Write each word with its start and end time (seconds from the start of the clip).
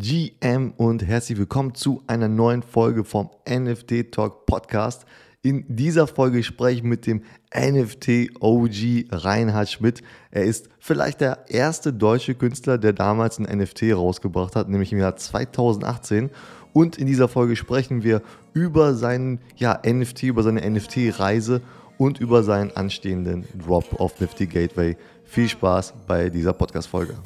GM 0.00 0.72
und 0.78 1.06
herzlich 1.06 1.36
willkommen 1.36 1.74
zu 1.74 2.02
einer 2.06 2.26
neuen 2.26 2.62
Folge 2.62 3.04
vom 3.04 3.28
NFT 3.46 4.10
Talk 4.10 4.46
Podcast. 4.46 5.04
In 5.42 5.66
dieser 5.68 6.06
Folge 6.06 6.42
spreche 6.42 6.78
ich 6.78 6.82
mit 6.82 7.06
dem 7.06 7.22
NFT 7.54 8.30
OG 8.40 9.08
Reinhard 9.10 9.68
Schmidt. 9.68 10.02
Er 10.30 10.44
ist 10.44 10.70
vielleicht 10.78 11.20
der 11.20 11.44
erste 11.48 11.92
deutsche 11.92 12.34
Künstler, 12.34 12.78
der 12.78 12.94
damals 12.94 13.38
ein 13.38 13.58
NFT 13.58 13.92
rausgebracht 13.92 14.56
hat, 14.56 14.70
nämlich 14.70 14.90
im 14.90 15.00
Jahr 15.00 15.16
2018. 15.16 16.30
Und 16.72 16.96
in 16.96 17.06
dieser 17.06 17.28
Folge 17.28 17.54
sprechen 17.54 18.02
wir 18.02 18.22
über 18.54 18.94
seinen 18.94 19.38
ja, 19.56 19.82
NFT, 19.86 20.22
über 20.22 20.42
seine 20.42 20.68
NFT-Reise 20.68 21.60
und 21.98 22.20
über 22.20 22.42
seinen 22.42 22.74
anstehenden 22.74 23.44
Drop 23.66 24.00
auf 24.00 24.18
Nifty 24.18 24.46
Gateway. 24.46 24.96
Viel 25.24 25.50
Spaß 25.50 25.92
bei 26.06 26.30
dieser 26.30 26.54
Podcast-Folge. 26.54 27.16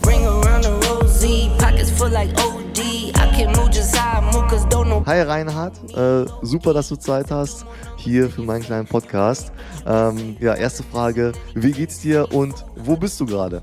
Hi 5.06 5.20
Reinhard, 5.22 5.72
äh, 5.96 6.26
super, 6.42 6.74
dass 6.74 6.88
du 6.88 6.96
Zeit 6.96 7.30
hast 7.30 7.64
hier 7.96 8.28
für 8.28 8.42
meinen 8.42 8.62
kleinen 8.62 8.86
Podcast. 8.86 9.52
Ähm, 9.86 10.36
ja, 10.40 10.54
erste 10.54 10.82
Frage, 10.82 11.32
wie 11.54 11.72
geht's 11.72 12.00
dir 12.00 12.28
und 12.32 12.54
wo 12.76 12.96
bist 12.96 13.18
du 13.20 13.26
gerade? 13.26 13.62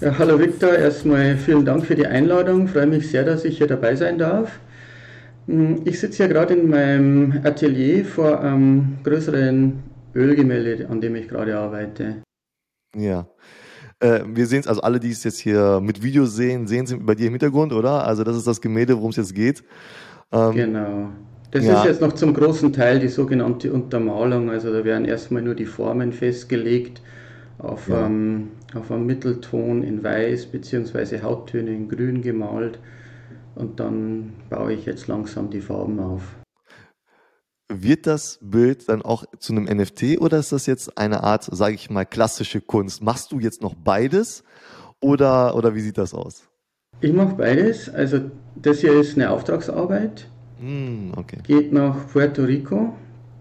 Ja, 0.00 0.16
hallo 0.18 0.38
Victor, 0.38 0.74
erstmal 0.74 1.36
vielen 1.36 1.64
Dank 1.64 1.84
für 1.84 1.96
die 1.96 2.06
Einladung. 2.06 2.68
Freue 2.68 2.86
mich 2.86 3.10
sehr, 3.10 3.24
dass 3.24 3.44
ich 3.44 3.58
hier 3.58 3.66
dabei 3.66 3.96
sein 3.96 4.18
darf. 4.18 4.60
Hm, 5.46 5.82
ich 5.84 5.98
sitze 5.98 6.24
ja 6.24 6.28
gerade 6.28 6.54
in 6.54 6.68
meinem 6.68 7.40
Atelier 7.44 8.04
vor 8.04 8.40
einem 8.40 8.98
größeren 9.02 9.82
Ölgemälde, 10.14 10.88
an 10.88 11.00
dem 11.00 11.16
ich 11.16 11.26
gerade 11.26 11.58
arbeite. 11.58 12.22
Ja. 12.96 13.26
Äh, 14.02 14.24
wir 14.26 14.46
sehen 14.46 14.60
es, 14.60 14.66
also 14.66 14.80
alle, 14.80 14.98
die 14.98 15.10
es 15.10 15.22
jetzt 15.22 15.38
hier 15.38 15.80
mit 15.80 16.02
Video 16.02 16.26
sehen, 16.26 16.66
sehen 16.66 16.84
es 16.84 16.96
bei 16.98 17.14
dir 17.14 17.28
im 17.28 17.34
Hintergrund, 17.34 17.72
oder? 17.72 18.04
Also 18.04 18.24
das 18.24 18.36
ist 18.36 18.46
das 18.46 18.60
Gemälde, 18.60 18.96
worum 18.96 19.10
es 19.10 19.16
jetzt 19.16 19.34
geht. 19.34 19.62
Ähm, 20.32 20.52
genau. 20.52 21.08
Das 21.52 21.64
ja. 21.64 21.80
ist 21.80 21.84
jetzt 21.84 22.00
noch 22.00 22.12
zum 22.14 22.34
großen 22.34 22.72
Teil 22.72 22.98
die 22.98 23.08
sogenannte 23.08 23.72
Untermalung. 23.72 24.50
Also 24.50 24.72
da 24.72 24.84
werden 24.84 25.04
erstmal 25.04 25.42
nur 25.42 25.54
die 25.54 25.66
Formen 25.66 26.12
festgelegt 26.12 27.00
auf, 27.58 27.88
ja. 27.88 28.06
ähm, 28.06 28.48
auf 28.74 28.90
einem 28.90 29.06
Mittelton 29.06 29.84
in 29.84 30.02
Weiß 30.02 30.46
bzw. 30.46 31.22
Hauttöne 31.22 31.70
in 31.70 31.88
Grün 31.88 32.22
gemalt. 32.22 32.80
Und 33.54 33.78
dann 33.78 34.32
baue 34.50 34.72
ich 34.72 34.86
jetzt 34.86 35.06
langsam 35.06 35.50
die 35.50 35.60
Farben 35.60 36.00
auf. 36.00 36.22
Wird 37.80 38.06
das 38.06 38.38
Bild 38.42 38.88
dann 38.88 39.02
auch 39.02 39.24
zu 39.38 39.52
einem 39.52 39.64
NFT 39.64 40.20
oder 40.20 40.38
ist 40.38 40.52
das 40.52 40.66
jetzt 40.66 40.98
eine 40.98 41.22
Art, 41.22 41.44
sage 41.44 41.74
ich 41.74 41.90
mal, 41.90 42.04
klassische 42.04 42.60
Kunst? 42.60 43.02
Machst 43.02 43.32
du 43.32 43.40
jetzt 43.40 43.62
noch 43.62 43.74
beides 43.74 44.44
oder, 45.00 45.54
oder 45.54 45.74
wie 45.74 45.80
sieht 45.80 45.98
das 45.98 46.14
aus? 46.14 46.48
Ich 47.00 47.12
mache 47.12 47.34
beides. 47.34 47.88
Also 47.88 48.20
das 48.56 48.80
hier 48.80 48.92
ist 49.00 49.16
eine 49.16 49.30
Auftragsarbeit. 49.30 50.28
Mm, 50.60 51.12
okay. 51.16 51.38
Geht 51.42 51.72
nach 51.72 52.06
Puerto 52.08 52.42
Rico. 52.42 52.94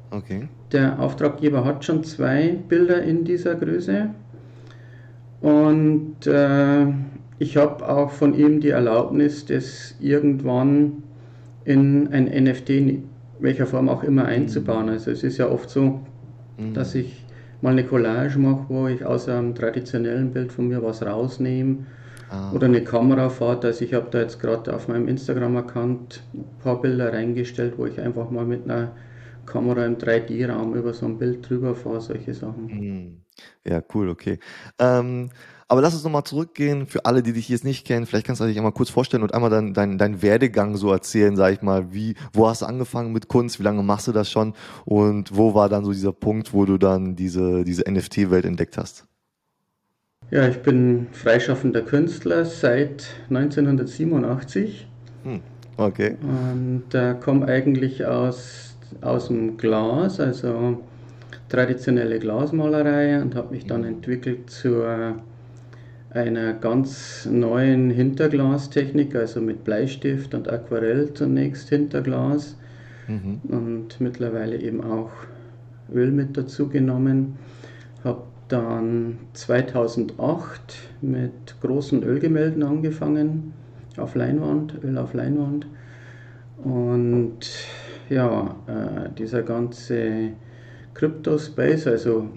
Okay. 0.09 0.47
Der 0.71 0.99
Auftraggeber 0.99 1.63
hat 1.65 1.85
schon 1.85 2.03
zwei 2.03 2.57
Bilder 2.67 3.03
in 3.03 3.23
dieser 3.23 3.55
Größe. 3.55 4.09
Und 5.41 6.27
äh, 6.27 6.87
ich 7.39 7.57
habe 7.57 7.87
auch 7.87 8.11
von 8.11 8.33
ihm 8.33 8.61
die 8.61 8.69
Erlaubnis, 8.69 9.45
das 9.45 9.95
irgendwann 9.99 11.03
in 11.65 12.07
ein 12.09 12.25
NFT 12.25 13.03
welcher 13.41 13.65
Form 13.65 13.89
auch 13.89 14.03
immer 14.03 14.25
einzubauen. 14.25 14.89
Also 14.89 15.11
es 15.11 15.23
ist 15.23 15.37
ja 15.37 15.49
oft 15.49 15.69
so, 15.69 16.01
mhm. 16.57 16.73
dass 16.73 16.95
ich 16.95 17.25
mal 17.61 17.71
eine 17.71 17.85
Collage 17.85 18.39
mache, 18.39 18.65
wo 18.69 18.87
ich 18.87 19.05
aus 19.05 19.27
einem 19.27 19.55
traditionellen 19.55 20.31
Bild 20.31 20.51
von 20.51 20.67
mir 20.67 20.81
was 20.83 21.03
rausnehme 21.03 21.85
ah. 22.29 22.51
oder 22.53 22.67
eine 22.67 22.83
Kamerafahrt. 22.83 23.65
Also 23.65 23.85
ich 23.85 23.93
habe 23.93 24.07
da 24.09 24.19
jetzt 24.19 24.39
gerade 24.39 24.73
auf 24.73 24.87
meinem 24.87 25.07
Instagram-Account 25.07 26.23
ein 26.33 26.45
paar 26.63 26.81
Bilder 26.81 27.13
reingestellt, 27.13 27.75
wo 27.77 27.85
ich 27.85 27.99
einfach 27.99 28.29
mal 28.31 28.45
mit 28.45 28.65
einer 28.65 28.95
Kamera 29.45 29.85
im 29.85 29.97
3D-Raum 29.97 30.75
über 30.75 30.93
so 30.93 31.05
ein 31.05 31.17
Bild 31.17 31.47
drüber 31.47 31.75
fahre, 31.75 32.01
solche 32.01 32.33
Sachen. 32.33 32.65
Mhm. 32.65 33.21
Ja, 33.65 33.81
cool, 33.93 34.09
okay. 34.09 34.39
Ähm, 34.79 35.29
aber 35.71 35.81
lass 35.81 35.93
uns 35.93 36.03
nochmal 36.03 36.25
zurückgehen 36.25 36.85
für 36.85 37.05
alle, 37.05 37.23
die 37.23 37.31
dich 37.31 37.47
jetzt 37.47 37.63
nicht 37.63 37.87
kennen. 37.87 38.05
Vielleicht 38.05 38.27
kannst 38.27 38.41
du 38.41 38.45
dich 38.45 38.57
einmal 38.57 38.73
kurz 38.73 38.89
vorstellen 38.89 39.23
und 39.23 39.33
einmal 39.33 39.49
deinen 39.49 39.73
dein, 39.73 39.97
dein 39.97 40.21
Werdegang 40.21 40.75
so 40.75 40.91
erzählen, 40.91 41.37
sag 41.37 41.53
ich 41.53 41.61
mal. 41.61 41.93
Wie, 41.93 42.15
wo 42.33 42.49
hast 42.49 42.61
du 42.61 42.65
angefangen 42.65 43.13
mit 43.13 43.29
Kunst? 43.29 43.57
Wie 43.57 43.63
lange 43.63 43.81
machst 43.81 44.05
du 44.09 44.11
das 44.11 44.29
schon? 44.29 44.53
Und 44.83 45.33
wo 45.33 45.53
war 45.53 45.69
dann 45.69 45.85
so 45.85 45.93
dieser 45.93 46.11
Punkt, 46.11 46.53
wo 46.53 46.65
du 46.65 46.77
dann 46.77 47.15
diese, 47.15 47.63
diese 47.63 47.89
NFT-Welt 47.89 48.43
entdeckt 48.43 48.77
hast? 48.77 49.05
Ja, 50.29 50.45
ich 50.45 50.61
bin 50.61 51.07
freischaffender 51.13 51.83
Künstler 51.83 52.43
seit 52.43 53.05
1987. 53.29 54.87
Hm, 55.23 55.39
okay. 55.77 56.17
Und 56.21 56.93
äh, 56.93 57.15
komme 57.17 57.45
eigentlich 57.45 58.05
aus, 58.05 58.75
aus 58.99 59.27
dem 59.29 59.55
Glas, 59.55 60.19
also 60.19 60.83
traditionelle 61.47 62.19
Glasmalerei 62.19 63.21
und 63.21 63.35
habe 63.35 63.55
mich 63.55 63.67
dann 63.67 63.85
entwickelt 63.85 64.49
zur 64.49 65.15
einer 66.13 66.53
ganz 66.53 67.25
neuen 67.25 67.89
Hinterglastechnik, 67.89 69.15
also 69.15 69.41
mit 69.41 69.63
Bleistift 69.63 70.33
und 70.33 70.49
Aquarell 70.51 71.13
zunächst 71.13 71.69
Hinterglas 71.69 72.57
mhm. 73.07 73.39
und 73.47 74.01
mittlerweile 74.01 74.59
eben 74.59 74.83
auch 74.83 75.11
Öl 75.93 76.11
mit 76.11 76.35
dazu 76.35 76.67
genommen. 76.67 77.37
Habe 78.03 78.23
dann 78.49 79.19
2008 79.33 80.79
mit 81.01 81.55
großen 81.61 82.03
Ölgemälden 82.03 82.63
angefangen, 82.63 83.53
auf 83.97 84.15
Leinwand, 84.15 84.83
Öl 84.83 84.97
auf 84.97 85.13
Leinwand. 85.13 85.67
Und 86.63 87.39
ja, 88.09 88.55
äh, 88.67 89.09
dieser 89.17 89.43
ganze 89.43 90.31
Crypto-Space, 90.93 91.87
also 91.87 92.27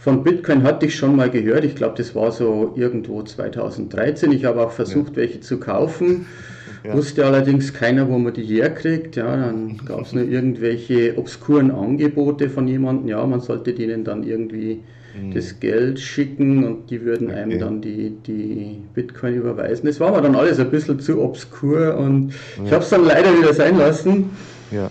von 0.00 0.24
Bitcoin 0.24 0.62
hatte 0.62 0.86
ich 0.86 0.96
schon 0.96 1.14
mal 1.14 1.28
gehört. 1.28 1.62
Ich 1.62 1.76
glaube, 1.76 1.94
das 1.98 2.14
war 2.14 2.32
so 2.32 2.72
irgendwo 2.74 3.22
2013. 3.22 4.32
Ich 4.32 4.46
habe 4.46 4.62
auch 4.62 4.72
versucht, 4.72 5.10
ja. 5.10 5.16
welche 5.16 5.40
zu 5.40 5.60
kaufen. 5.60 6.26
Ja. 6.82 6.94
Wusste 6.94 7.26
allerdings 7.26 7.74
keiner, 7.74 8.08
wo 8.08 8.18
man 8.18 8.32
die 8.32 8.44
herkriegt. 8.44 9.16
Ja, 9.16 9.36
dann 9.36 9.76
gab 9.84 10.00
es 10.00 10.14
nur 10.14 10.24
irgendwelche 10.24 11.18
obskuren 11.18 11.70
Angebote 11.70 12.48
von 12.48 12.66
jemandem. 12.66 13.08
Ja, 13.08 13.26
man 13.26 13.40
sollte 13.40 13.74
denen 13.74 14.02
dann 14.02 14.22
irgendwie 14.22 14.80
mhm. 15.20 15.34
das 15.34 15.60
Geld 15.60 16.00
schicken 16.00 16.64
und 16.64 16.90
die 16.90 17.02
würden 17.02 17.28
okay. 17.28 17.36
einem 17.36 17.58
dann 17.58 17.82
die, 17.82 18.16
die 18.26 18.78
Bitcoin 18.94 19.34
überweisen. 19.34 19.84
Das 19.84 20.00
war 20.00 20.12
mir 20.12 20.22
dann 20.22 20.34
alles 20.34 20.58
ein 20.58 20.70
bisschen 20.70 20.98
zu 21.00 21.20
obskur 21.20 21.98
und 21.98 22.30
ja. 22.30 22.64
ich 22.64 22.72
habe 22.72 22.82
es 22.82 22.88
dann 22.88 23.04
leider 23.04 23.36
wieder 23.36 23.52
sein 23.52 23.76
lassen. 23.76 24.30
Ja. 24.70 24.90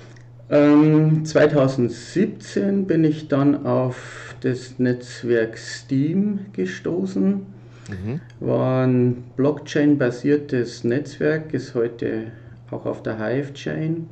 Ähm, 0.51 1.25
2017 1.25 2.85
bin 2.85 3.03
ich 3.03 3.27
dann 3.27 3.65
auf 3.65 4.28
das 4.41 4.79
Netzwerk 4.79 5.57
Steam 5.57 6.39
gestoßen. 6.53 7.33
Mhm. 7.33 8.21
War 8.39 8.85
ein 8.85 9.23
Blockchain-basiertes 9.35 10.83
Netzwerk, 10.83 11.53
ist 11.53 11.73
heute 11.75 12.27
auch 12.71 12.85
auf 12.85 13.03
der 13.03 13.19
Hive-Chain. 13.19 14.07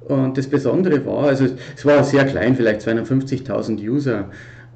Und 0.00 0.38
das 0.38 0.46
Besondere 0.46 1.04
war, 1.04 1.24
also 1.24 1.46
es 1.76 1.84
war 1.84 2.04
sehr 2.04 2.24
klein, 2.24 2.54
vielleicht 2.54 2.80
250.000 2.82 3.80
User. 3.80 4.30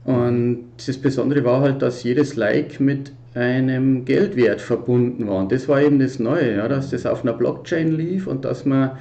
Und 0.05 0.65
das 0.85 0.99
Besondere 0.99 1.45
war 1.45 1.61
halt, 1.61 1.83
dass 1.83 2.03
jedes 2.03 2.37
Like 2.37 2.81
mit 2.81 3.13
einem 3.35 4.05
Geldwert 4.05 4.61
verbunden 4.61 5.29
war. 5.29 5.39
Und 5.39 5.53
das 5.53 5.69
war 5.69 5.81
eben 5.81 6.01
das 6.01 6.19
Neue, 6.19 6.57
ja, 6.57 6.69
dass 6.69 6.91
das 6.91 7.07
auf 7.07 7.23
einer 7.23 7.33
Blockchain 7.33 7.93
lief 7.93 8.27
und 8.27 8.45
dass 8.45 8.65
man 8.65 8.93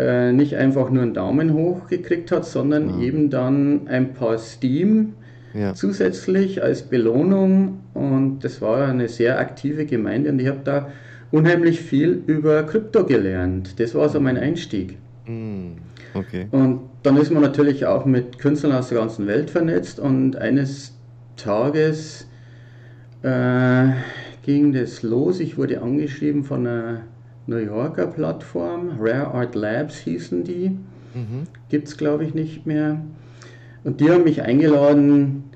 äh, 0.00 0.32
nicht 0.32 0.56
einfach 0.56 0.88
nur 0.90 1.02
einen 1.02 1.12
Daumen 1.12 1.52
hoch 1.52 1.86
gekriegt 1.88 2.32
hat, 2.32 2.46
sondern 2.46 2.88
ja. 2.88 3.06
eben 3.06 3.28
dann 3.28 3.86
ein 3.86 4.14
paar 4.14 4.38
Steam 4.38 5.12
ja. 5.52 5.74
zusätzlich 5.74 6.62
als 6.62 6.82
Belohnung. 6.82 7.80
Und 7.92 8.40
das 8.40 8.62
war 8.62 8.88
eine 8.88 9.08
sehr 9.08 9.38
aktive 9.38 9.84
Gemeinde 9.84 10.30
und 10.30 10.38
ich 10.38 10.48
habe 10.48 10.60
da 10.64 10.88
unheimlich 11.30 11.80
viel 11.80 12.22
über 12.26 12.62
Krypto 12.62 13.04
gelernt. 13.04 13.78
Das 13.78 13.94
war 13.94 14.08
so 14.08 14.20
mein 14.20 14.38
Einstieg. 14.38 14.96
Hm, 15.26 15.72
okay. 16.14 16.46
Und 16.50 16.80
dann 17.02 17.18
ist 17.18 17.30
man 17.30 17.42
natürlich 17.42 17.84
auch 17.84 18.06
mit 18.06 18.38
Künstlern 18.38 18.72
aus 18.72 18.88
der 18.88 18.98
ganzen 18.98 19.26
Welt 19.26 19.50
vernetzt 19.50 20.00
und 20.00 20.36
eines 20.36 20.94
Tages 21.36 22.26
äh, 23.22 23.88
ging 24.46 24.72
das 24.72 25.02
los. 25.02 25.40
Ich 25.40 25.58
wurde 25.58 25.82
angeschrieben 25.82 26.42
von 26.42 26.66
einer 26.66 27.00
New 27.50 27.56
Yorker 27.56 28.06
Plattform, 28.06 28.92
Rare 29.00 29.34
Art 29.34 29.56
Labs 29.56 29.98
hießen 29.98 30.44
die. 30.44 30.70
Mhm. 31.14 31.48
Gibt 31.68 31.88
es, 31.88 31.96
glaube 31.96 32.24
ich, 32.24 32.32
nicht 32.32 32.64
mehr. 32.64 33.04
Und 33.82 34.00
die 34.00 34.08
haben 34.08 34.22
mich 34.22 34.42
eingeladen, 34.42 35.50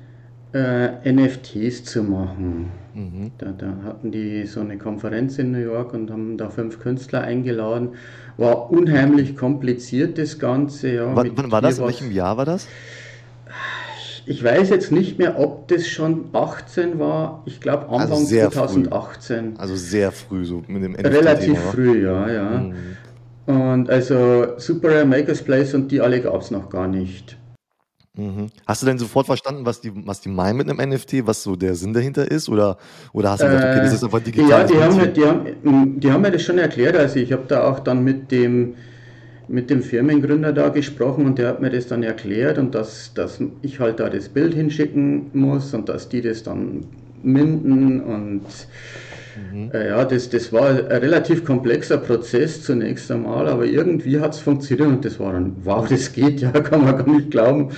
äh, 0.52 1.12
NFTs 1.12 1.85
zu 1.85 2.02
machen. 2.02 2.70
Mhm. 2.94 3.31
Da, 3.38 3.52
da, 3.52 3.76
hatten 3.85 4.11
die 4.11 4.44
so 4.44 4.61
eine 4.61 4.76
Konferenz 4.76 5.38
in 5.38 5.52
New 5.52 5.58
York 5.58 5.94
und 5.94 6.11
haben 6.11 6.37
da 6.37 6.50
fünf 6.50 6.81
Künstler 6.81 7.23
eingeladen. 7.23 7.91
War 8.38 8.73
unheimlich 8.73 9.37
kompliziert 9.37 10.19
das 10.19 10.41
Ganze. 10.41 10.94
Ja, 10.94 11.14
wann, 11.14 11.31
wann 11.37 11.52
war 11.52 11.62
das? 11.62 11.79
In 11.79 11.85
welchem 11.85 12.11
Jahr 12.11 12.37
war 12.37 12.44
das? 12.44 12.67
Ich 14.26 14.42
weiß 14.42 14.70
jetzt 14.70 14.90
nicht 14.90 15.18
mehr, 15.18 15.38
ob 15.38 15.68
das 15.68 15.86
schon 15.86 16.26
18 16.32 16.98
war. 16.98 17.42
Ich 17.46 17.60
glaube 17.60 17.88
Anfang 17.88 18.18
also 18.18 18.26
2018. 18.26 19.54
Früh. 19.54 19.60
Also 19.60 19.76
sehr 19.76 20.12
früh, 20.12 20.44
so 20.44 20.62
mit 20.66 20.82
dem 20.82 20.92
NFT 20.92 21.06
Relativ 21.06 21.58
früh, 21.58 22.04
ja, 22.04 22.30
ja. 22.30 22.50
Mhm. 22.60 22.74
Und 23.46 23.90
also 23.90 24.58
Super 24.58 24.90
Rare 24.90 25.04
Makers 25.04 25.42
Place 25.42 25.74
und 25.74 25.90
die 25.90 26.00
alle 26.00 26.20
gab 26.20 26.40
es 26.40 26.50
noch 26.50 26.70
gar 26.70 26.88
nicht. 26.88 27.36
Mhm. 28.16 28.46
Hast 28.66 28.82
du 28.82 28.86
denn 28.86 28.98
sofort 28.98 29.26
verstanden, 29.26 29.66
was 29.66 29.80
die, 29.80 29.92
was 30.06 30.20
die 30.20 30.28
meinen 30.28 30.56
mit 30.56 30.70
einem 30.70 30.90
NFT, 30.90 31.26
was 31.26 31.42
so 31.42 31.56
der 31.56 31.74
Sinn 31.74 31.92
dahinter 31.92 32.30
ist? 32.30 32.48
Oder, 32.48 32.78
oder 33.12 33.32
hast 33.32 33.42
du 33.42 33.46
gedacht, 33.46 33.64
okay, 33.64 33.80
das 33.80 33.92
ist 33.92 34.04
einfach 34.04 34.20
digital? 34.20 34.48
Ja, 34.48 34.64
die 34.64 34.78
haben, 34.78 35.12
die, 35.12 35.24
haben, 35.24 36.00
die 36.00 36.12
haben 36.12 36.22
mir 36.22 36.30
das 36.30 36.42
schon 36.42 36.58
erklärt. 36.58 36.96
Also 36.96 37.16
ich 37.16 37.32
habe 37.32 37.42
da 37.48 37.64
auch 37.64 37.80
dann 37.80 38.04
mit 38.04 38.30
dem, 38.30 38.74
mit 39.49 39.70
dem 39.70 39.82
Firmengründer 39.82 40.52
da 40.52 40.69
gesprochen 40.69 41.26
und 41.26 41.38
der 41.38 41.49
hat 41.49 41.61
mir 41.61 41.70
das 41.70 41.87
dann 41.87 42.02
erklärt 42.02 42.58
und 42.58 42.75
dass, 42.75 43.12
dass 43.14 43.41
ich 43.62 43.81
halt 43.81 44.00
da 44.00 44.08
das 44.08 44.29
Bild 44.29 44.55
hinschicken 44.55 45.31
muss 45.32 45.75
und 45.75 45.88
dass 45.88 46.08
die 46.08 46.23
das 46.23 46.43
dann 46.43 46.85
minden 47.23 48.00
und 48.00 48.43
mhm. 49.52 49.70
äh, 49.73 49.88
ja, 49.88 50.05
das, 50.05 50.31
das 50.31 50.52
war 50.52 50.70
ein 50.70 50.76
relativ 50.87 51.44
komplexer 51.44 51.99
Prozess 51.99 52.62
zunächst 52.62 53.11
einmal, 53.11 53.49
aber 53.49 53.67
irgendwie 53.67 54.20
hat 54.20 54.35
es 54.35 54.41
funktioniert 54.41 54.88
und 54.88 55.05
das 55.05 55.20
war 55.20 55.32
dann, 55.32 55.56
wow, 55.64 55.87
das 55.88 56.12
geht, 56.12 56.41
ja, 56.41 56.50
kann 56.50 56.85
man 56.85 56.96
gar 56.96 57.08
nicht 57.08 57.31
glauben. 57.31 57.70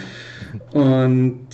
Und 0.73 1.49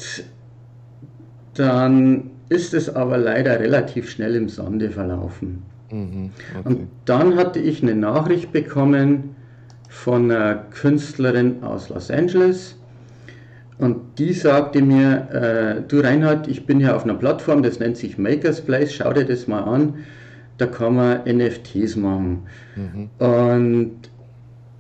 dann 1.54 2.30
ist 2.48 2.74
es 2.74 2.94
aber 2.94 3.18
leider 3.18 3.58
relativ 3.60 4.10
schnell 4.10 4.34
im 4.36 4.48
Sande 4.48 4.90
verlaufen. 4.90 5.62
Mhm, 5.90 6.30
okay. 6.58 6.68
Und 6.68 6.88
dann 7.04 7.36
hatte 7.36 7.58
ich 7.58 7.82
eine 7.82 7.94
Nachricht 7.94 8.52
bekommen 8.52 9.31
von 9.92 10.30
einer 10.30 10.64
Künstlerin 10.70 11.62
aus 11.62 11.90
Los 11.90 12.10
Angeles. 12.10 12.76
Und 13.78 14.18
die 14.18 14.32
sagte 14.32 14.80
mir, 14.80 15.28
äh, 15.30 15.82
du 15.86 16.00
Reinhard, 16.00 16.48
ich 16.48 16.66
bin 16.66 16.80
hier 16.80 16.96
auf 16.96 17.04
einer 17.04 17.14
Plattform, 17.14 17.62
das 17.62 17.78
nennt 17.78 17.96
sich 17.96 18.16
Makers 18.16 18.62
Place, 18.62 18.94
schau 18.94 19.12
dir 19.12 19.24
das 19.24 19.46
mal 19.46 19.60
an, 19.60 19.94
da 20.58 20.66
kann 20.66 20.96
man 20.96 21.20
NFTs 21.26 21.96
machen. 21.96 22.46
Mhm. 22.74 23.10
Und 23.18 23.96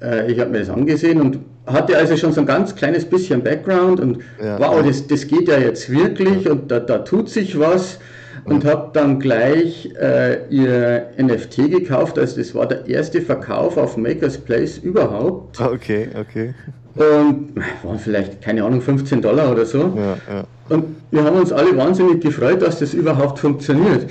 äh, 0.00 0.32
ich 0.32 0.40
habe 0.40 0.50
mir 0.50 0.60
das 0.60 0.70
angesehen 0.70 1.20
und 1.20 1.38
hatte 1.66 1.96
also 1.96 2.16
schon 2.16 2.32
so 2.32 2.40
ein 2.40 2.46
ganz 2.46 2.74
kleines 2.74 3.04
bisschen 3.04 3.42
Background 3.42 4.00
und 4.00 4.18
ja. 4.42 4.58
wow, 4.58 4.82
das, 4.84 5.06
das 5.06 5.26
geht 5.26 5.46
ja 5.46 5.58
jetzt 5.58 5.90
wirklich 5.90 6.48
und 6.48 6.70
da, 6.70 6.80
da 6.80 6.98
tut 6.98 7.28
sich 7.28 7.58
was 7.58 7.98
und 8.44 8.64
habe 8.64 8.90
dann 8.92 9.20
gleich 9.20 9.92
äh, 10.00 10.46
ihr 10.48 11.10
NFT 11.18 11.70
gekauft. 11.70 12.18
Also 12.18 12.38
das 12.38 12.54
war 12.54 12.66
der 12.66 12.86
erste 12.86 13.20
Verkauf 13.20 13.76
auf 13.76 13.96
Makers 13.96 14.38
Place 14.38 14.78
überhaupt. 14.78 15.60
Ah, 15.60 15.70
okay, 15.72 16.08
okay. 16.18 16.54
Und 16.94 17.54
waren 17.82 17.98
vielleicht, 17.98 18.42
keine 18.42 18.64
Ahnung, 18.64 18.82
15 18.82 19.22
Dollar 19.22 19.50
oder 19.50 19.64
so. 19.64 19.78
Ja, 19.96 20.16
ja. 20.34 20.44
Und 20.68 20.96
wir 21.10 21.24
haben 21.24 21.36
uns 21.36 21.52
alle 21.52 21.76
wahnsinnig 21.76 22.20
gefreut, 22.20 22.60
dass 22.62 22.80
das 22.80 22.94
überhaupt 22.94 23.38
funktioniert. 23.38 24.10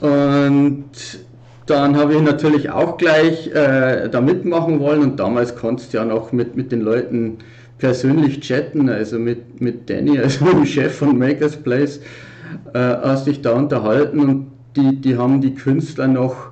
Und 0.00 0.84
dann 1.66 1.96
habe 1.96 2.14
ich 2.14 2.22
natürlich 2.22 2.70
auch 2.70 2.96
gleich 2.96 3.48
äh, 3.48 4.08
da 4.08 4.20
mitmachen 4.20 4.80
wollen 4.80 5.02
und 5.02 5.20
damals 5.20 5.54
konntest 5.54 5.92
du 5.92 5.98
ja 5.98 6.04
noch 6.04 6.32
mit, 6.32 6.56
mit 6.56 6.72
den 6.72 6.80
Leuten 6.80 7.38
persönlich 7.78 8.40
chatten, 8.40 8.88
also 8.88 9.18
mit, 9.18 9.60
mit 9.60 9.88
Danny, 9.88 10.18
also 10.22 10.44
dem 10.46 10.66
Chef 10.66 10.96
von 10.96 11.16
Makers 11.18 11.56
Place, 11.56 12.00
äh, 12.72 12.78
hast 12.78 13.26
dich 13.26 13.42
da 13.42 13.52
unterhalten 13.52 14.20
und 14.20 14.46
die, 14.76 15.00
die 15.00 15.16
haben 15.16 15.40
die 15.40 15.54
Künstler 15.54 16.06
noch, 16.06 16.50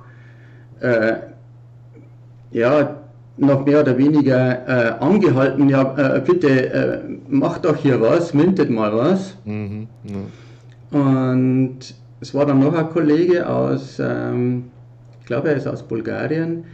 äh, 0.79 1.13
ja, 2.51 2.95
noch 3.37 3.65
mehr 3.65 3.81
oder 3.81 3.97
weniger 3.97 4.67
äh, 4.67 4.99
angehalten, 4.99 5.69
ja, 5.69 6.17
äh, 6.17 6.19
bitte 6.19 6.73
äh, 6.73 6.99
macht 7.29 7.63
doch 7.65 7.77
hier 7.77 8.01
was, 8.01 8.33
mintet 8.33 8.69
mal 8.69 8.93
was. 8.93 9.37
Mhm, 9.45 9.87
ja. 10.03 10.99
Und 10.99 11.79
es 12.19 12.33
war 12.33 12.45
dann 12.45 12.59
noch 12.59 12.73
ein 12.73 12.89
Kollege 12.89 13.47
aus, 13.47 13.97
ähm, 13.99 14.65
glaube, 15.29 15.49
er 15.49 15.55
ist 15.55 15.67
aus 15.67 15.83
Bulgarien. 15.83 16.65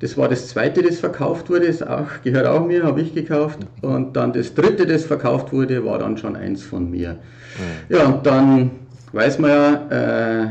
Das 0.00 0.18
war 0.18 0.28
das 0.28 0.48
zweite, 0.48 0.82
das 0.82 0.98
verkauft 0.98 1.48
wurde, 1.48 1.66
das 1.66 1.82
auch, 1.82 2.08
gehört 2.22 2.46
auch 2.46 2.66
mir, 2.66 2.82
habe 2.82 3.00
ich 3.00 3.14
gekauft. 3.14 3.60
Und 3.80 4.16
dann 4.16 4.32
das 4.32 4.54
dritte, 4.54 4.86
das 4.86 5.04
verkauft 5.04 5.52
wurde, 5.52 5.84
war 5.84 5.98
dann 5.98 6.18
schon 6.18 6.36
eins 6.36 6.62
von 6.62 6.90
mir. 6.90 7.18
Ja, 7.88 8.06
und 8.06 8.26
dann 8.26 8.70
weiß 9.12 9.38
man 9.38 9.50
ja, 9.50 10.42
äh, 10.42 10.46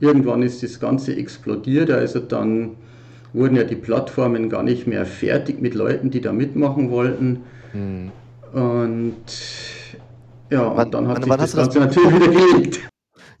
irgendwann 0.00 0.42
ist 0.42 0.62
das 0.62 0.80
Ganze 0.80 1.16
explodiert. 1.16 1.90
Also 1.90 2.18
dann 2.18 2.72
wurden 3.32 3.56
ja 3.56 3.64
die 3.64 3.76
Plattformen 3.76 4.50
gar 4.50 4.62
nicht 4.62 4.86
mehr 4.86 5.06
fertig 5.06 5.60
mit 5.60 5.74
Leuten, 5.74 6.10
die 6.10 6.20
da 6.20 6.32
mitmachen 6.32 6.90
wollten. 6.90 7.40
Mhm. 7.72 8.10
Und 8.52 9.14
ja, 10.50 10.72
wann, 10.74 10.86
und 10.86 10.94
dann 10.94 11.08
hat 11.08 11.28
wann, 11.28 11.40
sich 11.40 11.52
das 11.52 11.54
Ganze 11.54 11.78
natürlich 11.80 12.14
wieder 12.14 12.28
gelegt. 12.28 12.88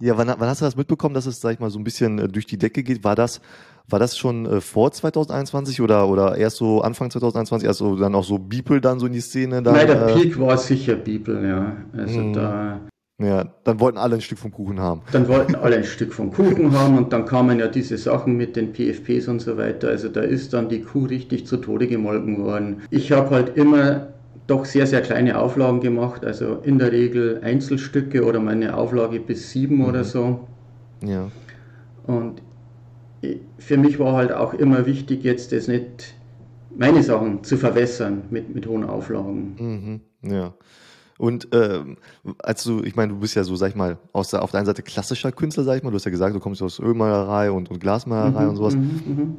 Ja, 0.00 0.16
wann, 0.16 0.28
wann, 0.28 0.48
hast 0.48 0.60
du 0.60 0.64
das 0.64 0.76
mitbekommen, 0.76 1.14
dass 1.14 1.26
es, 1.26 1.40
sag 1.40 1.54
ich 1.54 1.58
mal, 1.58 1.70
so 1.70 1.78
ein 1.78 1.84
bisschen 1.84 2.18
äh, 2.18 2.28
durch 2.28 2.46
die 2.46 2.58
Decke 2.58 2.84
geht? 2.84 3.02
War 3.02 3.16
das, 3.16 3.40
war 3.88 3.98
das 3.98 4.16
schon 4.16 4.46
äh, 4.46 4.60
vor 4.60 4.92
2021 4.92 5.80
oder, 5.80 6.08
oder 6.08 6.36
erst 6.36 6.56
so 6.56 6.82
Anfang 6.82 7.10
2021, 7.10 7.66
also 7.66 7.96
dann 7.96 8.14
auch 8.14 8.24
so 8.24 8.38
Beeple 8.38 8.80
dann 8.80 9.00
so 9.00 9.06
in 9.06 9.12
die 9.12 9.20
Szene? 9.20 9.60
Dann, 9.60 9.74
Nein, 9.74 9.88
der 9.88 10.08
äh, 10.08 10.14
Peak 10.14 10.38
war 10.38 10.56
sicher 10.56 10.94
Beeple, 10.94 11.48
ja. 11.48 11.76
Also 11.98 12.20
mh. 12.20 12.32
da. 12.32 12.80
Ja, 13.20 13.52
dann 13.64 13.80
wollten 13.80 13.98
alle 13.98 14.14
ein 14.14 14.20
Stück 14.20 14.38
vom 14.38 14.52
Kuchen 14.52 14.78
haben. 14.78 15.02
Dann 15.10 15.26
wollten 15.26 15.56
alle 15.56 15.78
ein 15.78 15.84
Stück 15.84 16.12
vom 16.12 16.32
Kuchen 16.32 16.70
haben 16.78 16.96
und 16.96 17.12
dann 17.12 17.24
kamen 17.24 17.58
ja 17.58 17.66
diese 17.66 17.98
Sachen 17.98 18.36
mit 18.36 18.54
den 18.54 18.72
PFPs 18.72 19.26
und 19.26 19.40
so 19.40 19.56
weiter. 19.56 19.88
Also 19.88 20.08
da 20.08 20.20
ist 20.20 20.52
dann 20.52 20.68
die 20.68 20.82
Kuh 20.82 21.06
richtig 21.06 21.44
zu 21.44 21.56
Tode 21.56 21.88
gemolken 21.88 22.44
worden. 22.44 22.82
Ich 22.90 23.10
habe 23.10 23.30
halt 23.30 23.56
immer 23.56 24.06
doch 24.48 24.64
sehr, 24.64 24.86
sehr 24.86 25.02
kleine 25.02 25.38
Auflagen 25.38 25.80
gemacht, 25.80 26.24
also 26.24 26.56
in 26.56 26.78
der 26.78 26.90
Regel 26.90 27.40
Einzelstücke 27.44 28.24
oder 28.24 28.40
meine 28.40 28.76
Auflage 28.76 29.20
bis 29.20 29.50
sieben 29.50 29.76
mhm. 29.76 29.84
oder 29.84 30.04
so. 30.04 30.48
Ja. 31.04 31.30
Und 32.06 32.42
für 33.58 33.76
mich 33.76 33.98
war 33.98 34.14
halt 34.14 34.32
auch 34.32 34.54
immer 34.54 34.86
wichtig, 34.86 35.22
jetzt 35.22 35.52
das 35.52 35.68
nicht, 35.68 36.14
meine 36.74 37.02
Sachen 37.02 37.44
zu 37.44 37.56
verwässern 37.56 38.22
mit, 38.30 38.54
mit 38.54 38.66
hohen 38.66 38.84
Auflagen. 38.84 40.00
Mhm. 40.22 40.30
Ja. 40.30 40.54
Und 41.18 41.52
äh, 41.52 41.80
als 42.38 42.64
du, 42.64 42.82
ich 42.84 42.96
meine, 42.96 43.12
du 43.12 43.18
bist 43.18 43.34
ja 43.34 43.44
so, 43.44 43.54
sag 43.56 43.70
ich 43.70 43.74
mal, 43.74 43.98
aus 44.12 44.30
der, 44.30 44.42
auf 44.42 44.52
der 44.52 44.58
einen 44.58 44.66
Seite 44.66 44.82
klassischer 44.82 45.32
Künstler, 45.32 45.64
sag 45.64 45.76
ich 45.76 45.82
mal, 45.82 45.90
du 45.90 45.96
hast 45.96 46.04
ja 46.04 46.10
gesagt, 46.10 46.34
du 46.34 46.40
kommst 46.40 46.62
aus 46.62 46.78
Ölmalerei 46.78 47.50
und, 47.50 47.70
und 47.70 47.80
Glasmalerei 47.80 48.44
mhm, 48.44 48.50
und 48.50 48.56
sowas. 48.56 48.76
Mhm, 48.76 49.02
mhm. 49.06 49.36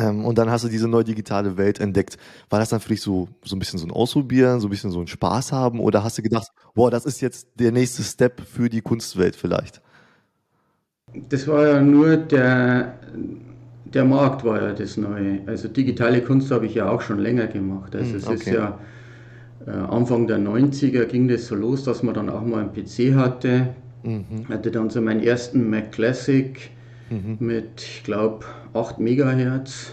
Ähm, 0.00 0.24
und 0.24 0.38
dann 0.38 0.50
hast 0.50 0.64
du 0.64 0.68
diese 0.68 0.88
neue 0.88 1.04
digitale 1.04 1.58
Welt 1.58 1.78
entdeckt. 1.78 2.16
War 2.48 2.58
das 2.58 2.70
dann 2.70 2.80
für 2.80 2.88
dich 2.88 3.02
so, 3.02 3.28
so 3.44 3.54
ein 3.54 3.58
bisschen 3.58 3.78
so 3.78 3.86
ein 3.86 3.90
Ausprobieren, 3.90 4.60
so 4.60 4.68
ein 4.68 4.70
bisschen 4.70 4.90
so 4.90 5.00
ein 5.00 5.06
Spaß 5.06 5.52
haben? 5.52 5.78
Oder 5.78 6.02
hast 6.02 6.16
du 6.16 6.22
gedacht, 6.22 6.48
boah, 6.74 6.90
das 6.90 7.04
ist 7.04 7.20
jetzt 7.20 7.48
der 7.56 7.70
nächste 7.70 8.02
Step 8.02 8.40
für 8.40 8.70
die 8.70 8.80
Kunstwelt 8.80 9.36
vielleicht? 9.36 9.82
Das 11.28 11.46
war 11.46 11.66
ja 11.66 11.80
nur 11.80 12.16
der, 12.16 12.94
der 13.84 14.04
Markt 14.04 14.44
war 14.44 14.62
ja 14.62 14.72
das 14.72 14.96
Neue. 14.96 15.40
Also 15.46 15.68
digitale 15.68 16.22
Kunst 16.22 16.50
habe 16.50 16.66
ich 16.66 16.74
ja 16.74 16.88
auch 16.88 17.02
schon 17.02 17.18
länger 17.18 17.48
gemacht. 17.48 17.94
Also 17.94 18.12
hm, 18.12 18.16
es 18.16 18.26
okay. 18.26 18.34
ist 18.36 18.46
ja 18.46 18.78
äh, 19.66 19.70
Anfang 19.70 20.26
der 20.26 20.38
90er 20.38 21.04
ging 21.04 21.28
das 21.28 21.48
so 21.48 21.56
los, 21.56 21.84
dass 21.84 22.02
man 22.02 22.14
dann 22.14 22.30
auch 22.30 22.42
mal 22.42 22.60
einen 22.60 22.72
PC 22.72 23.14
hatte. 23.14 23.74
Mhm. 24.02 24.48
Hatte 24.48 24.70
dann 24.70 24.88
so 24.88 25.02
meinen 25.02 25.20
ersten 25.20 25.68
Mac 25.68 25.92
Classic 25.92 26.70
mhm. 27.10 27.36
mit, 27.38 27.82
ich 27.82 28.02
glaube, 28.04 28.46
8 28.74 28.98
Megahertz. 28.98 29.92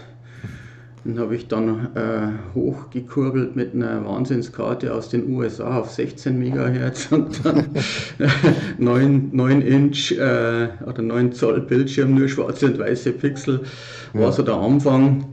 Den 1.04 1.18
habe 1.18 1.36
ich 1.36 1.48
dann 1.48 1.94
äh, 1.94 2.54
hochgekurbelt 2.54 3.56
mit 3.56 3.74
einer 3.74 4.04
Wahnsinnskarte 4.04 4.92
aus 4.92 5.08
den 5.08 5.30
USA 5.34 5.78
auf 5.78 5.90
16 5.90 6.38
Megahertz 6.38 7.10
und 7.10 7.44
dann 7.44 7.68
9, 8.78 9.30
9 9.32 9.62
Inch 9.62 10.12
äh, 10.12 10.68
oder 10.84 11.02
9 11.02 11.32
Zoll 11.32 11.60
Bildschirm, 11.62 12.14
nur 12.14 12.28
schwarze 12.28 12.66
und 12.66 12.78
weiße 12.78 13.12
Pixel, 13.12 13.62
war 14.12 14.22
ja. 14.22 14.32
so 14.32 14.42
der 14.42 14.56
Anfang. 14.56 15.24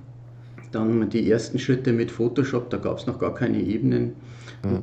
Dann 0.72 1.10
die 1.10 1.30
ersten 1.30 1.58
Schritte 1.58 1.94
mit 1.94 2.12
Photoshop, 2.12 2.70
da 2.70 2.78
gab 2.78 3.00
es 3.00 3.08
noch 3.08 3.20
gar 3.20 3.34
keine 3.34 3.60
Ebenen. 3.60 4.14
Ja. 4.64 4.82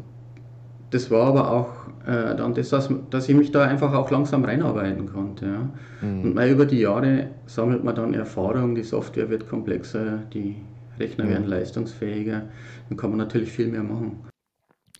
Das 0.92 1.10
war 1.10 1.26
aber 1.26 1.50
auch 1.50 1.68
äh, 2.06 2.36
dann 2.36 2.52
das, 2.52 2.68
dass, 2.68 2.90
dass, 3.08 3.28
ich 3.28 3.34
mich 3.34 3.50
da 3.50 3.64
einfach 3.64 3.94
auch 3.94 4.10
langsam 4.10 4.44
reinarbeiten 4.44 5.10
konnte. 5.10 5.46
Ja. 5.46 6.06
Mhm. 6.06 6.22
Und 6.22 6.34
mal 6.34 6.48
über 6.50 6.66
die 6.66 6.80
Jahre 6.80 7.28
sammelt 7.46 7.82
man 7.82 7.94
dann 7.94 8.12
Erfahrung, 8.12 8.74
die 8.74 8.82
Software 8.82 9.30
wird 9.30 9.48
komplexer, 9.48 10.18
die 10.34 10.56
Rechner 11.00 11.24
mhm. 11.24 11.30
werden 11.30 11.46
leistungsfähiger, 11.48 12.42
dann 12.90 12.98
kann 12.98 13.08
man 13.08 13.18
natürlich 13.18 13.50
viel 13.50 13.68
mehr 13.68 13.82
machen. 13.82 14.20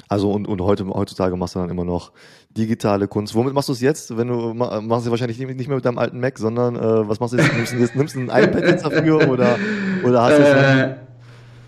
Also 0.09 0.31
und, 0.31 0.49
und 0.49 0.63
heute, 0.63 0.87
heutzutage 0.87 1.37
machst 1.37 1.57
du 1.57 1.59
dann 1.59 1.69
immer 1.69 1.85
noch 1.85 2.13
digitale 2.51 3.07
Kunst. 3.07 3.35
Womit 3.35 3.53
machst 3.53 3.69
du 3.69 3.75
es 3.75 3.83
jetzt? 3.83 4.17
Wenn 4.17 4.29
du 4.29 4.55
machst 4.55 5.07
du 5.07 5.11
wahrscheinlich 5.11 5.39
nicht 5.39 5.69
mehr 5.69 5.77
mit 5.77 5.85
deinem 5.85 5.99
alten 5.99 6.21
Mac, 6.21 6.39
sondern 6.39 6.77
äh, 6.77 7.09
was 7.09 7.21
machst 7.21 7.35
du 7.35 7.39
jetzt? 7.39 7.53
Nimmst 7.55 7.73
du, 7.73 7.77
jetzt, 7.77 7.97
nimmst 7.97 8.15
du 8.15 8.21
ein 8.21 8.25
iPad 8.29 8.65
jetzt 8.65 8.85
dafür 8.85 9.29
oder, 9.31 9.57
oder 10.05 10.23
hast 10.23 10.39
du 10.39 10.43
äh, 10.43 10.95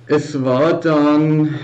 es 0.07 0.45
war 0.45 0.81
dann 0.81 1.55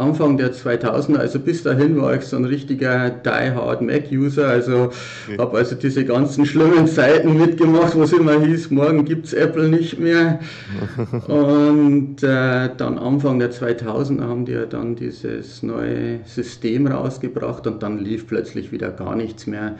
Anfang 0.00 0.36
der 0.36 0.52
2000er, 0.52 1.18
also 1.18 1.38
bis 1.38 1.62
dahin 1.62 2.00
war 2.00 2.14
ich 2.14 2.22
so 2.22 2.36
ein 2.36 2.44
richtiger 2.44 3.10
die-hard 3.10 3.82
Mac-User, 3.82 4.48
also 4.48 4.90
okay. 5.26 5.38
habe 5.38 5.58
also 5.58 5.74
diese 5.76 6.04
ganzen 6.04 6.46
schlimmen 6.46 6.86
Zeiten 6.86 7.38
mitgemacht, 7.38 7.94
wo 7.94 8.02
es 8.02 8.12
immer 8.12 8.40
hieß, 8.40 8.70
morgen 8.70 9.04
gibt 9.04 9.26
es 9.26 9.32
Apple 9.32 9.68
nicht 9.68 9.98
mehr. 9.98 10.40
und 11.28 12.22
äh, 12.22 12.70
dann 12.76 12.98
Anfang 12.98 13.38
der 13.38 13.52
2000er 13.52 14.22
haben 14.22 14.44
die 14.46 14.52
ja 14.52 14.66
dann 14.66 14.96
dieses 14.96 15.62
neue 15.62 16.20
System 16.24 16.86
rausgebracht 16.86 17.66
und 17.66 17.82
dann 17.82 17.98
lief 17.98 18.26
plötzlich 18.26 18.72
wieder 18.72 18.90
gar 18.90 19.14
nichts 19.14 19.46
mehr. 19.46 19.76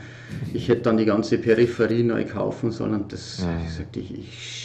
Ich 0.53 0.69
hätte 0.69 0.83
dann 0.83 0.97
die 0.97 1.05
ganze 1.05 1.37
Peripherie 1.37 2.03
neu 2.03 2.25
kaufen 2.25 2.71
sollen 2.71 2.93
und 2.93 3.11
das, 3.11 3.39
ja. 3.41 3.47
ich 3.65 3.73
sagte 3.73 3.99
ich, 3.99 4.13
ich 4.17 4.60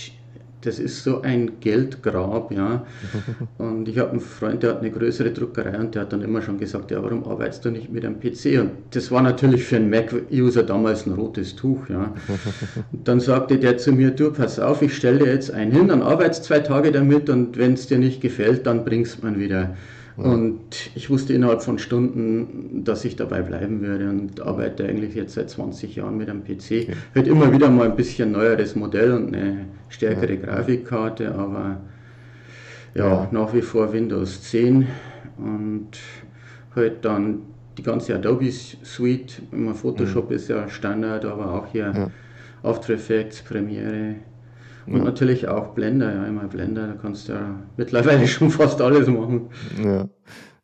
das 0.66 0.80
ist 0.80 1.04
so 1.04 1.22
ein 1.22 1.60
Geldgrab, 1.60 2.50
ja. 2.50 2.84
Und 3.58 3.88
ich 3.88 3.98
habe 3.98 4.10
einen 4.10 4.20
Freund, 4.20 4.62
der 4.62 4.70
hat 4.70 4.80
eine 4.80 4.90
größere 4.90 5.30
Druckerei 5.30 5.78
und 5.78 5.94
der 5.94 6.02
hat 6.02 6.12
dann 6.12 6.22
immer 6.22 6.42
schon 6.42 6.58
gesagt, 6.58 6.90
ja, 6.90 7.02
warum 7.02 7.24
arbeitest 7.24 7.64
du 7.64 7.70
nicht 7.70 7.90
mit 7.92 8.04
einem 8.04 8.18
PC? 8.18 8.60
Und 8.60 8.70
das 8.90 9.10
war 9.10 9.22
natürlich 9.22 9.64
für 9.64 9.76
einen 9.76 9.90
Mac-User 9.90 10.64
damals 10.64 11.06
ein 11.06 11.12
rotes 11.12 11.54
Tuch, 11.54 11.88
ja. 11.88 12.12
Und 12.92 13.06
dann 13.06 13.20
sagte 13.20 13.58
der 13.58 13.78
zu 13.78 13.92
mir, 13.92 14.10
du, 14.10 14.32
pass 14.32 14.58
auf, 14.58 14.82
ich 14.82 14.96
stelle 14.96 15.20
dir 15.20 15.32
jetzt 15.32 15.50
einen 15.50 15.72
hin, 15.72 15.88
dann 15.88 16.02
arbeitest 16.02 16.44
zwei 16.44 16.60
Tage 16.60 16.90
damit 16.90 17.30
und 17.30 17.56
wenn 17.56 17.74
es 17.74 17.86
dir 17.86 17.98
nicht 17.98 18.20
gefällt, 18.20 18.66
dann 18.66 18.84
bringst 18.84 19.22
man 19.22 19.38
wieder. 19.38 19.76
Und 20.16 20.90
ich 20.94 21.10
wusste 21.10 21.34
innerhalb 21.34 21.62
von 21.62 21.78
Stunden, 21.78 22.84
dass 22.84 23.04
ich 23.04 23.16
dabei 23.16 23.42
bleiben 23.42 23.82
würde 23.82 24.08
und 24.08 24.40
arbeite 24.40 24.84
eigentlich 24.84 25.14
jetzt 25.14 25.34
seit 25.34 25.50
20 25.50 25.94
Jahren 25.96 26.16
mit 26.16 26.30
einem 26.30 26.42
PC. 26.42 26.48
Okay. 26.48 26.94
Halt 27.14 27.26
immer 27.26 27.52
wieder 27.52 27.68
mal 27.68 27.90
ein 27.90 27.96
bisschen 27.96 28.32
neueres 28.32 28.76
Modell 28.76 29.12
und 29.12 29.34
eine 29.34 29.66
stärkere 29.90 30.34
ja. 30.34 30.40
Grafikkarte, 30.40 31.34
aber 31.34 31.80
ja, 32.94 33.08
ja, 33.08 33.28
nach 33.30 33.52
wie 33.52 33.60
vor 33.60 33.92
Windows 33.92 34.40
10 34.42 34.86
und 35.36 35.88
halt 36.74 37.04
dann 37.04 37.42
die 37.76 37.82
ganze 37.82 38.14
Adobe 38.14 38.50
Suite. 38.50 39.42
Photoshop 39.74 40.30
mhm. 40.30 40.36
ist 40.36 40.48
ja 40.48 40.66
Standard, 40.68 41.26
aber 41.26 41.52
auch 41.52 41.66
hier 41.66 41.92
ja. 41.94 42.10
After 42.62 42.94
Effects, 42.94 43.42
Premiere, 43.42 44.16
und 44.86 44.98
ja. 44.98 45.04
natürlich 45.04 45.48
auch 45.48 45.74
Blender, 45.74 46.14
ja, 46.14 46.24
immer 46.26 46.44
Blender, 46.44 46.86
da 46.86 46.94
kannst 46.94 47.28
du 47.28 47.32
ja 47.32 47.56
mittlerweile 47.76 48.26
schon 48.28 48.50
fast 48.50 48.80
alles 48.80 49.08
machen. 49.08 49.48
Ja, 49.82 50.08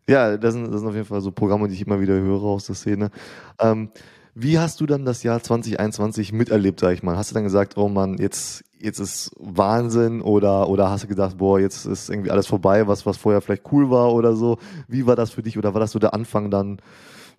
ja 0.09 0.37
das, 0.37 0.55
sind, 0.55 0.73
das 0.73 0.81
sind 0.81 0.88
auf 0.88 0.95
jeden 0.95 1.07
Fall 1.07 1.21
so 1.21 1.33
Programme, 1.33 1.69
die 1.69 1.75
ich 1.75 1.87
immer 1.87 2.00
wieder 2.00 2.14
höre 2.14 2.43
aus 2.43 2.67
der 2.67 2.76
Szene. 2.76 3.11
Ähm, 3.59 3.91
wie 4.35 4.59
hast 4.59 4.81
du 4.81 4.87
dann 4.87 5.05
das 5.05 5.23
Jahr 5.23 5.43
2021 5.43 6.33
miterlebt, 6.33 6.81
sag 6.81 6.95
ich 6.95 7.02
mal? 7.02 7.17
Hast 7.17 7.31
du 7.31 7.35
dann 7.35 7.45
gesagt, 7.45 7.76
oh 7.76 7.88
Mann, 7.88 8.17
jetzt, 8.17 8.64
jetzt 8.79 8.99
ist 8.99 9.31
Wahnsinn 9.38 10.23
oder, 10.23 10.69
oder 10.71 10.88
hast 10.88 11.05
du 11.05 11.09
gedacht, 11.09 11.37
boah, 11.37 11.61
jetzt 11.61 11.85
ist 11.85 12.09
irgendwie 12.09 12.31
alles 12.31 12.47
vorbei, 12.47 12.87
was, 12.87 13.05
was 13.05 13.19
vorher 13.19 13.43
vielleicht 13.43 13.71
cool 13.73 13.91
war 13.91 14.14
oder 14.14 14.35
so? 14.35 14.59
Wie 14.88 15.07
war 15.07 15.17
das 15.17 15.31
für 15.31 15.43
dich 15.43 15.59
oder 15.59 15.75
war 15.75 15.81
das 15.81 15.93
so 15.93 15.99
der 15.99 16.14
Anfang 16.14 16.50
dann 16.50 16.79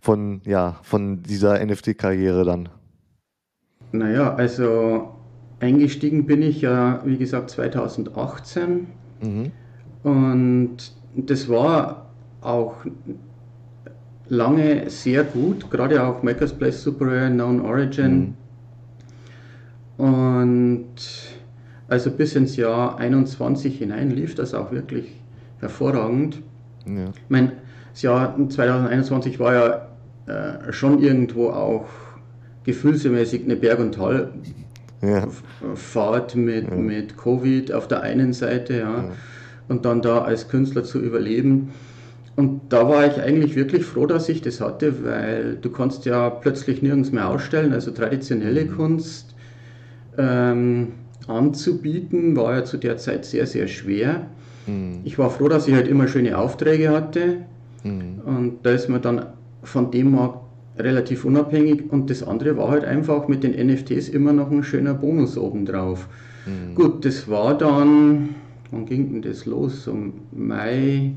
von, 0.02 0.42
ja, 0.46 0.80
von 0.84 1.24
dieser 1.24 1.66
NFT-Karriere 1.66 2.44
dann? 2.44 2.70
Naja, 3.92 4.36
also 4.36 5.23
Eingestiegen 5.64 6.26
bin 6.26 6.42
ich 6.42 6.62
ja, 6.62 7.02
wie 7.06 7.18
gesagt, 7.18 7.50
2018. 7.52 8.88
Mhm. 9.22 9.52
Und 10.04 10.78
das 11.16 11.48
war 11.48 12.08
auch 12.42 12.76
lange 14.28 14.90
sehr 14.90 15.24
gut, 15.24 15.72
gerade 15.72 16.04
auch 16.04 16.22
Maker's 16.22 16.52
Place 16.52 16.84
Super 16.84 17.08
Rare, 17.08 17.32
Known 17.32 17.62
Origin. 17.62 18.36
Mhm. 19.98 20.06
Und 20.06 20.96
also 21.88 22.12
bis 22.12 22.36
ins 22.36 22.58
Jahr 22.58 22.98
21 22.98 23.78
hinein 23.78 24.12
lief 24.12 24.36
das 24.36 24.54
auch 24.54 24.74
wirklich 24.74 25.16
hervorragend. 25.62 26.42
Ja. 26.86 27.06
Ich 27.06 27.30
meine, 27.30 27.54
das 27.94 28.02
Jahr 28.02 28.36
2021 28.50 29.40
war 29.40 29.54
ja 29.54 29.88
äh, 30.68 30.74
schon 30.74 31.00
irgendwo 31.02 31.52
auch 31.52 31.86
gefühlsmäßig 32.66 33.46
eine 33.46 33.56
Berg- 33.56 33.80
und 33.80 33.96
Tal 33.96 34.30
ja. 35.04 35.28
Fahrt 35.76 36.36
mit, 36.36 36.70
ja. 36.70 36.76
mit 36.76 37.18
Covid 37.18 37.72
auf 37.72 37.88
der 37.88 38.02
einen 38.02 38.34
Seite, 38.34 38.80
ja, 38.80 39.06
und 39.68 39.86
dann 39.86 40.02
da 40.02 40.20
als 40.20 40.48
Künstler 40.48 40.84
zu 40.84 41.00
überleben. 41.00 41.72
Und 42.36 42.62
da 42.70 42.90
war 42.90 43.06
ich 43.06 43.22
eigentlich 43.22 43.56
wirklich 43.56 43.86
froh, 43.86 44.08
dass 44.08 44.28
ich 44.28 44.42
das 44.42 44.60
hatte, 44.60 45.04
weil 45.04 45.58
du 45.62 45.70
kannst 45.70 46.06
ja 46.06 46.30
plötzlich 46.30 46.82
nirgends 46.82 47.12
mehr 47.12 47.30
ausstellen. 47.30 47.74
Also 47.74 47.92
traditionelle 47.92 48.66
mhm. 48.66 48.76
Kunst 48.76 49.36
ähm, 50.18 50.94
anzubieten 51.28 52.36
war 52.36 52.56
ja 52.56 52.64
zu 52.64 52.78
der 52.78 52.98
Zeit 52.98 53.26
sehr, 53.26 53.46
sehr 53.46 53.68
schwer. 53.68 54.28
Mhm. 54.66 55.02
Ich 55.04 55.20
war 55.20 55.30
froh, 55.30 55.48
dass 55.48 55.68
ich 55.68 55.76
halt 55.76 55.88
immer 55.88 56.08
schöne 56.08 56.38
Aufträge 56.38 56.90
hatte. 56.90 57.38
Mhm. 57.84 58.22
Und 58.26 58.58
da 58.64 58.72
ist 58.72 58.90
man 58.90 59.02
dann 59.02 59.28
von 59.62 59.92
dem 59.92 60.12
Markt 60.12 60.43
relativ 60.78 61.26
unabhängig 61.26 61.92
und 61.92 62.10
das 62.10 62.24
andere 62.24 62.58
war 62.58 62.70
halt 62.70 62.84
einfach 62.86 63.28
mit 63.28 63.44
den 63.44 63.54
NFTs 63.54 64.10
immer 64.10 64.34
noch 64.34 64.50
ein 64.50 64.64
schöner 64.64 64.94
Bonus 64.94 65.38
obendrauf. 65.38 66.08
Mhm. 66.46 66.76
Gut, 66.76 67.06
das 67.06 67.28
war 67.30 67.58
dann, 67.58 68.30
wann 68.72 68.86
ging 68.86 69.12
denn 69.12 69.22
das 69.22 69.46
los? 69.46 69.88
Um 69.88 70.14
Mai, 70.32 71.12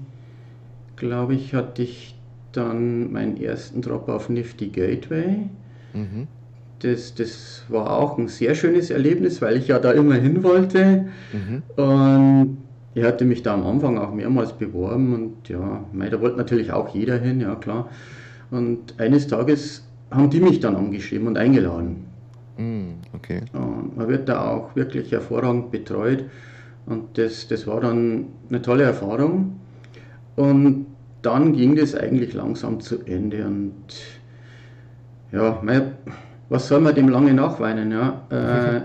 glaube 0.97 1.35
ich, 1.35 1.55
hatte 1.55 1.83
ich 1.83 2.15
dann 2.53 3.13
meinen 3.13 3.37
ersten 3.37 3.83
Drop 3.83 4.09
auf 4.09 4.29
Nifty 4.29 4.69
Gateway. 4.69 5.49
Mhm. 5.95 6.27
Das, 6.81 7.15
das 7.15 7.65
war 7.69 7.99
auch 7.99 8.19
ein 8.19 8.29
sehr 8.29 8.55
schönes 8.55 8.91
Erlebnis, 8.91 9.41
weil 9.41 9.57
ich 9.57 9.69
ja 9.69 9.79
da 9.79 9.93
immer 9.93 10.15
hin 10.15 10.43
wollte. 10.43 11.07
Mhm. 11.33 11.83
Und 11.83 12.59
ich 12.95 13.05
hatte 13.05 13.25
mich 13.25 13.43
da 13.43 13.55
am 13.55 13.67
Anfang 13.67 13.99
auch 13.99 14.13
mehrmals 14.13 14.53
beworben 14.53 15.15
und 15.15 15.49
ja, 15.49 15.85
da 16.11 16.21
wollte 16.21 16.37
natürlich 16.37 16.73
auch 16.73 16.95
jeder 16.95 17.19
hin, 17.19 17.41
ja 17.41 17.55
klar. 17.55 17.91
Und 18.51 18.99
eines 18.99 19.27
Tages 19.27 19.87
haben 20.11 20.31
die 20.31 20.41
mich 20.41 20.61
dann 20.61 20.77
angeschrieben 20.77 21.29
und 21.29 21.37
eingeladen. 21.37 22.07
Mm, 22.57 22.93
okay. 23.15 23.43
Und 23.53 23.97
man 23.97 24.09
wird 24.09 24.29
da 24.29 24.49
auch 24.49 24.75
wirklich 24.77 25.13
hervorragend 25.13 25.71
betreut. 25.71 26.25
Und 26.87 27.19
das, 27.19 27.49
das 27.49 27.67
war 27.67 27.81
dann 27.81 28.27
eine 28.49 28.63
tolle 28.63 28.85
Erfahrung. 28.85 29.59
Und 30.37 30.87
dann 31.23 31.53
ging 31.53 31.75
das 31.75 31.95
eigentlich 31.95 32.35
langsam 32.35 32.81
zu 32.81 33.05
Ende. 33.05 33.45
Und 33.45 33.75
ja, 35.33 35.61
was 36.49 36.69
soll 36.69 36.81
man 36.81 36.95
dem 36.95 37.09
lange 37.09 37.35
nachweinen? 37.35 37.91
Ja? 37.91 38.23
Äh, 38.31 38.81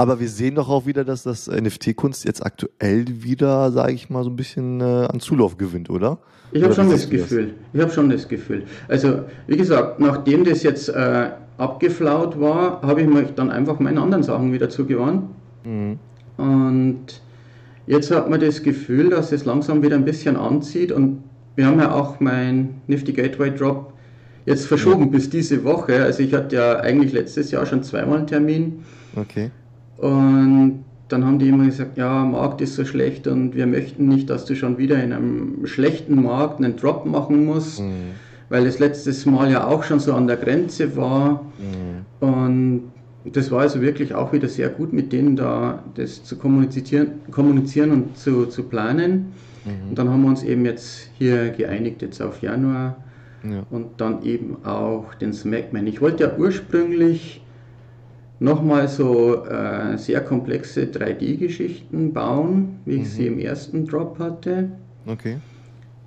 Aber 0.00 0.18
wir 0.18 0.30
sehen 0.30 0.54
doch 0.54 0.70
auch 0.70 0.86
wieder, 0.86 1.04
dass 1.04 1.24
das 1.24 1.46
NFT-Kunst 1.46 2.24
jetzt 2.24 2.42
aktuell 2.42 3.04
wieder, 3.06 3.70
sage 3.70 3.92
ich 3.92 4.08
mal, 4.08 4.24
so 4.24 4.30
ein 4.30 4.36
bisschen 4.36 4.80
äh, 4.80 4.84
an 4.84 5.20
Zulauf 5.20 5.58
gewinnt, 5.58 5.90
oder? 5.90 6.16
Ich 6.52 6.62
habe 6.62 6.72
schon 6.72 6.88
das 6.88 7.10
Gefühl. 7.10 7.48
Das? 7.48 7.54
Ich 7.74 7.80
habe 7.82 7.92
schon 7.92 8.08
das 8.08 8.26
Gefühl. 8.26 8.62
Also, 8.88 9.24
wie 9.46 9.58
gesagt, 9.58 10.00
nachdem 10.00 10.44
das 10.44 10.62
jetzt 10.62 10.88
äh, 10.88 11.32
abgeflaut 11.58 12.40
war, 12.40 12.80
habe 12.80 13.02
ich 13.02 13.08
mich 13.08 13.34
dann 13.36 13.50
einfach 13.50 13.78
meinen 13.78 13.98
anderen 13.98 14.22
Sachen 14.22 14.54
wieder 14.54 14.70
zugewandt. 14.70 15.24
Mhm. 15.64 15.98
Und 16.38 17.20
jetzt 17.86 18.10
hat 18.10 18.30
man 18.30 18.40
das 18.40 18.62
Gefühl, 18.62 19.10
dass 19.10 19.32
es 19.32 19.44
langsam 19.44 19.82
wieder 19.82 19.96
ein 19.96 20.06
bisschen 20.06 20.36
anzieht. 20.36 20.92
Und 20.92 21.22
wir 21.56 21.66
haben 21.66 21.78
ja 21.78 21.92
auch 21.92 22.20
mein 22.20 22.80
Nifty 22.86 23.12
Gateway 23.12 23.54
Drop 23.54 23.92
jetzt 24.46 24.64
verschoben 24.64 25.04
mhm. 25.04 25.10
bis 25.10 25.28
diese 25.28 25.62
Woche. 25.62 26.02
Also 26.02 26.22
ich 26.22 26.32
hatte 26.32 26.56
ja 26.56 26.80
eigentlich 26.80 27.12
letztes 27.12 27.50
Jahr 27.50 27.66
schon 27.66 27.82
zweimal 27.82 28.16
einen 28.16 28.26
Termin. 28.26 28.82
Okay. 29.14 29.50
Und 30.00 30.84
dann 31.08 31.24
haben 31.24 31.38
die 31.38 31.48
immer 31.48 31.66
gesagt, 31.66 31.98
ja, 31.98 32.24
Markt 32.24 32.60
ist 32.60 32.74
so 32.74 32.84
schlecht 32.84 33.26
und 33.26 33.54
wir 33.54 33.66
möchten 33.66 34.08
nicht, 34.08 34.30
dass 34.30 34.44
du 34.44 34.54
schon 34.54 34.78
wieder 34.78 35.02
in 35.02 35.12
einem 35.12 35.66
schlechten 35.66 36.22
Markt 36.22 36.58
einen 36.58 36.76
Drop 36.76 37.04
machen 37.04 37.44
musst, 37.44 37.80
mhm. 37.80 38.12
weil 38.48 38.66
es 38.66 38.78
letztes 38.78 39.26
Mal 39.26 39.50
ja 39.50 39.66
auch 39.66 39.82
schon 39.82 40.00
so 40.00 40.14
an 40.14 40.26
der 40.26 40.36
Grenze 40.36 40.96
war. 40.96 41.44
Mhm. 41.58 42.26
Und 42.26 42.82
das 43.24 43.50
war 43.50 43.60
also 43.60 43.82
wirklich 43.82 44.14
auch 44.14 44.32
wieder 44.32 44.48
sehr 44.48 44.70
gut, 44.70 44.92
mit 44.92 45.12
denen 45.12 45.36
da 45.36 45.82
das 45.96 46.24
zu 46.24 46.36
kommunizieren, 46.36 47.20
kommunizieren 47.30 47.90
und 47.90 48.16
zu, 48.16 48.46
zu 48.46 48.62
planen. 48.62 49.32
Mhm. 49.64 49.90
Und 49.90 49.98
dann 49.98 50.08
haben 50.08 50.22
wir 50.22 50.28
uns 50.28 50.42
eben 50.42 50.64
jetzt 50.64 51.10
hier 51.18 51.50
geeinigt, 51.50 52.02
jetzt 52.02 52.22
auf 52.22 52.40
Januar. 52.40 52.96
Ja. 53.42 53.64
Und 53.70 54.00
dann 54.00 54.22
eben 54.22 54.64
auch 54.64 55.14
den 55.14 55.32
Smackman. 55.32 55.86
Ich 55.86 56.00
wollte 56.00 56.24
ja 56.24 56.36
ursprünglich 56.36 57.42
nochmal 58.40 58.88
so 58.88 59.44
äh, 59.44 59.96
sehr 59.96 60.22
komplexe 60.22 60.86
3D-Geschichten 60.86 62.12
bauen, 62.12 62.80
wie 62.84 62.96
ich 62.96 63.02
mhm. 63.02 63.06
sie 63.06 63.26
im 63.26 63.38
ersten 63.38 63.86
Drop 63.86 64.18
hatte. 64.18 64.70
Okay. 65.06 65.36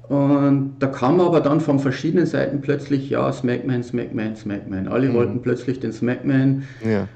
Und 0.09 0.75
da 0.79 0.87
kam 0.87 1.21
aber 1.21 1.39
dann 1.39 1.61
von 1.61 1.79
verschiedenen 1.79 2.25
Seiten 2.25 2.59
plötzlich, 2.59 3.09
ja, 3.09 3.31
Smackman, 3.31 3.83
Smackman, 3.83 4.35
Smackman. 4.35 4.87
Alle 4.87 5.09
mhm. 5.09 5.13
wollten 5.13 5.41
plötzlich 5.41 5.79
den 5.79 5.93
Smackman. 5.93 6.63
Ja. 6.83 7.07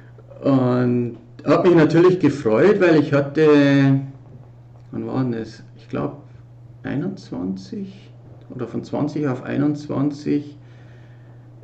Und 0.41 1.17
hat 1.43 1.65
mich 1.65 1.75
natürlich 1.75 2.19
gefreut, 2.19 2.79
weil 2.79 2.97
ich 2.97 3.11
hatte, 3.11 3.99
wann 4.91 5.07
war 5.07 5.23
denn 5.23 5.33
das? 5.33 5.63
Ich 5.77 5.89
glaube 5.89 6.17
21 6.83 8.11
oder 8.53 8.67
von 8.67 8.83
20 8.83 9.27
auf 9.27 9.43
21 9.43 10.56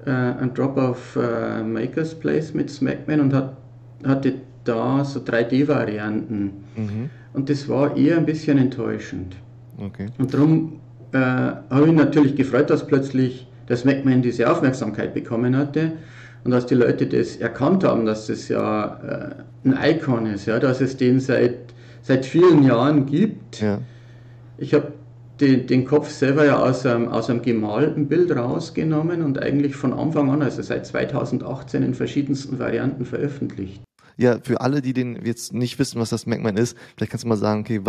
äh, 0.06 0.10
ein 0.10 0.54
Drop 0.54 0.78
auf 0.78 1.16
äh, 1.16 1.64
Maker's 1.64 2.16
Place 2.16 2.54
mit 2.54 2.70
Smackman 2.70 3.20
und 3.20 3.34
hat, 3.34 3.58
hatte 4.06 4.36
da 4.64 5.04
so 5.04 5.20
3D-Varianten. 5.20 6.52
Mhm. 6.76 7.10
Und 7.34 7.50
das 7.50 7.68
war 7.68 7.96
eher 7.98 8.18
ein 8.18 8.26
bisschen 8.26 8.58
enttäuschend. 8.58 9.36
Okay. 9.78 10.08
Und 10.18 10.34
darum 10.34 10.80
äh, 11.12 11.18
habe 11.18 11.88
ich 11.88 11.94
natürlich 11.94 12.36
gefreut, 12.36 12.70
dass 12.70 12.86
plötzlich 12.86 13.48
das 13.68 13.86
MacMan 13.86 14.22
diese 14.22 14.50
Aufmerksamkeit 14.50 15.14
bekommen 15.14 15.56
hatte 15.56 15.94
und 16.44 16.52
dass 16.52 16.66
die 16.66 16.76
Leute 16.76 17.08
das 17.08 17.38
erkannt 17.38 17.84
haben, 17.84 18.06
dass 18.06 18.28
das 18.28 18.50
ja 18.50 19.34
äh, 19.64 19.68
ein 19.70 19.78
Icon 19.82 20.26
ist, 20.26 20.46
ja, 20.46 20.60
dass 20.60 20.82
es 20.82 20.98
den 20.98 21.20
seit, 21.20 21.74
seit 22.02 22.26
vielen 22.26 22.64
Jahren 22.64 23.06
gibt. 23.06 23.62
Ja. 23.62 23.80
Ich 24.58 24.74
habe 24.74 24.92
den, 25.40 25.68
den 25.68 25.86
Kopf 25.86 26.10
selber 26.10 26.46
ja 26.46 26.58
aus 26.58 26.86
einem, 26.86 27.08
aus 27.08 27.30
einem 27.30 27.42
gemalten 27.42 28.08
Bild 28.08 28.36
rausgenommen 28.36 29.22
und 29.24 29.42
eigentlich 29.42 29.76
von 29.76 29.94
Anfang 29.94 30.30
an, 30.30 30.42
also 30.42 30.62
seit 30.62 30.86
2018 30.86 31.84
in 31.84 31.94
verschiedensten 31.94 32.60
Varianten 32.60 33.06
veröffentlicht. 33.06 33.82
Ja, 34.16 34.38
für 34.44 34.62
alle, 34.62 34.82
die 34.82 34.94
den 34.94 35.26
jetzt 35.26 35.54
nicht 35.54 35.80
wissen, 35.80 36.00
was 36.00 36.10
das 36.10 36.26
MacMan 36.26 36.56
ist, 36.58 36.78
vielleicht 36.96 37.12
kannst 37.12 37.24
du 37.24 37.28
mal 37.28 37.38
sagen, 37.38 37.62
okay, 37.62 37.82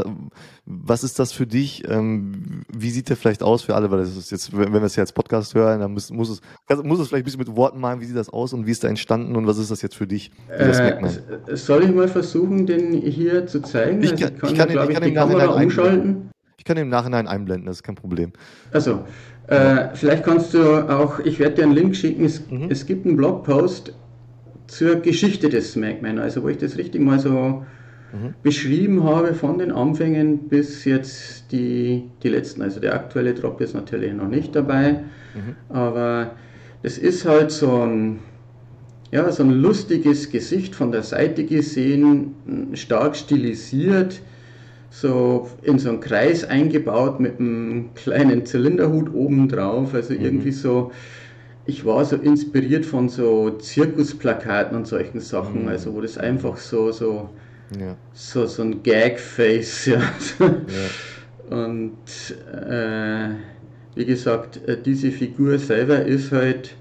was 0.64 1.04
ist 1.04 1.18
das 1.18 1.32
für 1.32 1.46
dich? 1.46 1.84
Ähm, 1.86 2.62
wie 2.72 2.90
sieht 2.90 3.10
der 3.10 3.16
vielleicht 3.16 3.42
aus 3.42 3.62
für 3.62 3.74
alle? 3.74 3.90
Weil 3.90 3.98
das 3.98 4.16
ist 4.16 4.30
jetzt, 4.30 4.56
wenn 4.56 4.72
wir 4.72 4.82
es 4.82 4.96
ja 4.96 5.02
als 5.02 5.12
Podcast 5.12 5.54
hören, 5.54 5.80
dann 5.80 5.92
muss, 5.92 6.10
muss, 6.10 6.30
es, 6.30 6.82
muss 6.82 6.98
es 6.98 7.08
vielleicht 7.08 7.22
ein 7.22 7.24
bisschen 7.24 7.40
mit 7.40 7.54
Worten 7.54 7.78
malen, 7.78 8.00
wie 8.00 8.06
sieht 8.06 8.16
das 8.16 8.30
aus 8.30 8.54
und 8.54 8.66
wie 8.66 8.70
ist 8.70 8.82
da 8.82 8.88
entstanden 8.88 9.36
und 9.36 9.46
was 9.46 9.58
ist 9.58 9.70
das 9.70 9.82
jetzt 9.82 9.96
für 9.96 10.06
dich? 10.06 10.30
Das 10.48 10.78
äh, 10.78 11.56
soll 11.56 11.84
ich 11.84 11.94
mal 11.94 12.08
versuchen, 12.08 12.66
den 12.66 12.92
hier 13.02 13.46
zu 13.46 13.60
zeigen? 13.60 14.02
Ich 14.02 14.16
kann, 14.16 14.32
also 14.32 14.34
ich 14.34 14.40
kann, 14.40 14.50
ich 14.50 14.58
kann, 14.58 14.68
den, 14.68 14.90
ich 14.90 14.94
kann 14.94 15.02
die 15.04 15.14
Kamera 15.14 15.62
umschalten. 15.62 16.30
Ich 16.64 16.66
kann 16.66 16.76
den 16.76 16.84
im 16.84 16.88
Nachhinein 16.88 17.28
einblenden, 17.28 17.66
das 17.66 17.76
ist 17.76 17.82
kein 17.82 17.94
Problem. 17.94 18.32
Also, 18.72 19.04
äh, 19.48 19.88
vielleicht 19.92 20.24
kannst 20.24 20.54
du 20.54 20.62
auch, 20.88 21.18
ich 21.18 21.38
werde 21.38 21.56
dir 21.56 21.64
einen 21.64 21.74
Link 21.74 21.94
schicken, 21.94 22.24
es, 22.24 22.40
mhm. 22.48 22.70
es 22.70 22.86
gibt 22.86 23.04
einen 23.04 23.18
Blogpost 23.18 23.92
zur 24.66 24.96
Geschichte 24.96 25.50
des 25.50 25.72
Smackman, 25.72 26.18
also 26.18 26.42
wo 26.42 26.48
ich 26.48 26.56
das 26.56 26.78
richtig 26.78 27.02
mal 27.02 27.18
so 27.18 27.66
mhm. 28.14 28.32
beschrieben 28.42 29.04
habe, 29.04 29.34
von 29.34 29.58
den 29.58 29.72
Anfängen 29.72 30.48
bis 30.48 30.86
jetzt 30.86 31.52
die, 31.52 32.04
die 32.22 32.30
letzten. 32.30 32.62
Also 32.62 32.80
der 32.80 32.94
aktuelle 32.94 33.34
Drop 33.34 33.60
ist 33.60 33.74
natürlich 33.74 34.14
noch 34.14 34.28
nicht 34.28 34.56
dabei, 34.56 34.92
mhm. 35.34 35.56
aber 35.68 36.30
es 36.82 36.96
ist 36.96 37.26
halt 37.26 37.50
so 37.50 37.82
ein, 37.82 38.20
ja, 39.10 39.30
so 39.30 39.42
ein 39.42 39.50
lustiges 39.50 40.30
Gesicht 40.30 40.74
von 40.74 40.92
der 40.92 41.02
Seite 41.02 41.44
gesehen, 41.44 42.70
stark 42.72 43.16
stilisiert 43.16 44.22
so 44.94 45.50
in 45.62 45.80
so 45.80 45.88
einen 45.88 45.98
Kreis 45.98 46.44
eingebaut 46.44 47.18
mit 47.18 47.40
einem 47.40 47.92
kleinen 47.94 48.46
Zylinderhut 48.46 49.12
oben 49.12 49.48
drauf. 49.48 49.92
Also 49.92 50.14
mhm. 50.14 50.20
irgendwie 50.20 50.52
so, 50.52 50.92
ich 51.66 51.84
war 51.84 52.04
so 52.04 52.14
inspiriert 52.14 52.86
von 52.86 53.08
so 53.08 53.50
Zirkusplakaten 53.50 54.76
und 54.76 54.86
solchen 54.86 55.18
Sachen, 55.18 55.62
mhm. 55.62 55.68
also 55.68 55.94
wo 55.94 56.00
das 56.00 56.16
einfach 56.16 56.56
so, 56.58 56.92
so, 56.92 57.30
ja. 57.78 57.96
so, 58.12 58.46
so 58.46 58.62
ein 58.62 58.84
Gag-Face, 58.84 59.86
ja. 59.86 60.00
ja. 60.38 61.56
Und 61.56 61.92
äh, 62.52 63.34
wie 63.96 64.04
gesagt, 64.04 64.60
äh, 64.68 64.78
diese 64.80 65.10
Figur 65.10 65.58
selber 65.58 66.04
ist 66.04 66.30
halt 66.30 66.76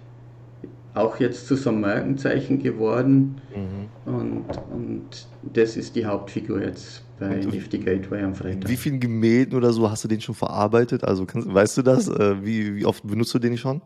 auch 0.93 1.19
jetzt 1.19 1.47
zu 1.47 1.55
so 1.55 1.69
einem 1.69 1.81
Markenzeichen 1.81 2.61
geworden. 2.61 3.41
Mhm. 3.55 4.13
Und, 4.13 4.45
und 4.71 5.27
das 5.53 5.75
ist 5.75 5.95
die 5.95 6.05
Hauptfigur 6.05 6.61
jetzt 6.61 7.03
bei 7.19 7.37
und 7.37 7.53
Nifty 7.53 7.79
Gateway 7.79 8.23
am 8.23 8.35
Freitag. 8.35 8.69
Wie 8.69 8.77
viele 8.77 8.99
Gemälden 8.99 9.57
oder 9.57 9.73
so 9.73 9.89
hast 9.89 10.03
du 10.03 10.07
den 10.07 10.21
schon 10.21 10.35
verarbeitet? 10.35 11.03
Also 11.03 11.25
kannst, 11.25 11.51
weißt 11.51 11.77
du 11.77 11.81
das? 11.81 12.07
Äh, 12.07 12.45
wie, 12.45 12.75
wie 12.75 12.85
oft 12.85 13.05
benutzt 13.07 13.33
du 13.33 13.39
den 13.39 13.57
schon? 13.57 13.81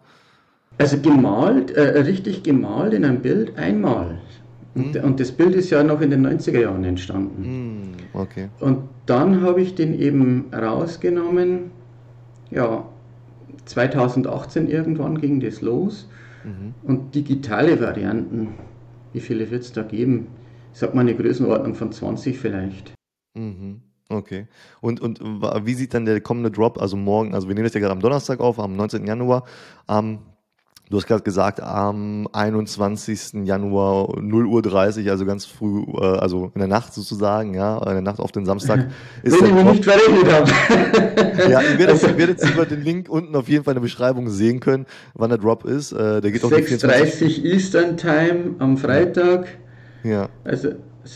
Also 0.78 1.00
gemalt, 1.00 1.72
äh, 1.72 2.00
richtig 2.02 2.44
gemalt 2.44 2.94
in 2.94 3.06
einem 3.06 3.22
Bild 3.22 3.58
einmal. 3.58 4.20
Und, 4.76 4.94
mhm. 4.94 5.04
und, 5.04 5.20
das 5.20 5.32
Bild 5.32 5.56
ist 5.56 5.70
ja 5.70 5.84
noch 5.84 6.02
in 6.02 6.12
den 6.12 6.28
90er 6.28 6.60
Jahren 6.60 6.84
entstanden. 6.84 7.42
Mhm. 7.42 7.94
Okay. 8.14 8.50
Und 8.60 8.84
dann 9.06 9.42
habe 9.42 9.62
ich 9.62 9.76
den 9.76 10.00
eben 10.00 10.46
rausgenommen, 10.54 11.72
ja, 12.52 12.86
2018 13.66 14.70
irgendwann 14.70 15.20
ging 15.20 15.40
das 15.40 15.62
los. 15.62 16.08
Mhm. 16.44 16.74
Und 16.84 17.16
digitale 17.16 17.80
Varianten, 17.80 18.50
wie 19.14 19.20
viele 19.20 19.50
wird 19.52 19.64
es 19.64 19.72
da 19.72 19.84
geben? 19.84 20.28
Ich 20.74 20.80
sag 20.80 20.94
mal 20.94 21.02
eine 21.02 21.16
Größenordnung 21.16 21.76
von 21.76 21.92
20 21.92 22.38
vielleicht. 22.38 22.94
Mhm. 23.36 23.82
Okay. 24.10 24.48
Und, 24.80 25.02
und 25.02 25.20
wie 25.22 25.74
sieht 25.74 25.94
dann 25.94 26.06
der 26.06 26.22
kommende 26.22 26.52
Drop, 26.52 26.82
also 26.82 26.96
morgen, 26.96 27.34
also 27.34 27.48
wir 27.48 27.56
nehmen 27.56 27.66
das 27.66 27.74
ja 27.74 27.80
gerade 27.80 27.92
am 27.92 28.00
Donnerstag 28.00 28.40
auf, 28.40 28.60
am 28.60 28.76
19. 28.76 29.06
Januar, 29.06 29.44
ähm, 29.90 30.20
Du 30.90 30.96
hast 30.96 31.06
gerade 31.06 31.24
gesagt, 31.24 31.62
am 31.62 32.30
21. 32.32 33.46
Januar 33.46 34.22
0 34.22 34.46
Uhr 34.46 34.62
30, 34.62 35.10
also 35.10 35.26
ganz 35.26 35.46
früh, 35.46 35.84
äh, 36.00 36.02
also 36.02 36.52
in 36.56 36.60
der 36.60 36.70
Nacht 36.70 36.94
sozusagen, 36.94 37.54
ja, 37.54 37.78
in 37.80 37.94
der 37.94 38.02
Nacht 38.02 38.20
auf 38.20 38.32
den 38.32 38.46
Samstag. 38.46 38.88
Ist 39.24 39.42
Wenn 39.42 39.50
ich 39.50 39.54
mich 39.54 39.64
nicht 39.66 39.84
verrechnet 39.84 40.32
habe. 40.32 41.52
ja, 41.52 41.62
ihr 41.62 41.78
werdet, 41.78 42.02
ihr 42.04 42.18
werdet 42.18 42.50
über 42.50 42.66
den 42.66 42.82
Link 42.82 43.10
unten 43.10 43.36
auf 43.36 43.50
jeden 43.50 43.66
Fall 43.66 43.74
in 43.74 43.78
der 43.78 43.82
Beschreibung 43.82 44.30
sehen 44.30 44.62
können, 44.62 44.86
wann 45.14 45.30
der 45.30 45.40
Drop 45.40 45.66
ist. 45.66 45.92
Äh, 45.92 46.22
der 46.22 46.32
geht 46.32 46.44
6.30 46.44 47.44
Eastern 47.44 47.98
Time 47.98 48.56
am 48.60 48.78
Freitag. 48.78 49.48
Ja. 50.04 50.30
Also 50.46 50.70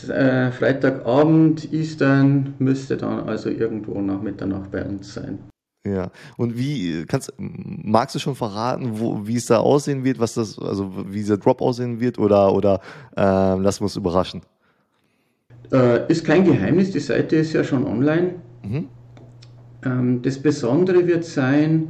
äh, 0.08 0.50
Freitagabend 0.50 1.72
Eastern 1.72 2.54
müsste 2.58 2.98
dann 2.98 3.20
also 3.20 3.48
irgendwo 3.48 3.98
nach 4.02 4.20
Mitternacht 4.20 4.70
bei 4.70 4.84
uns 4.84 5.14
sein. 5.14 5.38
Ja. 5.86 6.10
Und 6.36 6.56
wie 6.56 7.04
kannst 7.06 7.32
magst 7.38 8.14
du 8.14 8.20
schon 8.20 8.36
verraten, 8.36 9.00
wo, 9.00 9.26
wie 9.26 9.36
es 9.36 9.46
da 9.46 9.58
aussehen 9.58 10.04
wird, 10.04 10.20
was 10.20 10.34
das, 10.34 10.58
also 10.58 10.92
wie 11.08 11.18
dieser 11.18 11.38
Drop 11.38 11.60
aussehen 11.60 11.98
wird, 11.98 12.18
oder 12.18 12.52
oder 12.52 12.80
äh, 13.16 13.20
lassen 13.20 13.80
wir 13.80 13.84
uns 13.84 13.96
überraschen? 13.96 14.42
Äh, 15.72 16.10
ist 16.10 16.24
kein 16.24 16.44
Geheimnis, 16.44 16.92
die 16.92 17.00
Seite 17.00 17.36
ist 17.36 17.52
ja 17.52 17.64
schon 17.64 17.84
online. 17.84 18.34
Mhm. 18.62 18.88
Ähm, 19.84 20.22
das 20.22 20.38
Besondere 20.38 21.06
wird 21.06 21.24
sein, 21.24 21.88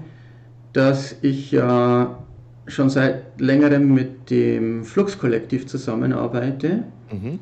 dass 0.73 1.17
ich 1.21 1.53
ja 1.53 2.19
schon 2.67 2.89
seit 2.89 3.41
längerem 3.41 3.93
mit 3.93 4.31
dem 4.31 4.85
Flux-Kollektiv 4.85 5.67
zusammenarbeite. 5.67 6.85
Mhm 7.13 7.41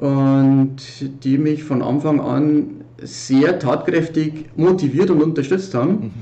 und 0.00 0.76
die 1.24 1.38
mich 1.38 1.64
von 1.64 1.82
Anfang 1.82 2.20
an 2.20 2.84
sehr 3.00 3.58
tatkräftig 3.58 4.46
motiviert 4.56 5.10
und 5.10 5.22
unterstützt 5.22 5.74
haben. 5.74 6.12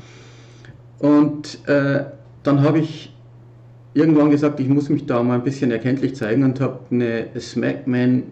Mhm. 1.00 1.06
Und 1.06 1.68
äh, 1.68 2.04
dann 2.42 2.62
habe 2.62 2.78
ich 2.78 3.14
irgendwann 3.94 4.30
gesagt, 4.30 4.60
ich 4.60 4.68
muss 4.68 4.88
mich 4.88 5.06
da 5.06 5.22
mal 5.22 5.34
ein 5.34 5.44
bisschen 5.44 5.70
erkenntlich 5.70 6.14
zeigen 6.14 6.44
und 6.44 6.60
habe 6.60 6.80
eine 6.90 7.28
Smackman 7.38 8.24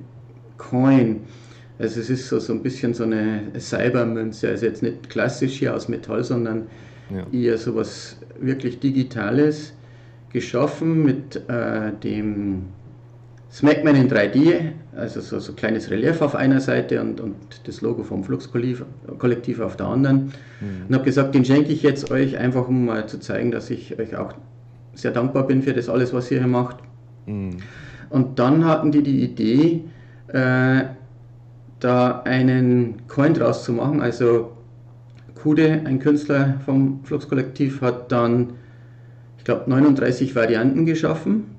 Coin. 0.59 1.21
Also 1.79 2.01
es 2.01 2.11
ist 2.11 2.29
so, 2.29 2.39
so 2.39 2.53
ein 2.53 2.63
bisschen 2.63 2.95
so 2.95 3.05
eine 3.05 3.43
Cybermünze, 3.59 4.49
also 4.49 4.67
jetzt 4.67 4.83
nicht 4.83 5.11
klassisch 5.11 5.59
hier 5.59 5.75
aus 5.75 5.89
Metall, 5.89 6.23
sondern 6.23 6.67
ja. 7.11 7.27
eher 7.33 7.59
so 7.59 7.75
was 7.75 8.17
wirklich 8.39 8.79
Digitales 8.79 9.73
geschaffen 10.33 11.03
mit 11.03 11.37
äh, 11.49 11.93
dem 12.03 12.67
Smackman 13.55 13.95
in 13.95 14.11
3D, 14.11 14.73
also 14.97 15.21
so, 15.21 15.39
so 15.39 15.53
ein 15.53 15.57
kleines 15.57 15.89
Relief 15.89 16.21
auf 16.23 16.35
einer 16.35 16.61
Seite 16.61 17.01
und, 17.01 17.21
und 17.21 17.37
das 17.63 17.83
Logo 17.83 18.03
vom 18.03 18.25
Fluxkollektiv 18.25 19.61
auf 19.61 19.77
der 19.77 19.87
anderen. 19.87 20.33
Mhm. 20.61 20.87
Und 20.89 20.95
habe 20.97 21.05
gesagt, 21.05 21.37
den 21.37 21.45
schenke 21.45 21.73
ich 21.73 21.85
jetzt 21.85 22.11
euch 22.11 22.37
einfach, 22.37 22.67
um 22.67 22.87
mal 22.87 23.07
zu 23.07 23.21
zeigen, 23.21 23.53
dass 23.53 23.71
ich 23.71 23.97
euch 23.97 24.17
auch 24.17 24.35
sehr 24.95 25.13
dankbar 25.13 25.47
bin 25.47 25.63
für 25.63 25.73
das 25.73 25.89
alles, 25.89 26.13
was 26.13 26.33
ihr 26.33 26.39
hier 26.39 26.49
macht. 26.49 26.79
Mhm. 27.27 27.59
Und 28.11 28.41
dann 28.41 28.65
hatten 28.65 28.91
die 28.91 29.05
die 29.05 29.23
Idee, 29.23 29.85
äh, 30.33 30.87
da 31.79 32.23
einen 32.25 33.07
Coin 33.07 33.35
draus 33.35 33.63
zu 33.63 33.73
machen. 33.73 34.01
Also 34.01 34.51
Kude, 35.41 35.81
ein 35.85 36.01
Künstler 36.01 36.55
vom 36.65 37.05
Fluxkollektiv, 37.05 37.83
hat 37.83 38.11
dann, 38.11 38.55
ich 39.39 39.45
glaube, 39.45 39.71
39 39.71 40.35
Varianten 40.35 40.87
geschaffen 40.87 41.55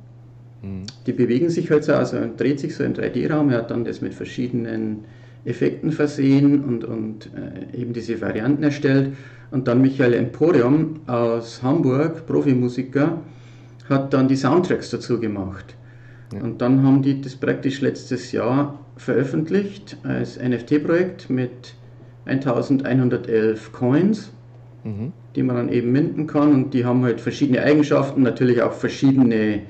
die 1.05 1.13
bewegen 1.13 1.49
sich 1.49 1.69
halt 1.71 1.83
so, 1.83 1.93
also 1.93 2.17
dreht 2.37 2.59
sich 2.59 2.75
so 2.75 2.83
im 2.83 2.93
3D-Raum. 2.93 3.49
Er 3.49 3.59
hat 3.59 3.71
dann 3.71 3.85
das 3.85 4.01
mit 4.01 4.13
verschiedenen 4.13 5.05
Effekten 5.45 5.91
versehen 5.91 6.63
und, 6.63 6.83
und 6.83 7.29
äh, 7.35 7.79
eben 7.79 7.93
diese 7.93 8.19
Varianten 8.19 8.63
erstellt. 8.63 9.13
Und 9.51 9.67
dann 9.67 9.81
Michael 9.81 10.13
Emporium 10.13 11.01
aus 11.07 11.61
Hamburg, 11.61 12.25
Profimusiker, 12.25 13.21
hat 13.89 14.13
dann 14.13 14.27
die 14.27 14.35
Soundtracks 14.35 14.89
dazu 14.89 15.19
gemacht. 15.19 15.75
Ja. 16.33 16.41
Und 16.41 16.61
dann 16.61 16.83
haben 16.83 17.01
die 17.01 17.21
das 17.21 17.35
praktisch 17.35 17.81
letztes 17.81 18.31
Jahr 18.31 18.79
veröffentlicht 18.97 19.97
als 20.03 20.39
NFT-Projekt 20.41 21.29
mit 21.29 21.75
1111 22.25 23.71
Coins, 23.71 24.31
mhm. 24.83 25.13
die 25.35 25.43
man 25.43 25.55
dann 25.57 25.69
eben 25.69 25.91
minden 25.91 26.25
kann. 26.25 26.53
Und 26.53 26.73
die 26.73 26.85
haben 26.85 27.03
halt 27.03 27.21
verschiedene 27.21 27.61
Eigenschaften, 27.61 28.23
natürlich 28.23 28.63
auch 28.63 28.73
verschiedene 28.73 29.61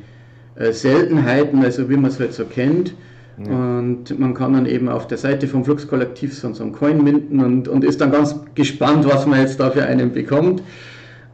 äh, 0.56 0.72
Seltenheiten, 0.72 1.64
also 1.64 1.90
wie 1.90 1.98
man 1.98 2.12
es 2.12 2.20
halt 2.20 2.34
so 2.34 2.46
kennt. 2.46 2.94
Ja. 3.38 3.78
Und 3.80 4.18
man 4.18 4.34
kann 4.34 4.54
dann 4.54 4.66
eben 4.66 4.88
auf 4.88 5.08
der 5.08 5.18
Seite 5.18 5.48
vom 5.48 5.66
Fluxkollektiv 5.66 6.34
so, 6.34 6.54
so 6.54 6.64
einen 6.64 6.72
Coin 6.72 7.04
minden 7.04 7.42
und, 7.42 7.68
und 7.68 7.84
ist 7.84 8.00
dann 8.00 8.12
ganz 8.12 8.36
gespannt, 8.56 9.06
was 9.06 9.26
man 9.26 9.42
jetzt 9.42 9.60
da 9.60 9.72
für 9.72 9.84
einen 9.84 10.14
bekommt. 10.14 10.64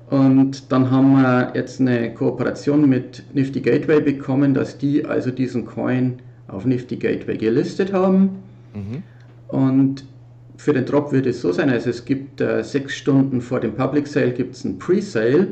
Und 0.10 0.71
dann 0.71 0.91
haben 0.91 1.13
wir 1.13 1.53
jetzt 1.55 1.79
eine 1.79 2.13
Kooperation 2.13 2.89
mit 2.89 3.23
Nifty 3.34 3.62
Gateway 3.62 4.01
bekommen, 4.01 4.53
dass 4.53 4.77
die 4.77 5.05
also 5.05 5.31
diesen 5.31 5.65
Coin 5.65 6.15
auf 6.47 6.65
Nifty 6.65 6.97
Gateway 6.97 7.38
gelistet 7.38 7.93
haben. 7.93 8.41
Mhm. 8.73 9.03
Und 9.47 10.03
für 10.57 10.73
den 10.73 10.86
Drop 10.86 11.12
wird 11.12 11.27
es 11.27 11.41
so 11.41 11.51
sein, 11.51 11.69
also 11.69 11.89
es 11.89 12.05
gibt 12.05 12.41
äh, 12.41 12.63
sechs 12.63 12.95
Stunden 12.95 13.41
vor 13.41 13.60
dem 13.60 13.73
Public 13.73 14.07
Sale 14.07 14.31
gibt 14.31 14.55
es 14.55 14.65
ein 14.65 14.77
Pre-Sale 14.77 15.47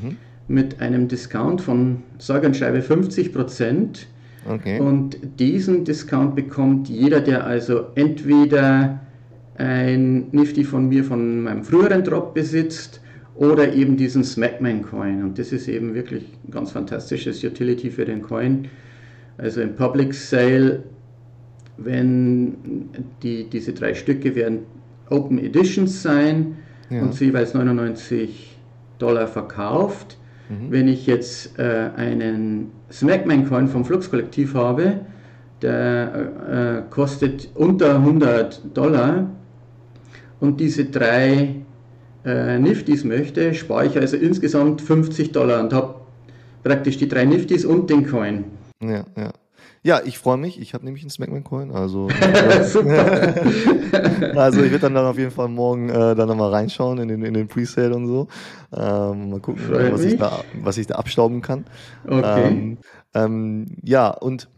mhm. 0.00 0.16
Mit 0.48 0.80
einem 0.80 1.08
Discount 1.08 1.60
von 1.60 2.02
sage 2.18 2.46
und 2.46 2.56
schreibe 2.56 2.82
50 2.82 3.32
Prozent. 3.32 4.06
Okay. 4.46 4.78
Und 4.78 5.16
diesen 5.38 5.84
Discount 5.84 6.34
bekommt 6.36 6.88
jeder, 6.88 7.20
der 7.20 7.46
also 7.46 7.86
entweder 7.94 9.00
ein 9.56 10.28
Nifty 10.32 10.64
von 10.64 10.88
mir 10.88 11.04
von 11.04 11.42
meinem 11.42 11.64
früheren 11.64 12.04
Drop 12.04 12.34
besitzt 12.34 13.00
oder 13.34 13.72
eben 13.72 13.96
diesen 13.96 14.22
Smackman 14.22 14.82
Coin. 14.82 15.22
Und 15.22 15.38
das 15.38 15.52
ist 15.52 15.68
eben 15.68 15.94
wirklich 15.94 16.24
ein 16.46 16.50
ganz 16.50 16.72
fantastisches 16.72 17.42
Utility 17.42 17.90
für 17.90 18.04
den 18.04 18.22
Coin. 18.22 18.68
Also 19.38 19.60
im 19.60 19.74
Public 19.74 20.14
Sale, 20.14 20.84
wenn 21.76 22.90
die, 23.22 23.48
diese 23.48 23.72
drei 23.72 23.94
Stücke 23.94 24.34
werden 24.34 24.60
Open 25.10 25.38
Editions 25.38 26.02
sein 26.02 26.56
ja. 26.90 27.02
und 27.02 27.14
sie 27.14 27.26
jeweils 27.26 27.54
99 27.54 28.56
Dollar 28.98 29.26
verkauft. 29.26 30.16
Mhm. 30.48 30.70
Wenn 30.70 30.88
ich 30.88 31.06
jetzt 31.06 31.58
äh, 31.58 31.90
einen 31.96 32.70
Smackman 32.90 33.48
Coin 33.48 33.68
vom 33.68 33.84
Flux 33.84 34.10
Kollektiv 34.10 34.54
habe, 34.54 35.00
der 35.62 36.84
äh, 36.86 36.90
kostet 36.90 37.48
unter 37.54 37.96
100 37.96 38.76
Dollar 38.76 39.30
und 40.40 40.60
diese 40.60 40.84
drei 40.84 41.56
äh, 42.24 42.58
Nifties 42.58 43.04
möchte, 43.04 43.54
spare 43.54 43.86
ich 43.86 43.98
also 43.98 44.16
insgesamt 44.16 44.80
50 44.80 45.32
Dollar 45.32 45.62
und 45.62 45.72
habe 45.72 45.94
praktisch 46.62 46.98
die 46.98 47.08
drei 47.08 47.24
Nifties 47.24 47.64
und 47.64 47.88
den 47.88 48.06
Coin. 48.06 48.44
Ja, 48.82 49.04
ja. 49.16 49.32
Ja, 49.84 50.00
ich 50.02 50.18
freue 50.18 50.38
mich. 50.38 50.58
Ich 50.58 50.72
habe 50.72 50.82
nämlich 50.82 51.02
einen 51.02 51.10
Smackman 51.10 51.44
Coin. 51.44 51.70
Also, 51.70 52.08
also 54.34 54.62
ich 54.62 54.70
werde 54.70 54.78
dann, 54.78 54.94
dann 54.94 55.04
auf 55.04 55.18
jeden 55.18 55.30
Fall 55.30 55.48
morgen 55.48 55.90
äh, 55.90 56.14
dann 56.14 56.26
nochmal 56.26 56.52
reinschauen 56.52 56.96
in 57.00 57.08
den, 57.08 57.22
in 57.22 57.34
den 57.34 57.48
Presale 57.48 57.94
und 57.94 58.06
so. 58.06 58.26
Ähm, 58.74 59.28
mal 59.28 59.40
gucken, 59.40 59.62
was 59.68 60.02
ich, 60.02 60.16
da, 60.16 60.40
was 60.62 60.78
ich 60.78 60.86
da 60.86 60.94
abstauben 60.94 61.42
kann. 61.42 61.66
Okay. 62.06 62.46
Ähm, 62.46 62.78
ähm, 63.12 63.76
ja, 63.82 64.08
und 64.08 64.48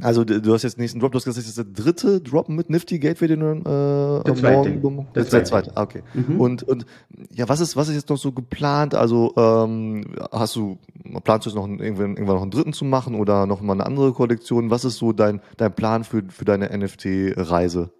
also 0.00 0.24
du 0.24 0.54
hast 0.54 0.62
jetzt 0.62 0.78
den 0.78 0.82
nächsten 0.82 1.00
Drop, 1.00 1.12
du 1.12 1.16
hast 1.16 1.24
gesagt, 1.24 1.46
das 1.46 1.48
ist 1.48 1.58
der 1.58 1.84
dritte 1.84 2.20
Drop 2.20 2.48
mit 2.48 2.70
Nifty 2.70 2.98
Gateway, 2.98 3.28
den 3.28 3.40
du 3.40 3.46
äh, 3.46 4.24
der 4.24 4.34
zweite. 4.34 4.70
morgen 4.70 5.06
der, 5.14 5.24
der 5.24 5.44
zweite. 5.44 5.76
Ah, 5.76 5.82
okay. 5.82 6.02
Mhm. 6.14 6.40
Und, 6.40 6.62
und 6.62 6.86
ja, 7.30 7.48
was 7.48 7.60
ist, 7.60 7.76
was 7.76 7.88
ist 7.88 7.96
jetzt 7.96 8.08
noch 8.08 8.16
so 8.16 8.32
geplant? 8.32 8.94
Also 8.94 9.34
ähm, 9.36 10.04
hast 10.30 10.56
du, 10.56 10.78
planst 11.24 11.46
du 11.46 11.50
jetzt 11.50 11.56
noch 11.56 11.68
irgendwann, 11.68 12.10
irgendwann 12.12 12.36
noch 12.36 12.42
einen 12.42 12.50
dritten 12.50 12.72
zu 12.72 12.84
machen 12.84 13.14
oder 13.14 13.46
noch 13.46 13.60
mal 13.60 13.74
eine 13.74 13.84
andere 13.84 14.12
Kollektion? 14.12 14.70
Was 14.70 14.84
ist 14.84 14.96
so 14.96 15.12
dein, 15.12 15.40
dein 15.58 15.72
Plan 15.72 16.04
für, 16.04 16.22
für 16.28 16.44
deine 16.44 16.76
NFT-Reise? 16.76 17.90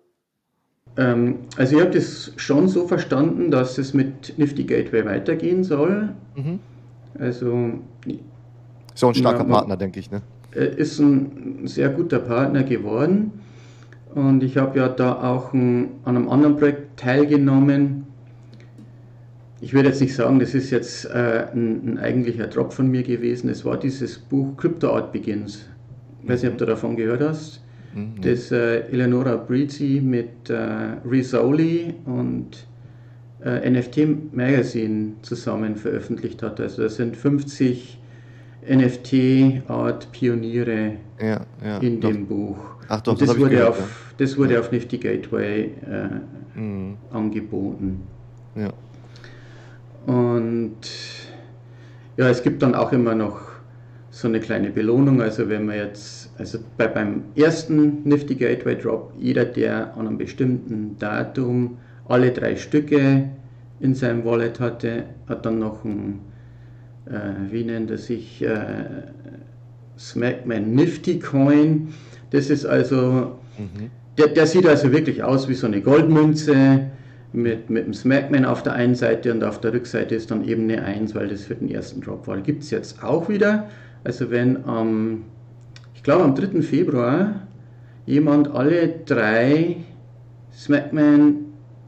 Ähm, 0.97 1.41
also 1.57 1.77
ich 1.77 1.83
habe 1.83 1.93
das 1.93 2.33
schon 2.37 2.69
so 2.69 2.87
verstanden, 2.87 3.51
dass 3.51 3.79
es 3.79 3.93
mit 3.93 4.39
Nifty 4.39 4.65
Gateway 4.65 5.05
weitergehen 5.05 5.65
soll. 5.65 6.11
Mhm. 6.37 6.59
Also 7.19 7.73
ist 8.95 9.05
auch 9.05 9.09
ein 9.09 9.15
starker 9.15 9.45
ja, 9.45 9.51
Partner, 9.51 9.77
denke 9.77 10.01
ich, 10.01 10.11
ne? 10.11 10.23
Ist 10.55 10.99
ein 10.99 11.67
sehr 11.67 11.89
guter 11.89 12.19
Partner 12.19 12.63
geworden. 12.63 13.33
Und 14.15 14.43
ich 14.43 14.57
habe 14.57 14.79
ja 14.79 14.89
da 14.89 15.23
auch 15.23 15.53
ein, 15.55 15.91
an 16.05 16.17
einem 16.17 16.29
anderen 16.29 16.57
Projekt 16.57 16.99
teilgenommen. 16.99 18.05
Ich 19.61 19.73
würde 19.73 19.89
jetzt 19.89 20.01
nicht 20.01 20.15
sagen, 20.15 20.39
das 20.39 20.55
ist 20.55 20.71
jetzt 20.71 21.07
äh, 21.07 21.47
ein, 21.53 21.95
ein, 21.95 21.99
eigentlicher 21.99 22.47
Drop 22.49 22.73
von 22.73 22.91
mir 22.91 23.03
gewesen. 23.03 23.49
Es 23.49 23.65
war 23.65 23.79
dieses 23.79 24.19
Buch 24.19 24.57
Crypto 24.57 24.93
Art 24.93 25.13
Begins. 25.13 25.67
Ich 26.23 26.29
weiß 26.29 26.43
nicht, 26.43 26.53
ob 26.53 26.59
du 26.59 26.67
davon 26.67 26.97
gehört 26.97 27.23
hast. 27.23 27.63
Mhm. 27.95 28.21
Das 28.21 28.51
äh, 28.51 28.81
Eleonora 28.91 29.37
Brizi 29.37 30.03
mit 30.05 30.51
äh, 30.51 30.57
Risoli 31.09 31.95
und 32.05 32.67
äh, 33.45 33.71
NFT 33.71 34.35
Magazine 34.35 35.13
zusammen 35.23 35.77
veröffentlicht 35.77 36.43
hat. 36.43 36.61
Also 36.61 36.83
das 36.83 36.97
sind 36.97 37.17
50 37.17 37.99
NFT-Art-Pioniere 38.69 40.97
ja, 41.21 41.41
ja, 41.65 41.79
in 41.79 42.01
doch. 42.01 42.11
dem 42.11 42.27
Buch. 42.27 42.59
Ach 42.89 43.01
doch, 43.01 43.17
das, 43.19 43.29
das, 43.29 43.39
wurde 43.39 43.51
gehört, 43.51 43.71
auf, 43.71 43.79
ja. 43.79 43.87
das 44.19 44.37
wurde 44.37 44.61
auf 44.61 44.71
Nifty 44.71 44.99
Gateway 44.99 45.71
äh, 45.87 46.59
mhm. 46.59 46.97
angeboten. 47.11 48.03
Ja. 48.55 48.71
Und 50.07 50.77
ja, 52.17 52.29
es 52.29 52.43
gibt 52.43 52.63
dann 52.63 52.75
auch 52.75 52.93
immer 52.93 53.15
noch 53.15 53.41
so 54.11 54.29
eine 54.29 54.41
kleine 54.41 54.71
Belohnung. 54.71 55.23
Also 55.23 55.49
wenn 55.49 55.67
man 55.67 55.77
jetzt, 55.77 56.31
also 56.39 56.59
bei, 56.77 56.87
beim 56.87 57.25
ersten 57.35 58.03
Nifty 58.05 58.35
Gateway 58.35 58.77
Drop, 58.77 59.13
jeder, 59.19 59.45
der 59.45 59.97
an 59.97 60.07
einem 60.07 60.19
bestimmten 60.19 60.97
Datum 60.99 61.79
alle 62.09 62.31
drei 62.31 62.57
Stücke 62.57 63.31
in 63.81 63.95
seinem 63.95 64.25
Wallet 64.25 64.61
hatte, 64.61 65.05
hat 65.29 65.47
dann 65.47 65.59
noch 65.59 65.85
ein 65.85 66.21
wie 67.51 67.65
nennt 67.65 67.91
er 67.91 67.99
sich, 67.99 68.43
äh, 68.43 68.75
Smackman 69.99 70.75
Nifty 70.75 71.19
Coin. 71.19 71.89
Das 72.31 72.51
ist 72.51 72.65
also, 72.65 73.39
mhm. 73.59 73.91
der, 74.19 74.29
der 74.29 74.47
sieht 74.47 74.67
also 74.67 74.93
wirklich 74.93 75.23
aus 75.23 75.49
wie 75.49 75.55
so 75.55 75.67
eine 75.67 75.81
Goldmünze 75.81 76.91
mit, 77.33 77.71
mit 77.71 77.87
dem 77.87 77.95
Smackman 77.95 78.45
auf 78.45 78.63
der 78.63 78.75
einen 78.75 78.95
Seite 78.95 79.33
und 79.33 79.45
auf 79.45 79.61
der 79.61 79.73
Rückseite 79.73 80.15
ist 80.15 80.31
dann 80.31 80.45
eben 80.47 80.65
eine 80.65 80.85
1, 80.85 81.15
weil 81.15 81.29
das 81.29 81.45
für 81.45 81.55
den 81.55 81.71
ersten 81.71 82.01
Drop 82.01 82.27
war. 82.27 82.39
Gibt 82.41 82.63
es 82.63 82.71
jetzt 82.71 83.03
auch 83.03 83.29
wieder. 83.29 83.69
Also 84.05 84.31
wenn 84.31 84.65
am, 84.65 85.25
ich 85.95 86.03
glaube 86.03 86.25
am 86.25 86.35
3. 86.35 86.63
Februar 86.63 87.47
jemand 88.07 88.51
alle 88.53 88.89
drei 89.07 89.77
Smackman 90.53 91.37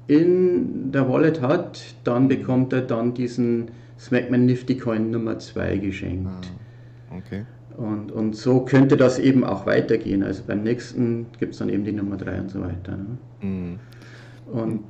in 0.06 0.92
der 0.92 1.08
Wallet 1.08 1.40
hat, 1.40 1.82
dann 2.04 2.28
bekommt 2.28 2.72
er 2.72 2.82
dann 2.82 3.14
diesen 3.14 3.68
Smackman 3.98 4.46
Nifty 4.46 4.76
Coin 4.76 5.10
Nummer 5.10 5.38
2 5.38 5.78
geschenkt. 5.78 6.28
Ah, 7.10 7.16
okay. 7.16 7.44
Und, 7.76 8.12
und 8.12 8.36
so 8.36 8.60
könnte 8.60 8.96
das 8.96 9.18
eben 9.18 9.44
auch 9.44 9.66
weitergehen. 9.66 10.22
Also 10.22 10.44
beim 10.46 10.62
nächsten 10.62 11.26
gibt 11.38 11.54
es 11.54 11.58
dann 11.58 11.68
eben 11.68 11.84
die 11.84 11.92
Nummer 11.92 12.16
3 12.16 12.40
und 12.40 12.50
so 12.50 12.60
weiter. 12.60 12.96
Ne? 12.96 13.18
Mhm. 13.40 13.78
Und 14.52 14.80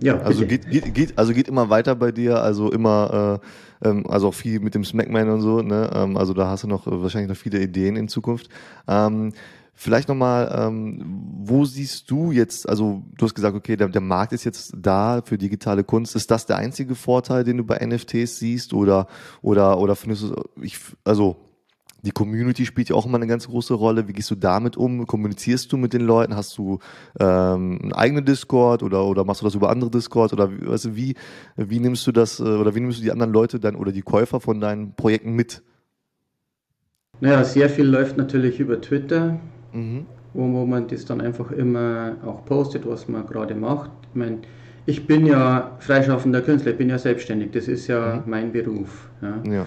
ja, 0.00 0.18
also 0.18 0.46
geht, 0.46 0.70
geht, 0.70 0.94
geht, 0.94 1.18
also 1.18 1.32
geht 1.32 1.48
immer 1.48 1.70
weiter 1.70 1.94
bei 1.94 2.12
dir, 2.12 2.42
also 2.42 2.70
immer, 2.70 3.40
äh, 3.82 3.88
ähm, 3.88 4.04
also 4.08 4.28
auch 4.28 4.34
viel 4.34 4.60
mit 4.60 4.74
dem 4.74 4.84
Smackman 4.84 5.30
und 5.30 5.40
so, 5.40 5.62
ne? 5.62 5.90
Ähm, 5.94 6.16
also 6.16 6.34
da 6.34 6.48
hast 6.48 6.64
du 6.64 6.68
noch 6.68 6.86
äh, 6.86 7.02
wahrscheinlich 7.02 7.30
noch 7.30 7.36
viele 7.36 7.60
Ideen 7.60 7.96
in 7.96 8.08
Zukunft. 8.08 8.48
Ähm, 8.88 9.32
Vielleicht 9.78 10.08
nochmal, 10.08 10.50
ähm, 10.58 11.04
wo 11.44 11.66
siehst 11.66 12.10
du 12.10 12.32
jetzt, 12.32 12.66
also 12.66 13.02
du 13.18 13.26
hast 13.26 13.34
gesagt, 13.34 13.54
okay, 13.54 13.76
der, 13.76 13.90
der 13.90 14.00
Markt 14.00 14.32
ist 14.32 14.44
jetzt 14.44 14.72
da 14.74 15.20
für 15.22 15.36
digitale 15.36 15.84
Kunst. 15.84 16.16
Ist 16.16 16.30
das 16.30 16.46
der 16.46 16.56
einzige 16.56 16.94
Vorteil, 16.94 17.44
den 17.44 17.58
du 17.58 17.64
bei 17.64 17.84
NFTs 17.84 18.38
siehst? 18.38 18.72
Oder, 18.72 19.06
oder, 19.42 19.78
oder 19.78 19.94
findest 19.94 20.22
du, 20.22 20.34
ich, 20.62 20.78
also 21.04 21.36
die 22.00 22.10
Community 22.10 22.64
spielt 22.64 22.88
ja 22.88 22.96
auch 22.96 23.04
immer 23.04 23.18
eine 23.18 23.26
ganz 23.26 23.48
große 23.48 23.74
Rolle. 23.74 24.08
Wie 24.08 24.14
gehst 24.14 24.30
du 24.30 24.34
damit 24.34 24.78
um? 24.78 25.06
Kommunizierst 25.06 25.70
du 25.70 25.76
mit 25.76 25.92
den 25.92 26.02
Leuten? 26.02 26.36
Hast 26.36 26.56
du 26.56 26.78
ähm, 27.20 27.78
einen 27.82 27.92
eigenen 27.92 28.24
Discord 28.24 28.82
oder, 28.82 29.04
oder 29.04 29.24
machst 29.24 29.42
du 29.42 29.44
das 29.44 29.54
über 29.54 29.68
andere 29.68 29.90
Discord? 29.90 30.32
Oder 30.32 30.50
weißt 30.50 30.96
wie, 30.96 31.16
wie 31.56 31.80
nimmst 31.80 32.06
du 32.06 32.12
das 32.12 32.40
äh, 32.40 32.44
oder 32.44 32.74
wie 32.74 32.80
nimmst 32.80 33.00
du 33.00 33.02
die 33.02 33.12
anderen 33.12 33.32
Leute 33.32 33.60
dann 33.60 33.76
oder 33.76 33.92
die 33.92 34.00
Käufer 34.00 34.40
von 34.40 34.58
deinen 34.58 34.94
Projekten 34.94 35.32
mit? 35.32 35.62
Naja, 37.20 37.44
sehr 37.44 37.68
viel 37.68 37.84
läuft 37.84 38.16
natürlich 38.16 38.58
über 38.58 38.80
Twitter 38.80 39.38
mhm. 39.76 40.06
wo, 40.34 40.42
wo 40.52 40.66
man 40.66 40.86
das 40.88 41.04
dann 41.04 41.20
einfach 41.20 41.50
immer 41.52 42.16
auch 42.24 42.44
postet, 42.44 42.86
was 42.86 43.08
man 43.08 43.26
gerade 43.26 43.54
macht. 43.54 43.90
Ich 44.10 44.16
meine, 44.16 44.38
ich 44.86 45.06
bin 45.06 45.26
ja 45.26 45.72
freischaffender 45.80 46.40
Künstler, 46.42 46.72
ich 46.72 46.78
bin 46.78 46.88
ja 46.88 46.98
selbstständig, 46.98 47.50
das 47.52 47.68
ist 47.68 47.88
ja 47.88 48.16
mhm. 48.16 48.30
mein 48.30 48.52
Beruf. 48.52 49.08
Ja. 49.20 49.52
ja. 49.52 49.66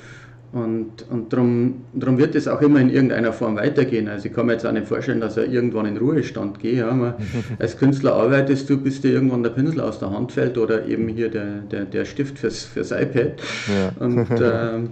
Und, 0.51 1.07
und 1.11 1.31
darum, 1.31 1.85
darum 1.93 2.17
wird 2.17 2.33
es 2.33 2.47
auch 2.47 2.59
immer 2.61 2.79
in 2.79 2.89
irgendeiner 2.89 3.31
Form 3.31 3.55
weitergehen. 3.55 4.07
Also 4.07 4.29
ich 4.29 4.33
kann 4.33 4.47
mir 4.47 4.53
jetzt 4.53 4.65
auch 4.65 4.71
nicht 4.71 4.87
vorstellen, 4.87 5.21
dass 5.21 5.37
er 5.37 5.45
irgendwann 5.45 5.85
in 5.85 5.97
Ruhestand 5.97 6.59
geht. 6.59 6.77
Ja. 6.77 7.15
als 7.59 7.77
Künstler 7.77 8.13
arbeitest 8.13 8.67
du, 8.67 8.77
bis 8.77 8.99
dir 8.99 9.11
irgendwann 9.11 9.43
der 9.43 9.51
Pinsel 9.51 9.79
aus 9.79 9.99
der 9.99 10.09
Hand 10.09 10.31
fällt 10.31 10.57
oder 10.57 10.87
eben 10.87 11.07
hier 11.07 11.29
der, 11.29 11.59
der, 11.71 11.85
der 11.85 12.03
Stift 12.03 12.39
fürs, 12.39 12.63
fürs 12.63 12.89
iPad. 12.89 13.33
Ja. 13.67 14.03
Und 14.03 14.31
äh, 14.31 14.89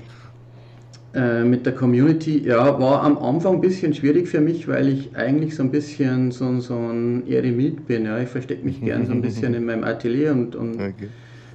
äh, 1.18 1.44
mit 1.44 1.66
der 1.66 1.74
Community, 1.74 2.44
ja, 2.46 2.80
war 2.80 3.02
am 3.02 3.18
Anfang 3.18 3.56
ein 3.56 3.62
bisschen 3.62 3.92
schwierig 3.92 4.28
für 4.28 4.40
mich, 4.40 4.68
weil 4.68 4.88
ich 4.88 5.16
eigentlich 5.16 5.56
so 5.56 5.64
ein 5.64 5.72
bisschen 5.72 6.30
so, 6.30 6.60
so 6.60 6.76
ein 6.76 7.28
Eremit 7.28 7.88
bin. 7.88 8.06
Ja. 8.06 8.20
Ich 8.20 8.30
verstecke 8.30 8.64
mich 8.64 8.82
gern 8.82 9.08
so 9.08 9.14
ein 9.14 9.24
bisschen 9.24 9.56
in 9.56 9.66
meinem 9.66 9.84
Atelier 9.84 10.32
und, 10.32 10.56
und 10.56 10.76
okay. 10.76 11.08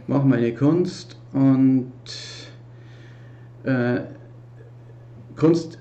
mache 0.08 0.26
meine 0.26 0.52
Kunst. 0.52 1.16
Und 1.32 1.92
äh, 3.62 4.00
Kunst 5.36 5.78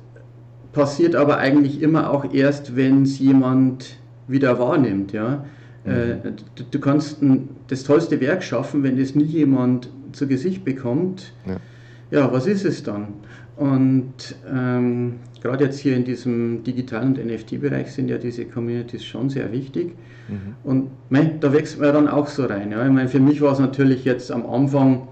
passiert 0.74 1.16
aber 1.16 1.40
eigentlich 1.40 1.82
immer 1.82 2.12
auch 2.12 2.32
erst, 2.36 2.76
wenn 2.76 3.02
es 3.02 3.18
jemand 3.18 3.98
wieder 4.28 4.60
wahrnimmt. 4.60 5.12
Ja. 5.12 5.44
Mhm. 5.86 5.92
Äh, 5.92 6.16
du, 6.54 6.64
du, 6.70 6.80
kannst 6.80 7.24
ein, 7.24 7.50
das 7.68 7.84
tollste 7.84 8.22
Werk 8.22 8.44
schaffen, 8.44 8.84
wenn 8.84 9.00
es 9.00 9.16
nie 9.16 9.24
jemand 9.24 9.90
zu 10.12 10.28
Gesicht 10.28 10.64
bekommt. 10.64 11.34
Ja 11.48 11.58
ja, 12.12 12.32
was 12.32 12.46
ist 12.46 12.66
es 12.66 12.84
dann? 12.84 13.08
Und 13.56 14.36
ähm, 14.52 15.16
gerade 15.42 15.66
jetzt 15.66 15.80
hier 15.80 15.96
in 15.96 16.04
diesem 16.04 16.64
digitalen 16.64 17.16
und 17.16 17.26
NFT-Bereich 17.26 17.92
sind 17.92 18.10
ja 18.10 18.18
diese 18.18 18.46
Communities 18.46 19.04
schon 19.04 19.30
sehr 19.30 19.52
wichtig. 19.52 19.94
Mhm. 20.28 20.56
Und 20.64 20.92
mein, 21.10 21.40
da 21.40 21.54
wächst 21.54 21.80
man 21.80 21.94
dann 21.94 22.08
auch 22.08 22.28
so 22.28 22.46
rein. 22.46 22.72
Ja. 22.72 22.86
Ich 22.86 22.92
meine, 22.92 23.08
für 23.08 23.20
mich 23.20 23.42
war 23.42 23.54
es 23.54 23.60
natürlich 23.60 24.04
jetzt 24.06 24.32
am 24.32 24.46
Anfang 24.46 25.08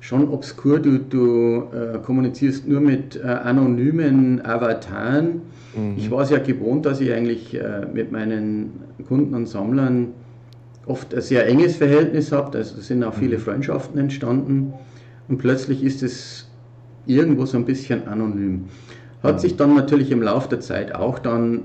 schon 0.00 0.28
obskur. 0.28 0.78
Du, 0.78 0.98
du 0.98 1.64
äh, 1.72 1.98
kommunizierst 1.98 2.66
nur 2.68 2.80
mit 2.80 3.16
äh, 3.16 3.26
anonymen 3.26 4.44
Avataren. 4.44 5.42
Mhm. 5.76 5.94
Ich 5.96 6.10
war 6.10 6.22
es 6.22 6.30
ja 6.30 6.38
gewohnt, 6.38 6.86
dass 6.86 7.00
ich 7.00 7.12
eigentlich 7.12 7.54
äh, 7.54 7.86
mit 7.92 8.12
meinen 8.12 8.72
Kunden 9.08 9.34
und 9.34 9.46
Sammlern 9.46 10.08
oft 10.86 11.14
ein 11.14 11.20
sehr 11.20 11.46
enges 11.48 11.76
Verhältnis 11.76 12.32
habe. 12.32 12.58
Also 12.58 12.80
sind 12.80 13.02
auch 13.02 13.14
viele 13.14 13.38
mhm. 13.38 13.42
Freundschaften 13.42 13.98
entstanden. 13.98 14.72
Und 15.28 15.38
plötzlich 15.38 15.82
ist 15.82 16.02
es 16.02 16.48
irgendwo 17.06 17.46
so 17.46 17.56
ein 17.56 17.64
bisschen 17.64 18.06
anonym. 18.06 18.66
Hat 19.22 19.40
sich 19.40 19.56
dann 19.56 19.74
natürlich 19.74 20.10
im 20.10 20.22
Laufe 20.22 20.48
der 20.48 20.60
Zeit 20.60 20.94
auch 20.94 21.18
dann 21.18 21.62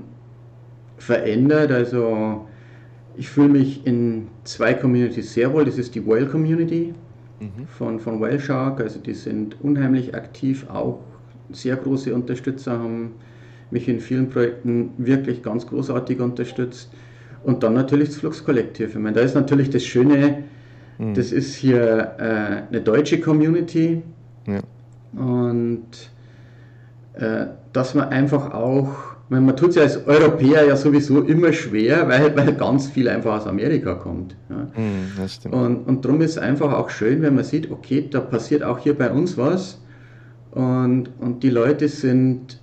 verändert. 0.98 1.70
Also 1.70 2.46
ich 3.16 3.28
fühle 3.28 3.50
mich 3.50 3.86
in 3.86 4.28
zwei 4.44 4.74
Communities 4.74 5.34
sehr 5.34 5.52
wohl. 5.52 5.64
Das 5.64 5.78
ist 5.78 5.94
die 5.94 6.06
Whale 6.06 6.26
Community 6.26 6.94
mhm. 7.40 7.66
von, 7.66 8.00
von 8.00 8.20
Whale 8.20 8.40
Shark. 8.40 8.80
Also 8.80 8.98
die 8.98 9.14
sind 9.14 9.56
unheimlich 9.60 10.14
aktiv, 10.14 10.66
auch 10.70 11.00
sehr 11.50 11.76
große 11.76 12.14
Unterstützer, 12.14 12.72
haben 12.72 13.12
mich 13.70 13.88
in 13.88 14.00
vielen 14.00 14.28
Projekten 14.28 14.90
wirklich 14.98 15.42
ganz 15.42 15.66
großartig 15.66 16.20
unterstützt. 16.20 16.90
Und 17.44 17.62
dann 17.62 17.74
natürlich 17.74 18.10
das 18.10 18.18
Fluxkollektiv. 18.18 18.90
Ich 18.90 19.00
meine, 19.00 19.16
da 19.16 19.22
ist 19.22 19.34
natürlich 19.34 19.70
das 19.70 19.84
Schöne, 19.84 20.44
mhm. 21.08 21.14
das 21.14 21.32
ist 21.32 21.54
hier 21.54 22.14
äh, 22.18 22.68
eine 22.68 22.80
deutsche 22.82 23.20
Community. 23.20 24.02
Ja. 24.46 24.60
Und 25.20 26.10
äh, 27.14 27.46
dass 27.72 27.94
man 27.94 28.08
einfach 28.08 28.52
auch 28.52 29.12
meine, 29.32 29.46
man 29.46 29.56
tut 29.56 29.70
es 29.70 29.76
ja 29.76 29.82
als 29.82 30.06
Europäer 30.06 30.66
ja 30.66 30.76
sowieso 30.76 31.22
immer 31.22 31.52
schwer, 31.52 32.06
weil, 32.08 32.36
weil 32.36 32.52
ganz 32.54 32.86
viel 32.88 33.08
einfach 33.08 33.40
aus 33.40 33.46
Amerika 33.46 33.94
kommt. 33.94 34.36
Ja. 34.50 35.26
Stimmt. 35.26 35.54
Und, 35.54 35.76
und 35.88 36.04
darum 36.04 36.20
ist 36.20 36.32
es 36.32 36.38
einfach 36.38 36.72
auch 36.72 36.90
schön, 36.90 37.22
wenn 37.22 37.34
man 37.34 37.44
sieht, 37.44 37.70
okay, 37.70 38.06
da 38.10 38.20
passiert 38.20 38.62
auch 38.62 38.78
hier 38.78 38.96
bei 38.96 39.10
uns 39.10 39.38
was 39.38 39.80
und, 40.50 41.10
und 41.18 41.42
die 41.42 41.50
Leute 41.50 41.88
sind 41.88 42.60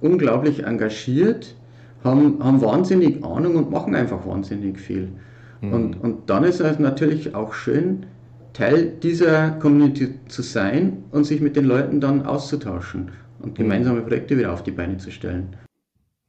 unglaublich 0.00 0.64
engagiert, 0.64 1.54
haben, 2.02 2.42
haben 2.42 2.60
wahnsinnig 2.60 3.24
Ahnung 3.24 3.54
und 3.56 3.70
machen 3.70 3.94
einfach 3.94 4.26
wahnsinnig 4.26 4.78
viel. 4.78 5.10
Mm. 5.60 5.72
Und, 5.72 6.00
und 6.00 6.30
dann 6.30 6.44
ist 6.44 6.60
es 6.60 6.78
natürlich 6.78 7.34
auch 7.34 7.54
schön, 7.54 8.06
Teil 8.52 8.88
dieser 9.02 9.50
Community 9.52 10.14
zu 10.28 10.42
sein 10.42 11.04
und 11.12 11.24
sich 11.24 11.40
mit 11.40 11.54
den 11.54 11.64
Leuten 11.64 12.00
dann 12.00 12.26
auszutauschen 12.26 13.12
und 13.40 13.50
mhm. 13.50 13.54
gemeinsame 13.54 14.00
Projekte 14.02 14.36
wieder 14.36 14.52
auf 14.52 14.62
die 14.62 14.72
Beine 14.72 14.96
zu 14.96 15.10
stellen. 15.10 15.56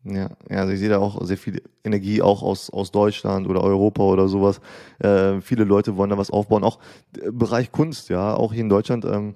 Ja, 0.03 0.29
ja, 0.49 0.57
also 0.57 0.71
ich 0.71 0.79
sehe 0.79 0.89
da 0.89 0.99
auch 0.99 1.23
sehr 1.25 1.37
viel 1.37 1.61
Energie, 1.83 2.21
auch 2.21 2.41
aus, 2.41 2.69
aus 2.69 2.91
Deutschland 2.91 3.47
oder 3.47 3.63
Europa 3.63 4.03
oder 4.03 4.27
sowas. 4.27 4.61
Äh, 4.99 5.41
viele 5.41 5.65
Leute 5.65 5.97
wollen 5.97 6.09
da 6.09 6.17
was 6.17 6.31
aufbauen. 6.31 6.63
Auch 6.63 6.79
äh, 7.17 7.31
Bereich 7.31 7.71
Kunst, 7.71 8.09
ja, 8.09 8.33
auch 8.33 8.53
hier 8.53 8.61
in 8.61 8.69
Deutschland. 8.69 9.05
Ähm, 9.05 9.35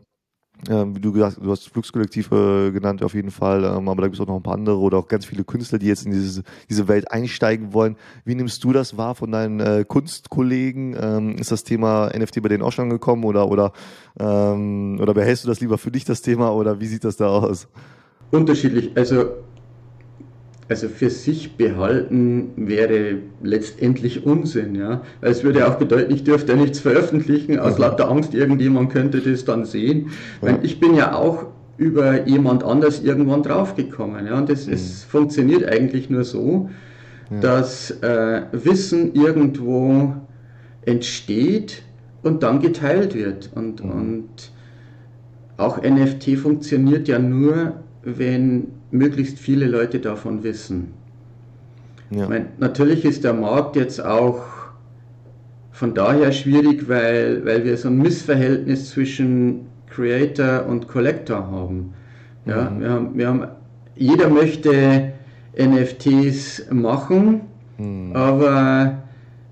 äh, 0.69 0.85
wie 0.93 0.99
du 0.99 1.11
gesagt 1.11 1.37
du 1.41 1.51
hast 1.51 1.67
Flugskollektiv 1.69 2.31
äh, 2.31 2.71
genannt 2.71 3.03
auf 3.03 3.13
jeden 3.13 3.31
Fall, 3.31 3.63
ähm, 3.63 3.89
aber 3.89 4.01
da 4.01 4.07
gibt 4.07 4.15
es 4.15 4.21
auch 4.21 4.27
noch 4.27 4.37
ein 4.37 4.43
paar 4.43 4.53
andere 4.53 4.77
oder 4.77 4.97
auch 4.97 5.07
ganz 5.07 5.25
viele 5.25 5.43
Künstler, 5.43 5.79
die 5.79 5.87
jetzt 5.87 6.05
in 6.05 6.11
diese, 6.11 6.43
diese 6.69 6.87
Welt 6.87 7.11
einsteigen 7.11 7.73
wollen. 7.73 7.97
Wie 8.25 8.35
nimmst 8.35 8.63
du 8.63 8.71
das 8.71 8.97
wahr 8.97 9.15
von 9.15 9.31
deinen 9.31 9.59
äh, 9.59 9.85
Kunstkollegen? 9.87 10.95
Ähm, 10.99 11.35
ist 11.37 11.51
das 11.51 11.63
Thema 11.63 12.11
NFT 12.15 12.41
bei 12.41 12.49
denen 12.49 12.63
auch 12.63 12.71
schon 12.71 12.89
gekommen 12.89 13.23
oder, 13.23 13.49
oder, 13.49 13.73
ähm, 14.19 14.99
oder 15.01 15.13
behältst 15.13 15.43
du 15.43 15.47
das 15.47 15.59
lieber 15.59 15.77
für 15.77 15.91
dich, 15.91 16.05
das 16.05 16.21
Thema, 16.21 16.53
oder 16.53 16.79
wie 16.79 16.87
sieht 16.87 17.03
das 17.03 17.17
da 17.17 17.27
aus? 17.27 17.67
Unterschiedlich. 18.31 18.91
Also 18.95 19.25
also 20.69 20.87
für 20.87 21.09
sich 21.09 21.57
behalten 21.57 22.51
wäre 22.55 23.17
letztendlich 23.41 24.25
Unsinn, 24.25 24.75
ja. 24.75 25.01
Weil 25.21 25.31
es 25.31 25.43
würde 25.43 25.67
auch 25.67 25.75
bedeuten, 25.75 26.13
ich 26.13 26.23
dürfte 26.23 26.55
nichts 26.55 26.79
veröffentlichen, 26.79 27.59
aus 27.59 27.75
mhm. 27.75 27.81
lauter 27.81 28.09
Angst, 28.09 28.33
irgendjemand 28.33 28.91
könnte 28.91 29.19
das 29.19 29.45
dann 29.45 29.65
sehen. 29.65 30.11
Ja. 30.41 30.57
Ich 30.61 30.79
bin 30.79 30.95
ja 30.95 31.15
auch 31.15 31.47
über 31.77 32.27
jemand 32.27 32.63
anders 32.63 33.01
irgendwann 33.03 33.43
draufgekommen, 33.43 34.25
ja. 34.25 34.37
Und 34.37 34.49
das 34.49 34.67
mhm. 34.67 34.73
ist, 34.73 35.03
funktioniert 35.03 35.65
eigentlich 35.65 36.09
nur 36.09 36.23
so, 36.23 36.69
ja. 37.29 37.39
dass 37.39 37.91
äh, 38.01 38.43
Wissen 38.51 39.13
irgendwo 39.15 40.13
entsteht 40.85 41.83
und 42.21 42.43
dann 42.43 42.61
geteilt 42.61 43.15
wird. 43.15 43.49
Und, 43.53 43.83
mhm. 43.83 43.91
und 43.91 44.51
auch 45.57 45.81
NFT 45.81 46.37
funktioniert 46.37 47.07
ja 47.07 47.19
nur, 47.19 47.73
wenn 48.03 48.67
möglichst 48.93 49.39
viele 49.39 49.65
Leute 49.65 49.99
davon 49.99 50.43
wissen. 50.43 50.93
Ja. 52.11 52.29
Meine, 52.29 52.45
natürlich 52.59 53.05
ist 53.05 53.23
der 53.23 53.33
Markt 53.33 53.75
jetzt 53.75 54.03
auch 54.03 54.43
von 55.71 55.95
daher 55.95 56.31
schwierig, 56.31 56.87
weil, 56.87 57.43
weil 57.45 57.65
wir 57.65 57.75
so 57.75 57.89
ein 57.89 57.97
Missverhältnis 57.97 58.91
zwischen 58.91 59.61
Creator 59.89 60.65
und 60.67 60.87
Collector 60.87 61.49
haben. 61.49 61.93
Ja, 62.45 62.69
mhm. 62.69 62.81
wir 62.81 62.89
haben, 62.89 63.17
wir 63.17 63.27
haben. 63.27 63.47
Jeder 63.95 64.29
möchte 64.29 65.13
NFTs 65.57 66.67
machen, 66.71 67.41
mhm. 67.77 68.15
aber 68.15 69.03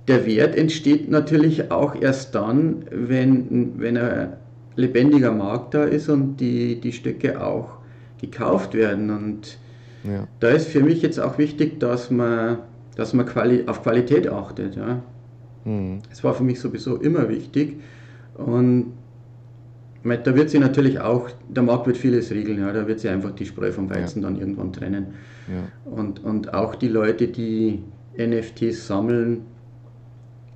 der 0.07 0.25
Wert 0.25 0.55
entsteht 0.55 1.09
natürlich 1.09 1.71
auch 1.71 1.95
erst 1.99 2.35
dann, 2.35 2.85
wenn, 2.91 3.79
wenn 3.79 3.97
ein 3.97 4.33
lebendiger 4.75 5.31
Markt 5.31 5.73
da 5.73 5.83
ist 5.83 6.09
und 6.09 6.37
die, 6.37 6.79
die 6.79 6.91
Stücke 6.91 7.43
auch 7.43 7.80
gekauft 8.21 8.73
werden. 8.73 9.09
Und 9.09 9.57
ja. 10.03 10.27
da 10.39 10.49
ist 10.49 10.67
für 10.67 10.81
mich 10.81 11.01
jetzt 11.01 11.19
auch 11.19 11.37
wichtig, 11.37 11.79
dass 11.79 12.11
man, 12.11 12.59
dass 12.95 13.13
man 13.13 13.25
Quali 13.25 13.63
auf 13.67 13.83
Qualität 13.83 14.29
achtet. 14.29 14.75
Ja. 14.75 15.01
Mhm. 15.65 15.99
Das 16.09 16.23
war 16.23 16.33
für 16.33 16.43
mich 16.43 16.59
sowieso 16.59 16.95
immer 16.97 17.27
wichtig. 17.27 17.81
Und 18.35 18.93
da 20.03 20.35
wird 20.35 20.49
sie 20.49 20.59
natürlich 20.59 20.99
auch, 20.99 21.29
der 21.49 21.63
Markt 21.63 21.87
wird 21.87 21.97
vieles 21.97 22.31
regeln, 22.31 22.59
ja, 22.59 22.71
da 22.73 22.87
wird 22.87 22.99
sie 22.99 23.09
einfach 23.09 23.31
die 23.31 23.45
Spreu 23.45 23.71
vom 23.71 23.89
Weizen 23.89 24.21
ja. 24.21 24.29
dann 24.29 24.39
irgendwann 24.39 24.73
trennen. 24.73 25.07
Ja. 25.47 25.91
Und, 25.91 26.23
und 26.23 26.53
auch 26.53 26.75
die 26.75 26.87
Leute, 26.87 27.27
die 27.27 27.83
NFTs 28.17 28.87
sammeln, 28.87 29.45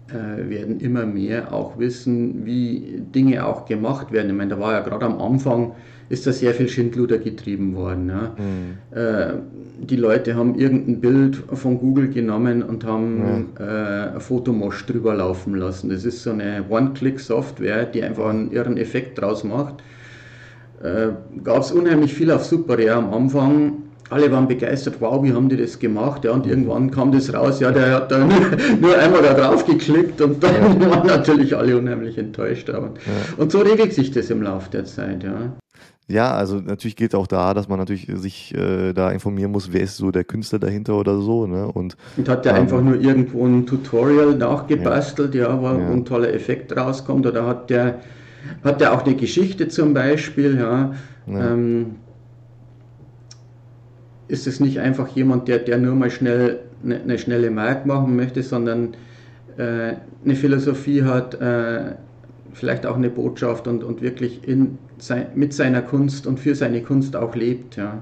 werden 0.07 0.79
immer 0.79 1.05
mehr 1.05 1.51
auch 1.51 1.79
wissen, 1.79 2.45
wie 2.45 3.01
Dinge 3.13 3.45
auch 3.45 3.65
gemacht 3.65 4.11
werden. 4.11 4.29
Ich 4.29 4.35
meine, 4.35 4.51
da 4.51 4.59
war 4.59 4.73
ja 4.73 4.81
gerade 4.81 5.05
am 5.05 5.19
Anfang 5.19 5.73
ist 6.09 6.27
da 6.27 6.31
sehr 6.31 6.53
viel 6.53 6.69
Schindluder 6.69 7.17
getrieben 7.17 7.75
worden. 7.75 8.09
Ja. 8.09 8.35
Mhm. 8.37 8.97
Äh, 8.97 9.33
die 9.83 9.95
Leute 9.95 10.35
haben 10.35 10.55
irgendein 10.55 11.01
Bild 11.01 11.35
von 11.53 11.79
Google 11.79 12.09
genommen 12.09 12.63
und 12.63 12.85
haben 12.85 13.17
mhm. 13.17 13.47
äh, 13.59 14.13
ein 14.13 14.19
Fotomosch 14.19 14.85
drüber 14.85 15.15
laufen 15.15 15.55
lassen. 15.55 15.89
Das 15.89 16.05
ist 16.05 16.23
so 16.23 16.31
eine 16.31 16.63
One-Click-Software, 16.69 17.85
die 17.85 18.03
einfach 18.03 18.29
einen 18.29 18.51
irren 18.51 18.77
Effekt 18.77 19.19
draus 19.19 19.43
macht. 19.43 19.83
Äh, 20.81 21.09
Gab 21.43 21.61
es 21.61 21.71
unheimlich 21.71 22.13
viel 22.13 22.31
auf 22.31 22.45
Super 22.45 22.79
ja, 22.79 22.97
am 22.97 23.11
Anfang. 23.13 23.84
Alle 24.09 24.31
waren 24.31 24.47
begeistert, 24.47 24.97
wow, 24.99 25.23
wie 25.23 25.33
haben 25.33 25.49
die 25.49 25.57
das 25.57 25.79
gemacht? 25.79 26.25
Ja, 26.25 26.31
und 26.31 26.45
irgendwann 26.45 26.91
kam 26.91 27.11
das 27.11 27.33
raus, 27.33 27.59
ja, 27.59 27.71
der 27.71 27.91
hat 27.91 28.11
da 28.11 28.19
nur, 28.19 28.97
einmal 28.99 29.23
da 29.23 29.33
drauf 29.33 29.65
geklickt 29.65 30.21
und 30.21 30.43
dann 30.43 30.79
ja. 30.79 30.89
waren 30.91 31.07
natürlich 31.07 31.57
alle 31.57 31.75
unheimlich 31.77 32.17
enttäuscht. 32.17 32.69
Aber, 32.69 32.87
ja. 32.87 33.37
Und 33.37 33.51
so 33.51 33.59
regelt 33.59 33.93
sich 33.93 34.11
das 34.11 34.29
im 34.29 34.43
Laufe 34.43 34.69
der 34.69 34.85
Zeit, 34.85 35.23
ja. 35.23 35.55
Ja, 36.07 36.35
also 36.35 36.57
natürlich 36.57 36.95
geht 36.95 37.15
auch 37.15 37.25
da, 37.25 37.55
dass 37.55 37.67
man 37.67 37.79
natürlich 37.79 38.07
sich 38.13 38.53
äh, 38.53 38.93
da 38.93 39.09
informieren 39.09 39.51
muss, 39.51 39.73
wer 39.73 39.81
ist 39.81 39.97
so 39.97 40.11
der 40.11 40.23
Künstler 40.23 40.59
dahinter 40.59 40.99
oder 40.99 41.19
so. 41.19 41.47
Ne? 41.47 41.65
Und, 41.65 41.97
und 42.15 42.29
hat 42.29 42.45
der 42.45 42.53
ähm, 42.53 42.61
einfach 42.61 42.81
nur 42.81 43.01
irgendwo 43.01 43.43
ein 43.47 43.65
Tutorial 43.65 44.35
nachgebastelt, 44.35 45.33
ja, 45.33 45.49
ja 45.49 45.59
wo 45.59 45.65
ja. 45.65 45.89
ein 45.89 46.05
toller 46.05 46.31
Effekt 46.31 46.77
rauskommt, 46.77 47.25
oder 47.25 47.47
hat 47.47 47.71
der, 47.71 48.01
hat 48.63 48.81
der 48.81 48.93
auch 48.93 49.03
eine 49.03 49.15
Geschichte 49.15 49.67
zum 49.67 49.95
Beispiel, 49.95 50.59
ja. 50.59 50.93
ja. 51.25 51.53
Ähm, 51.53 51.95
ist 54.27 54.47
es 54.47 54.59
nicht 54.59 54.79
einfach 54.79 55.07
jemand, 55.09 55.47
der, 55.47 55.59
der 55.59 55.77
nur 55.77 55.95
mal 55.95 56.09
schnell 56.09 56.61
eine, 56.83 57.01
eine 57.01 57.17
schnelle 57.17 57.51
Mark 57.51 57.85
machen 57.85 58.15
möchte, 58.15 58.43
sondern 58.43 58.95
äh, 59.57 59.93
eine 60.23 60.35
Philosophie 60.35 61.03
hat, 61.03 61.35
äh, 61.35 61.95
vielleicht 62.53 62.85
auch 62.85 62.95
eine 62.95 63.09
Botschaft 63.09 63.67
und, 63.67 63.83
und 63.83 64.01
wirklich 64.01 64.47
in 64.47 64.77
sein, 64.97 65.27
mit 65.35 65.53
seiner 65.53 65.81
Kunst 65.81 66.25
und 66.25 66.39
für 66.39 66.55
seine 66.55 66.81
Kunst 66.81 67.15
auch 67.15 67.35
lebt, 67.35 67.75
ja. 67.75 68.01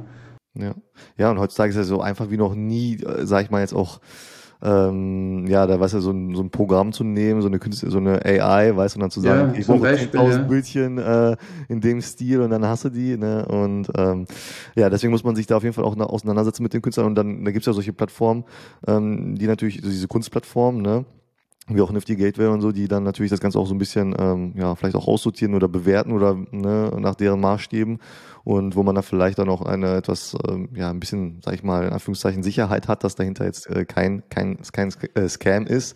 Ja, 0.56 0.76
ja 1.18 1.32
und 1.32 1.40
heutzutage 1.40 1.72
ist 1.72 1.78
er 1.78 1.84
so 1.84 2.02
einfach 2.02 2.30
wie 2.30 2.38
noch 2.38 2.56
nie, 2.56 2.98
äh, 3.04 3.26
sag 3.26 3.46
ich 3.46 3.52
mal 3.52 3.62
jetzt 3.62 3.74
auch, 3.74 4.00
ähm, 4.64 5.46
ja, 5.48 5.68
da 5.68 5.80
weißt 5.80 5.96
du, 5.96 6.00
so 6.00 6.12
ein, 6.12 6.36
so 6.36 6.42
ein 6.42 6.50
Programm 6.50 6.94
zu 6.94 7.04
nehmen, 7.04 7.42
so 7.42 7.48
eine 7.48 7.60
Künstler, 7.60 7.92
so 7.92 7.98
eine 7.98 8.24
AI, 8.26 8.76
weißt 8.76 8.96
du, 8.96 8.98
und 8.98 9.02
dann 9.02 9.12
zu 9.12 9.20
sagen, 9.20 9.54
ja, 9.54 9.60
ich 9.60 9.68
brauche 9.68 9.86
10.000 9.88 10.32
ja. 10.32 10.38
Bildchen 10.38 10.98
äh, 10.98 11.36
in 11.68 11.82
dem 11.82 12.02
Stil 12.02 12.42
und 12.42 12.50
dann 12.50 12.66
hast 12.66 12.86
du 12.86 12.90
die, 12.90 13.18
ne, 13.18 13.46
und 13.46 13.90
ähm, 13.98 14.26
ja, 14.76 14.90
deswegen 14.90 15.12
muss 15.12 15.26
man 15.26 15.36
sich 15.36 15.48
da 15.48 15.58
auf 15.58 15.64
jeden 15.64 15.74
Fall 15.74 15.84
auch 15.84 15.98
auseinandersetzen 15.98 16.64
mit 16.64 16.74
den 16.74 16.82
Künstlern 16.82 17.08
und 17.08 17.16
dann, 17.16 17.44
da 17.44 17.52
gibt's 17.52 17.68
ja 17.68 17.74
solche 17.74 17.92
Plattformen, 17.92 18.46
ähm, 18.88 19.36
die 19.36 19.48
natürlich, 19.48 19.82
diese 19.82 20.08
Kunstplattformen, 20.08 20.82
ne, 20.82 21.06
wie 21.68 21.82
auch 21.82 21.92
Nifty 21.92 22.16
Gateway 22.16 22.48
und 22.48 22.62
so, 22.62 22.72
die 22.72 22.88
dann 22.88 23.04
natürlich 23.04 23.30
das 23.30 23.40
Ganze 23.40 23.58
auch 23.58 23.68
so 23.68 23.74
ein 23.74 23.78
bisschen, 23.78 24.16
ähm, 24.20 24.54
ja, 24.58 24.76
vielleicht 24.76 24.96
auch 24.96 25.08
aussortieren 25.08 25.56
oder 25.56 25.68
bewerten 25.68 26.12
oder 26.12 26.36
ne, 26.52 26.92
nach 27.00 27.16
deren 27.16 27.40
Maßstäben 27.40 28.00
und 28.44 28.76
wo 28.76 28.84
man 28.84 28.96
da 28.96 29.02
vielleicht 29.02 29.40
dann 29.40 29.50
auch 29.50 29.62
eine 29.62 29.96
etwas, 29.96 30.36
ähm, 30.48 30.70
ja, 30.76 30.90
ein 30.90 31.00
bisschen, 31.00 31.42
sag 31.44 31.54
ich 31.54 31.64
mal, 31.64 31.86
in 31.86 31.94
Anführungszeichen 31.94 32.44
Sicherheit 32.44 32.88
hat, 32.88 33.04
dass 33.04 33.16
dahinter 33.16 33.46
jetzt 33.46 33.70
äh, 33.70 33.86
kein, 33.86 34.24
kein, 34.30 34.60
kein 34.74 34.90
äh, 35.16 35.30
Scam 35.30 35.66
ist. 35.66 35.96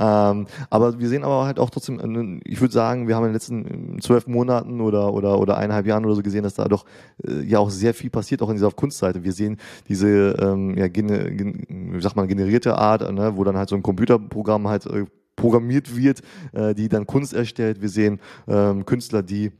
Ähm, 0.00 0.46
aber 0.70 0.98
wir 0.98 1.08
sehen 1.08 1.24
aber 1.24 1.44
halt 1.44 1.58
auch 1.58 1.68
trotzdem, 1.68 2.00
äh, 2.00 2.40
ich 2.50 2.60
würde 2.60 2.72
sagen, 2.72 3.06
wir 3.06 3.16
haben 3.16 3.24
in 3.24 3.28
den 3.28 3.34
letzten 3.34 3.98
äh, 3.98 4.00
zwölf 4.00 4.26
Monaten 4.26 4.80
oder, 4.80 5.12
oder, 5.12 5.38
oder 5.38 5.58
eineinhalb 5.58 5.86
Jahren 5.86 6.06
oder 6.06 6.14
so 6.14 6.22
gesehen, 6.22 6.42
dass 6.42 6.54
da 6.54 6.64
doch 6.64 6.86
äh, 7.22 7.42
ja 7.42 7.58
auch 7.58 7.70
sehr 7.70 7.92
viel 7.92 8.08
passiert, 8.08 8.40
auch 8.40 8.48
in 8.48 8.56
dieser 8.56 8.70
Kunstseite. 8.70 9.22
Wir 9.22 9.32
sehen 9.32 9.58
diese, 9.88 10.36
ähm, 10.40 10.76
ja, 10.76 10.88
gene, 10.88 11.30
gen, 11.32 11.66
wie 11.68 12.00
sagt 12.00 12.16
man, 12.16 12.28
generierte 12.28 12.78
Art, 12.78 13.12
ne, 13.12 13.36
wo 13.36 13.44
dann 13.44 13.58
halt 13.58 13.68
so 13.68 13.76
ein 13.76 13.82
Computerprogramm 13.82 14.68
halt 14.68 14.86
äh, 14.86 15.04
programmiert 15.36 15.96
wird, 15.96 16.20
äh, 16.52 16.74
die 16.74 16.88
dann 16.88 17.06
Kunst 17.06 17.34
erstellt. 17.34 17.82
Wir 17.82 17.88
sehen 17.88 18.20
ähm, 18.48 18.86
Künstler, 18.86 19.22
die 19.22 19.52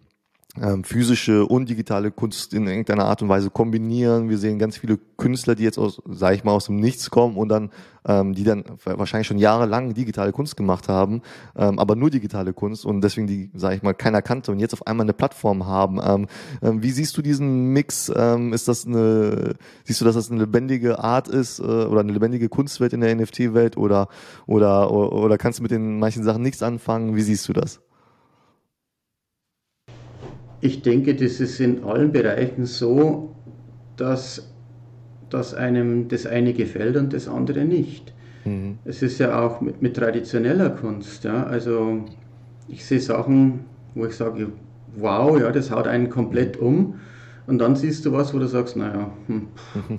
ähm, 0.61 0.83
physische 0.83 1.47
und 1.47 1.69
digitale 1.69 2.11
Kunst 2.11 2.55
in 2.55 2.67
irgendeiner 2.67 3.05
Art 3.05 3.23
und 3.23 3.29
Weise 3.29 3.51
kombinieren. 3.51 4.29
Wir 4.29 4.39
sehen 4.39 4.59
ganz 4.59 4.77
viele 4.77 4.99
Künstler, 5.17 5.55
die 5.55 5.63
jetzt 5.63 5.79
aus, 5.79 6.03
sage 6.09 6.35
ich 6.35 6.45
mal, 6.45 6.53
aus 6.53 6.67
dem 6.67 6.77
Nichts 6.77 7.11
kommen 7.11 7.37
und 7.37 7.49
dann, 7.49 7.71
ähm, 8.05 8.35
die 8.35 8.43
dann 8.43 8.65
wahrscheinlich 8.85 9.29
schon 9.29 9.39
jahrelang 9.39 9.95
digitale 9.95 10.33
Kunst 10.33 10.57
gemacht 10.57 10.89
haben, 10.89 11.23
ähm, 11.57 11.79
aber 11.79 11.95
nur 11.95 12.11
digitale 12.11 12.53
Kunst 12.53 12.85
und 12.85 13.01
deswegen 13.03 13.29
die, 13.29 13.51
sage 13.55 13.77
ich 13.77 13.83
mal, 13.83 13.95
keiner 13.95 14.23
kannte 14.23 14.51
und 14.51 14.59
jetzt 14.59 14.73
auf 14.73 14.87
einmal 14.89 15.05
eine 15.05 15.13
Plattform 15.13 15.67
haben. 15.67 16.01
Ähm, 16.05 16.27
ähm, 16.63 16.83
wie 16.83 16.91
siehst 16.91 17.17
du 17.17 17.23
diesen 17.23 17.73
Mix? 17.73 18.11
Ähm, 18.15 18.53
ist 18.53 18.67
das 18.67 18.87
eine, 18.87 19.55
siehst 19.85 20.01
du, 20.01 20.05
dass 20.05 20.17
das 20.17 20.33
eine 20.33 20.41
lebendige 20.41 20.99
Art 20.99 21.29
ist 21.29 21.61
äh, 21.61 21.63
oder 21.63 22.01
eine 22.01 22.13
lebendige 22.13 22.49
Kunstwelt 22.49 22.93
in 22.93 23.03
der 23.03 23.15
NFT-Welt 23.15 23.77
oder, 23.77 24.09
oder, 24.47 24.91
oder 24.91 25.39
kannst 25.39 25.61
du 25.61 25.63
mit 25.63 25.71
den 25.71 26.01
manchen 26.01 26.25
Sachen 26.25 26.43
nichts 26.43 26.61
anfangen? 26.63 27.15
Wie 27.15 27.23
siehst 27.23 27.49
du 27.49 27.53
das? 27.53 27.81
Ich 30.61 30.83
denke, 30.83 31.15
das 31.15 31.41
ist 31.41 31.61
in 31.61 31.85
allen 31.85 32.13
Bereichen 32.13 32.67
so, 32.67 33.35
dass, 33.97 34.51
dass 35.31 35.55
einem 35.55 36.09
das 36.09 36.27
eine 36.27 36.53
gefällt 36.53 36.97
und 36.97 37.13
das 37.13 37.29
andere 37.29 37.65
nicht. 37.65 38.13
Mhm. 38.45 38.79
Es 38.85 39.03
ist 39.03 39.19
ja 39.19 39.41
auch 39.41 39.61
mit, 39.61 39.83
mit 39.83 39.97
traditioneller 39.97 40.71
Kunst. 40.71 41.25
Ja? 41.25 41.45
Also 41.45 42.05
ich 42.69 42.85
sehe 42.85 43.01
Sachen, 43.01 43.61
wo 43.95 44.07
ich 44.07 44.15
sage, 44.15 44.49
wow, 44.97 45.39
ja, 45.39 45.51
das 45.51 45.71
haut 45.71 45.87
einen 45.87 46.11
komplett 46.11 46.57
um. 46.57 47.01
Und 47.47 47.59
dann 47.59 47.77
siehst 47.77 48.07
du 48.07 48.13
was, 48.13 48.33
wo 48.33 48.39
du 48.39 48.47
sagst, 48.47 48.77
naja, 48.77 49.11
hm, 49.27 49.49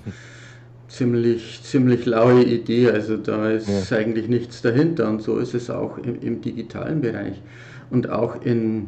ziemlich, 0.87 1.61
ziemlich 1.63 2.05
laue 2.05 2.43
Idee. 2.43 2.89
Also 2.89 3.17
da 3.17 3.49
ist 3.49 3.89
ja. 3.89 3.97
eigentlich 3.97 4.27
nichts 4.29 4.61
dahinter. 4.61 5.09
Und 5.09 5.21
so 5.21 5.37
ist 5.37 5.53
es 5.53 5.69
auch 5.69 5.97
im, 5.97 6.19
im 6.21 6.41
digitalen 6.41 7.01
Bereich. 7.01 7.41
Und 7.89 8.09
auch 8.09 8.41
in, 8.43 8.87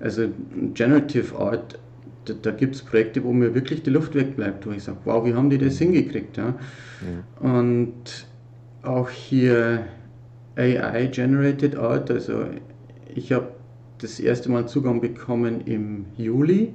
also 0.00 0.28
Generative 0.74 1.36
Art, 1.36 1.78
da, 2.24 2.34
da 2.40 2.50
gibt 2.50 2.76
es 2.76 2.82
Projekte, 2.82 3.22
wo 3.24 3.32
mir 3.32 3.54
wirklich 3.54 3.82
die 3.82 3.90
Luft 3.90 4.14
wegbleibt, 4.14 4.66
wo 4.66 4.70
ich 4.70 4.84
sage, 4.84 4.98
wow, 5.04 5.24
wie 5.24 5.34
haben 5.34 5.50
die 5.50 5.58
das 5.58 5.78
hingekriegt? 5.78 6.36
Ja? 6.36 6.54
ja. 7.42 7.48
Und 7.48 8.26
auch 8.82 9.10
hier 9.10 9.84
AI 10.56 11.06
Generated 11.06 11.76
Art, 11.76 12.10
also 12.10 12.44
ich 13.14 13.32
habe 13.32 13.48
das 13.98 14.20
erste 14.20 14.50
Mal 14.50 14.68
Zugang 14.68 15.00
bekommen 15.00 15.62
im 15.66 16.06
Juli. 16.16 16.74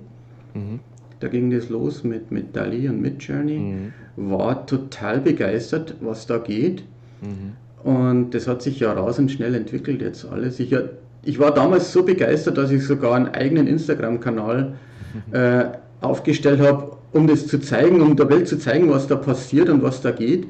Mhm. 0.54 0.80
Da 1.20 1.30
ging 1.30 1.52
das 1.52 1.70
los 1.70 2.04
mit, 2.04 2.32
mit 2.32 2.56
Dali 2.56 2.90
und 2.90 3.02
mit 3.02 3.24
Journey. 3.24 3.58
Mhm. 3.58 3.94
War 4.18 4.66
total 4.66 5.22
begeistert, 5.22 5.96
was 6.02 6.28
da 6.28 6.38
geht. 6.38 6.84
Mhm. 7.22 7.90
Und 7.90 8.32
das 8.32 8.48
hat 8.48 8.62
sich 8.62 8.80
ja 8.80 8.92
rasend 8.92 9.32
schnell 9.32 9.56
entwickelt 9.56 10.02
jetzt 10.02 10.26
alles. 10.26 10.60
Ich, 10.60 10.76
ich 11.24 11.40
war 11.40 11.54
damals 11.54 11.92
so 11.92 12.04
begeistert, 12.04 12.58
dass 12.58 12.72
ich 12.72 12.86
sogar 12.86 13.16
einen 13.16 13.30
eigenen 13.30 13.68
Instagram-Kanal 13.68 14.74
äh, 15.32 15.64
aufgestellt 16.02 16.60
habe, 16.60 16.98
um 17.12 17.28
das 17.28 17.48
zu 17.48 17.60
zeigen, 17.60 18.02
um 18.02 18.16
der 18.16 18.30
Welt 18.30 18.48
zu 18.48 18.58
zeigen, 18.58 18.90
was 18.90 19.08
da 19.08 19.16
passiert 19.16 19.70
und 19.70 19.84
was 19.84 20.02
da 20.02 20.12
geht. 20.12 20.48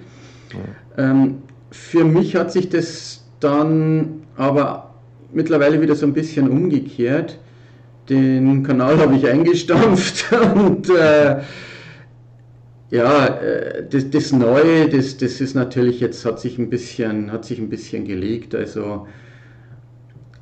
Ja. 0.98 1.12
Ähm, 1.12 1.40
für 1.72 2.04
mich 2.04 2.36
hat 2.36 2.52
sich 2.52 2.70
das 2.70 3.24
dann 3.40 4.24
aber 4.36 4.94
mittlerweile 5.32 5.82
wieder 5.82 5.96
so 5.96 6.06
ein 6.06 6.14
bisschen 6.14 6.50
umgekehrt. 6.50 7.40
Den 8.10 8.64
Kanal 8.64 8.98
habe 9.00 9.16
ich 9.16 9.28
eingestampft 9.28 10.26
und 10.56 10.90
äh, 10.90 11.42
ja, 12.90 13.26
äh, 13.26 13.88
das, 13.90 14.10
das, 14.10 14.32
Neue, 14.32 14.90
das, 14.90 15.18
das 15.18 15.42
ist 15.42 15.56
natürlich 15.56 16.00
jetzt, 16.00 16.26
hat 16.26 16.40
sich 16.40 16.58
ein 16.60 16.70
bisschen, 16.70 17.32
hat 17.32 17.46
sich 17.46 17.60
ein 17.60 17.70
bisschen 17.70 18.06
gelegt. 18.06 18.54
Also 18.54 19.08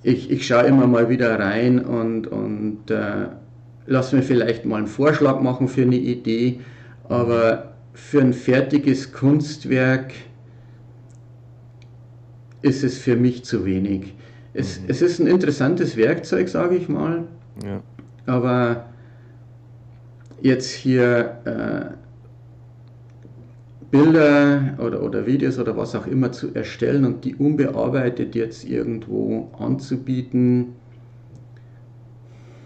ich, 0.03 0.31
ich 0.31 0.47
schaue 0.47 0.63
immer 0.63 0.87
mal 0.87 1.09
wieder 1.09 1.39
rein 1.39 1.79
und, 1.83 2.27
und 2.27 2.89
äh, 2.89 3.27
lasse 3.85 4.15
mir 4.15 4.23
vielleicht 4.23 4.65
mal 4.65 4.77
einen 4.77 4.87
Vorschlag 4.87 5.39
machen 5.41 5.67
für 5.67 5.83
eine 5.83 5.97
Idee, 5.97 6.61
aber 7.07 7.73
für 7.93 8.21
ein 8.21 8.33
fertiges 8.33 9.11
Kunstwerk 9.11 10.13
ist 12.61 12.83
es 12.83 12.97
für 12.97 13.15
mich 13.15 13.43
zu 13.43 13.65
wenig. 13.65 14.13
Es, 14.53 14.79
mhm. 14.79 14.85
es 14.87 15.01
ist 15.01 15.19
ein 15.19 15.27
interessantes 15.27 15.97
Werkzeug, 15.97 16.49
sage 16.49 16.75
ich 16.75 16.89
mal, 16.89 17.23
ja. 17.65 17.81
aber 18.25 18.85
jetzt 20.41 20.71
hier 20.71 21.37
äh, 21.45 21.93
Bilder 23.91 24.77
oder, 24.79 25.03
oder 25.03 25.25
Videos 25.25 25.59
oder 25.59 25.75
was 25.75 25.95
auch 25.95 26.07
immer 26.07 26.31
zu 26.31 26.55
erstellen 26.55 27.03
und 27.05 27.25
die 27.25 27.35
unbearbeitet 27.35 28.35
jetzt 28.35 28.63
irgendwo 28.63 29.51
anzubieten, 29.59 30.67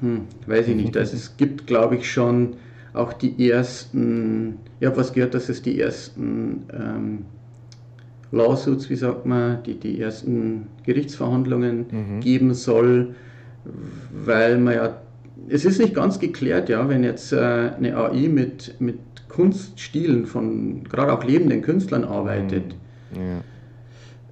hm, 0.01 0.21
weiß 0.45 0.67
ich 0.67 0.75
nicht. 0.75 0.95
Also 0.95 1.15
es 1.15 1.35
gibt, 1.35 1.65
glaube 1.65 1.95
ich, 1.95 2.11
schon 2.11 2.57
auch 2.93 3.11
die 3.11 3.49
ersten, 3.49 4.57
ich 4.79 4.85
habe 4.85 4.97
was 4.97 5.13
gehört, 5.13 5.33
dass 5.33 5.49
es 5.49 5.61
die 5.61 5.79
ersten 5.81 6.63
ähm, 6.71 7.25
Lawsuits, 8.31 8.89
wie 8.89 8.95
sagt 8.95 9.25
man, 9.25 9.63
die, 9.63 9.79
die 9.79 9.99
ersten 9.99 10.67
Gerichtsverhandlungen 10.83 11.85
mhm. 11.91 12.19
geben 12.19 12.53
soll, 12.53 13.15
weil 14.25 14.59
man 14.59 14.75
ja, 14.75 15.01
es 15.49 15.65
ist 15.65 15.79
nicht 15.79 15.93
ganz 15.93 16.19
geklärt, 16.19 16.69
ja, 16.69 16.87
wenn 16.87 17.03
jetzt 17.03 17.33
äh, 17.33 17.37
eine 17.37 17.97
AI 17.97 18.29
mit, 18.29 18.75
mit 18.79 18.99
Kunststilen 19.35 20.27
von 20.27 20.85
gerade 20.85 21.11
auch 21.11 21.23
lebenden 21.23 21.61
Künstlern 21.61 22.05
arbeitet, 22.05 22.73
mhm. 23.11 23.41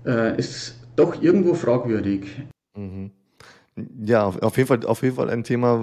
ja. 0.05 0.29
äh, 0.29 0.37
ist 0.37 0.79
doch 0.95 1.21
irgendwo 1.21 1.55
fragwürdig. 1.55 2.25
Mhm. 2.77 3.11
Ja, 4.05 4.27
auf 4.27 4.55
jeden 4.55 4.67
Fall, 4.67 4.85
auf 4.85 5.01
jeden 5.01 5.15
Fall 5.15 5.29
ein 5.29 5.43
Thema, 5.43 5.77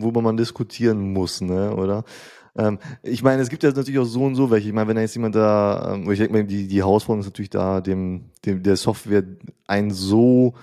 worüber 0.00 0.20
man 0.20 0.36
diskutieren 0.36 1.12
muss, 1.12 1.40
ne, 1.40 1.74
oder? 1.74 2.04
Ähm, 2.54 2.78
ich 3.02 3.22
meine, 3.22 3.40
es 3.40 3.48
gibt 3.48 3.62
ja 3.62 3.70
natürlich 3.70 4.00
auch 4.00 4.04
so 4.04 4.24
und 4.24 4.34
so 4.34 4.50
welche. 4.50 4.68
Ich 4.68 4.74
meine, 4.74 4.88
wenn 4.88 4.96
da 4.96 5.02
jetzt 5.02 5.14
jemand 5.14 5.36
da, 5.36 5.94
ähm, 5.94 6.10
ich 6.10 6.18
denke 6.18 6.34
mal, 6.34 6.44
die, 6.44 6.66
die 6.66 6.78
Herausforderung 6.78 7.20
ist 7.20 7.26
natürlich 7.26 7.50
da, 7.50 7.80
dem, 7.80 8.26
dem 8.44 8.62
der 8.62 8.76
Software 8.76 9.22
ein 9.68 9.90
so 9.90 10.54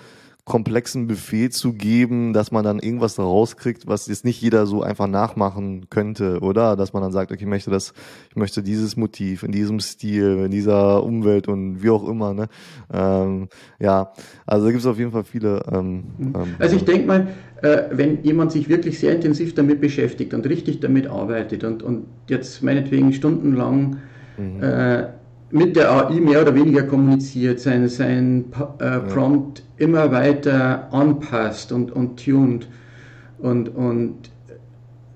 komplexen 0.48 1.06
Befehl 1.06 1.50
zu 1.50 1.74
geben, 1.74 2.32
dass 2.32 2.50
man 2.50 2.64
dann 2.64 2.80
irgendwas 2.80 3.18
rauskriegt, 3.18 3.86
was 3.86 4.08
jetzt 4.08 4.24
nicht 4.24 4.40
jeder 4.40 4.66
so 4.66 4.82
einfach 4.82 5.06
nachmachen 5.06 5.88
könnte, 5.90 6.40
oder? 6.40 6.74
Dass 6.74 6.92
man 6.92 7.02
dann 7.02 7.12
sagt, 7.12 7.30
okay, 7.30 7.42
ich 7.42 7.48
möchte 7.48 7.70
das, 7.70 7.92
ich 8.30 8.36
möchte 8.36 8.62
dieses 8.62 8.96
Motiv 8.96 9.42
in 9.42 9.52
diesem 9.52 9.78
Stil, 9.78 10.44
in 10.46 10.50
dieser 10.50 11.04
Umwelt 11.04 11.46
und 11.46 11.82
wie 11.82 11.90
auch 11.90 12.08
immer, 12.08 12.34
ne? 12.34 12.48
Ähm, 12.92 13.48
ja, 13.78 14.12
also 14.46 14.64
da 14.64 14.70
gibt 14.70 14.80
es 14.80 14.86
auf 14.86 14.98
jeden 14.98 15.12
Fall 15.12 15.24
viele. 15.24 15.62
Ähm, 15.70 16.04
mhm. 16.16 16.32
ähm, 16.34 16.54
also 16.58 16.74
ich 16.74 16.84
denke 16.84 17.06
mal, 17.06 17.28
äh, 17.62 17.82
wenn 17.90 18.24
jemand 18.24 18.50
sich 18.50 18.68
wirklich 18.68 18.98
sehr 18.98 19.14
intensiv 19.14 19.54
damit 19.54 19.80
beschäftigt 19.80 20.32
und 20.32 20.46
richtig 20.46 20.80
damit 20.80 21.06
arbeitet 21.06 21.62
und, 21.62 21.82
und 21.82 22.06
jetzt 22.28 22.62
meinetwegen 22.62 23.12
stundenlang 23.12 23.98
mhm. 24.38 24.62
äh, 24.62 25.08
mit 25.50 25.76
der 25.76 25.90
AI 25.90 26.20
mehr 26.20 26.42
oder 26.42 26.54
weniger 26.54 26.82
kommuniziert, 26.82 27.60
sein, 27.60 27.88
sein 27.88 28.46
äh, 28.78 28.98
Prompt 29.00 29.60
ja. 29.60 29.86
immer 29.86 30.12
weiter 30.12 30.92
anpasst 30.92 31.72
und, 31.72 31.90
und 31.90 32.22
tuned 32.22 32.68
und, 33.38 33.74
und 33.74 34.30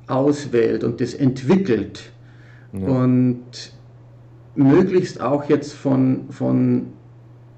auswählt 0.06 0.84
und 0.84 1.00
das 1.00 1.14
entwickelt 1.14 2.12
ja. 2.72 2.86
und 2.86 3.72
möglichst 4.54 5.20
auch 5.20 5.48
jetzt 5.48 5.72
von, 5.72 6.26
von 6.30 6.88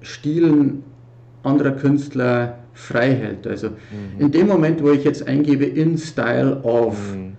Stilen 0.01 0.83
anderer 1.43 1.71
Künstler 1.71 2.57
frei 2.73 3.15
hält. 3.15 3.47
Also 3.47 3.69
mhm. 3.69 4.19
in 4.19 4.31
dem 4.31 4.47
Moment, 4.47 4.83
wo 4.83 4.91
ich 4.91 5.03
jetzt 5.03 5.27
eingebe 5.27 5.65
in 5.65 5.97
Style 5.97 6.61
of, 6.63 6.97
mhm. 7.15 7.37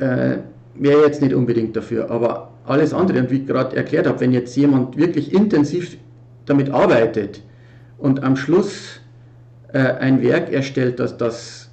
ja. 0.00 0.06
äh, 0.06 0.38
wäre 0.74 1.02
jetzt 1.02 1.22
nicht 1.22 1.34
unbedingt 1.34 1.76
dafür, 1.76 2.10
aber 2.10 2.50
alles 2.66 2.92
andere. 2.92 3.20
Und 3.20 3.30
wie 3.30 3.38
ich 3.38 3.46
gerade 3.46 3.76
erklärt 3.76 4.06
habe, 4.06 4.20
wenn 4.20 4.32
jetzt 4.32 4.56
jemand 4.56 4.96
wirklich 4.96 5.32
intensiv 5.32 5.96
damit 6.46 6.70
arbeitet 6.70 7.42
und 7.98 8.22
am 8.22 8.36
Schluss 8.36 9.00
äh, 9.72 9.78
ein 9.78 10.22
Werk 10.22 10.52
erstellt, 10.52 11.00
das 11.00 11.16
das 11.16 11.66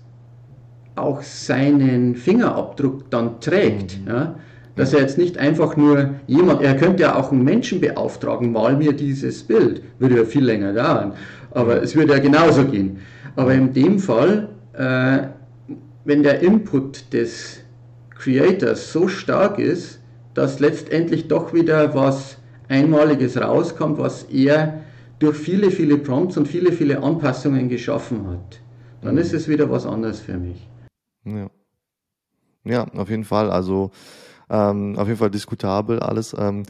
auch 0.95 1.21
seinen 1.21 2.15
Fingerabdruck 2.15 3.09
dann 3.09 3.39
trägt, 3.39 4.01
mhm. 4.01 4.07
ja, 4.07 4.35
Dass 4.75 4.93
er 4.93 5.01
jetzt 5.01 5.17
nicht 5.17 5.37
einfach 5.37 5.77
nur 5.77 6.15
jemand, 6.27 6.61
er 6.61 6.75
könnte 6.75 7.03
ja 7.03 7.15
auch 7.15 7.31
einen 7.31 7.43
Menschen 7.43 7.79
beauftragen, 7.79 8.51
mal 8.51 8.75
mir 8.75 8.93
dieses 8.93 9.43
Bild, 9.43 9.83
würde 9.99 10.17
ja 10.17 10.25
viel 10.25 10.43
länger 10.43 10.73
dauern, 10.73 11.13
aber 11.51 11.81
es 11.83 11.95
würde 11.95 12.13
ja 12.13 12.19
genauso 12.19 12.65
gehen. 12.65 12.97
Aber 13.35 13.53
in 13.53 13.73
dem 13.73 13.99
Fall, 13.99 14.49
äh, 14.73 15.27
wenn 16.05 16.23
der 16.23 16.41
Input 16.41 17.13
des 17.13 17.59
Creators 18.17 18.91
so 18.91 19.07
stark 19.07 19.59
ist, 19.59 19.99
dass 20.33 20.59
letztendlich 20.59 21.27
doch 21.27 21.53
wieder 21.53 21.93
was 21.93 22.37
Einmaliges 22.69 23.39
rauskommt, 23.39 23.97
was 23.97 24.23
er 24.23 24.81
durch 25.19 25.37
viele, 25.37 25.71
viele 25.71 25.97
Prompts 25.97 26.37
und 26.37 26.47
viele, 26.47 26.71
viele 26.71 27.01
Anpassungen 27.01 27.69
geschaffen 27.69 28.27
hat, 28.27 28.61
dann 29.01 29.15
mhm. 29.15 29.21
ist 29.21 29.33
es 29.33 29.47
wieder 29.47 29.69
was 29.69 29.85
anderes 29.85 30.19
für 30.19 30.37
mich. 30.37 30.67
Ja, 31.25 31.49
ja 32.63 32.83
auf 32.95 33.09
jeden 33.09 33.23
Fall. 33.23 33.51
Also 33.51 33.91
ähm, 34.49 34.97
auf 34.97 35.07
jeden 35.07 35.19
Fall 35.19 35.31
diskutabel 35.31 35.99
alles. 35.99 36.35
Ähm, 36.37 36.63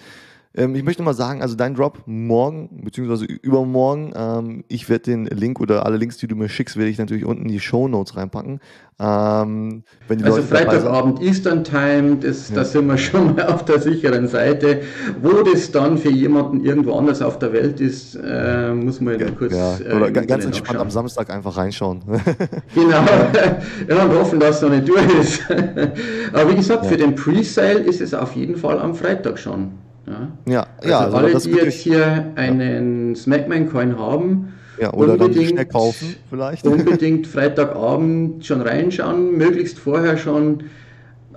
ähm, 0.55 0.75
ich 0.75 0.83
möchte 0.83 1.01
mal 1.01 1.13
sagen, 1.13 1.41
also 1.41 1.55
dein 1.55 1.73
Drop 1.73 2.03
morgen, 2.05 2.83
beziehungsweise 2.83 3.25
übermorgen, 3.25 4.13
ähm, 4.15 4.63
ich 4.67 4.87
werde 4.87 5.03
den 5.03 5.25
Link 5.25 5.59
oder 5.59 5.85
alle 5.85 5.97
Links, 5.97 6.17
die 6.17 6.27
du 6.27 6.35
mir 6.35 6.47
schickst, 6.47 6.77
werde 6.77 6.91
ich 6.91 6.99
natürlich 6.99 7.25
unten 7.25 7.43
in 7.43 7.47
die 7.47 7.59
Show 7.59 7.87
Notes 7.87 8.15
reinpacken. 8.15 8.59
Ähm, 8.99 9.83
also 10.07 10.25
Leute 10.25 10.43
Freitagabend 10.43 11.21
Eastern 11.23 11.63
Time, 11.63 12.17
das, 12.17 12.49
ja. 12.49 12.55
da 12.55 12.65
sind 12.65 12.85
wir 12.85 12.97
schon 12.99 13.35
mal 13.35 13.47
auf 13.47 13.65
der 13.65 13.79
sicheren 13.79 14.27
Seite. 14.27 14.81
Wo 15.23 15.41
das 15.41 15.71
dann 15.71 15.97
für 15.97 16.11
jemanden 16.11 16.63
irgendwo 16.63 16.93
anders 16.93 17.23
auf 17.23 17.39
der 17.39 17.51
Welt 17.51 17.81
ist, 17.81 18.15
äh, 18.15 18.73
muss 18.73 19.01
man 19.01 19.19
ja, 19.19 19.31
kurz. 19.31 19.53
Ja. 19.53 19.77
Äh, 19.79 19.95
oder 19.95 20.09
äh, 20.09 20.25
ganz 20.25 20.45
entspannt 20.45 20.79
am 20.79 20.91
Samstag 20.91 21.31
einfach 21.31 21.57
reinschauen. 21.57 22.01
genau. 22.75 22.89
ja, 23.89 24.05
und 24.05 24.13
hoffen, 24.13 24.39
dass 24.39 24.57
es 24.57 24.61
noch 24.61 24.69
nicht 24.69 24.87
durch 24.87 25.19
ist. 25.19 25.41
Aber 26.31 26.51
wie 26.51 26.55
gesagt, 26.55 26.83
ja. 26.83 26.89
für 26.91 26.97
den 26.97 27.15
Pre-Sale 27.15 27.79
ist 27.79 28.01
es 28.01 28.13
auf 28.13 28.35
jeden 28.35 28.55
Fall 28.55 28.79
am 28.79 28.93
Freitag 28.93 29.39
schon. 29.39 29.71
Ja, 30.05 30.67
ja, 30.83 30.99
also 30.99 31.17
also 31.17 31.17
alle, 31.17 31.39
die 31.39 31.65
jetzt 31.65 31.75
hier 31.75 32.31
einen 32.35 33.15
Smackman-Coin 33.15 33.97
haben, 33.97 34.53
ja, 34.79 34.91
oder 34.93 35.13
unbedingt, 35.13 35.37
dann 35.37 35.49
schnell 35.49 35.65
kaufen 35.65 36.15
vielleicht. 36.29 36.65
Unbedingt 36.65 37.27
Freitagabend 37.33 38.45
schon 38.45 38.61
reinschauen, 38.61 39.37
möglichst 39.37 39.79
vorher 39.79 40.17
schon 40.17 40.63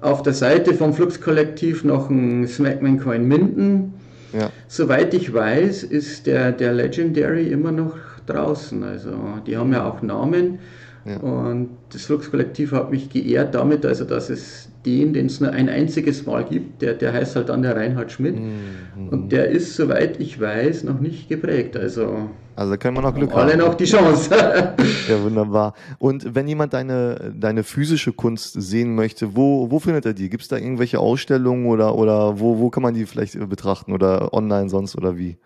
auf 0.00 0.22
der 0.22 0.32
Seite 0.32 0.74
vom 0.74 0.92
Flux-Kollektiv 0.94 1.84
noch 1.84 2.10
einen 2.10 2.46
Smackman-Coin 2.46 3.26
minden. 3.26 3.94
Ja. 4.32 4.50
Soweit 4.68 5.14
ich 5.14 5.32
weiß, 5.32 5.84
ist 5.84 6.26
der, 6.26 6.52
der 6.52 6.72
Legendary 6.72 7.48
immer 7.48 7.72
noch 7.72 7.96
draußen. 8.26 8.82
Also 8.82 9.12
die 9.46 9.56
haben 9.56 9.72
ja 9.72 9.88
auch 9.88 10.02
Namen. 10.02 10.58
Ja. 11.04 11.18
Und 11.18 11.70
das 11.92 12.06
Flux-Kollektiv 12.06 12.72
hat 12.72 12.90
mich 12.90 13.08
geehrt 13.10 13.54
damit, 13.54 13.86
also 13.86 14.04
dass 14.04 14.28
es 14.28 14.68
den, 14.86 15.12
den 15.12 15.26
es 15.26 15.40
nur 15.40 15.50
ein 15.50 15.68
einziges 15.68 16.24
Mal 16.24 16.44
gibt, 16.44 16.80
der, 16.80 16.94
der 16.94 17.12
heißt 17.12 17.36
halt 17.36 17.48
dann 17.48 17.62
der 17.62 17.76
Reinhard 17.76 18.12
Schmidt. 18.12 18.36
Mhm. 18.36 19.08
Und 19.10 19.32
der 19.32 19.48
ist, 19.48 19.74
soweit 19.74 20.20
ich 20.20 20.40
weiß, 20.40 20.84
noch 20.84 21.00
nicht 21.00 21.28
geprägt. 21.28 21.76
Also, 21.76 22.30
also 22.54 22.70
da 22.70 22.76
können 22.76 22.96
wir 22.96 23.02
noch 23.02 23.14
Glück 23.14 23.32
alle 23.32 23.52
haben. 23.52 23.60
Alle 23.60 23.68
noch 23.68 23.74
die 23.74 23.84
Chance. 23.84 24.30
ja, 25.08 25.22
wunderbar. 25.22 25.74
Und 25.98 26.34
wenn 26.34 26.48
jemand 26.48 26.72
deine, 26.72 27.34
deine 27.36 27.64
physische 27.64 28.12
Kunst 28.12 28.54
sehen 28.60 28.94
möchte, 28.94 29.36
wo, 29.36 29.70
wo 29.70 29.80
findet 29.80 30.06
er 30.06 30.14
die? 30.14 30.30
Gibt 30.30 30.44
es 30.44 30.48
da 30.48 30.56
irgendwelche 30.56 31.00
Ausstellungen 31.00 31.66
oder, 31.66 31.94
oder 31.94 32.38
wo, 32.38 32.58
wo 32.58 32.70
kann 32.70 32.82
man 32.82 32.94
die 32.94 33.04
vielleicht 33.04 33.36
betrachten 33.48 33.92
oder 33.92 34.32
online 34.32 34.68
sonst 34.68 34.96
oder 34.96 35.18
wie? 35.18 35.36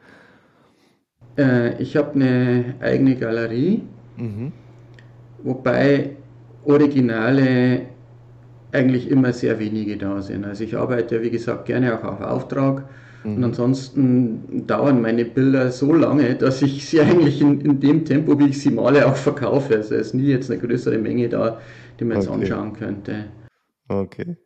Äh, 1.39 1.81
ich 1.83 1.97
habe 1.97 2.15
eine 2.15 2.75
eigene 2.81 3.17
Galerie, 3.17 3.83
mhm. 4.17 4.53
wobei 5.43 6.17
Originale 6.65 7.87
eigentlich 8.73 9.11
immer 9.11 9.33
sehr 9.33 9.59
wenige 9.59 9.97
da 9.97 10.21
sind. 10.23 10.45
Also 10.45 10.65
ich 10.65 10.77
arbeite, 10.77 11.23
wie 11.23 11.31
gesagt, 11.31 11.67
gerne 11.67 11.99
auch 11.99 12.05
auf 12.05 12.21
Auftrag. 12.21 12.85
Mhm. 13.25 13.37
Und 13.37 13.45
ansonsten 13.45 14.67
dauern 14.67 15.03
meine 15.03 15.25
Bilder 15.25 15.71
so 15.71 15.93
lange, 15.93 16.37
dass 16.37 16.63
ich 16.63 16.87
sie 16.87 17.01
eigentlich 17.01 17.41
in, 17.41 17.61
in, 17.61 17.81
dem 17.81 18.05
Tempo, 18.05 18.39
wie 18.39 18.49
ich 18.49 18.61
sie 18.61 18.71
male, 18.71 19.07
auch 19.07 19.17
verkaufe. 19.17 19.77
Also 19.77 19.95
es 19.95 20.09
ist 20.09 20.15
nie 20.15 20.29
jetzt 20.29 20.51
eine 20.51 20.61
größere 20.61 20.99
Menge 20.99 21.29
da, 21.29 21.61
die 21.99 22.05
man 22.05 22.19
jetzt 22.19 22.31
anschauen 22.31 22.73
könnte. 22.73 23.27
Okay. 23.89 24.37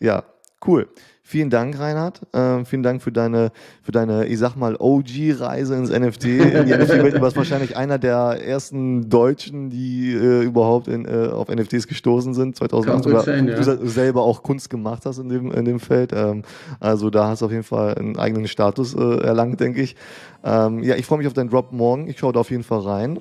Ja, 0.00 0.24
cool. 0.66 0.88
Vielen 1.24 1.50
Dank, 1.50 1.78
Reinhard. 1.78 2.20
Äh, 2.34 2.64
vielen 2.64 2.82
Dank 2.82 3.00
für 3.00 3.12
deine, 3.12 3.52
für 3.82 3.92
deine, 3.92 4.26
ich 4.26 4.38
sag 4.38 4.56
mal, 4.56 4.76
OG-Reise 4.76 5.76
ins 5.76 5.90
NFT. 5.90 6.24
In 6.24 6.66
die 6.66 6.74
NFT-Welt. 6.74 7.14
Du 7.14 7.20
warst 7.20 7.36
wahrscheinlich 7.36 7.76
einer 7.76 7.96
der 7.98 8.44
ersten 8.44 9.08
Deutschen, 9.08 9.70
die 9.70 10.12
äh, 10.12 10.42
überhaupt 10.42 10.88
in, 10.88 11.06
äh, 11.06 11.28
auf 11.28 11.48
NFTs 11.48 11.86
gestoßen 11.86 12.34
sind, 12.34 12.56
2008. 12.56 13.06
Oder 13.06 13.20
sein, 13.20 13.48
ja. 13.48 13.54
du 13.54 13.88
selber 13.88 14.22
auch 14.22 14.42
Kunst 14.42 14.68
gemacht 14.68 15.06
hast 15.06 15.18
in 15.18 15.28
dem, 15.28 15.52
in 15.52 15.64
dem 15.64 15.78
Feld. 15.80 16.12
Ähm, 16.12 16.42
also 16.80 17.08
da 17.08 17.28
hast 17.28 17.40
du 17.40 17.46
auf 17.46 17.52
jeden 17.52 17.64
Fall 17.64 17.94
einen 17.94 18.18
eigenen 18.18 18.48
Status 18.48 18.94
äh, 18.94 19.22
erlangt, 19.22 19.60
denke 19.60 19.80
ich. 19.80 19.96
Ähm, 20.44 20.82
ja, 20.82 20.96
ich 20.96 21.06
freue 21.06 21.18
mich 21.18 21.28
auf 21.28 21.34
deinen 21.34 21.50
Drop 21.50 21.72
morgen. 21.72 22.08
Ich 22.08 22.18
schaue 22.18 22.32
da 22.32 22.40
auf 22.40 22.50
jeden 22.50 22.64
Fall 22.64 22.80
rein 22.80 23.20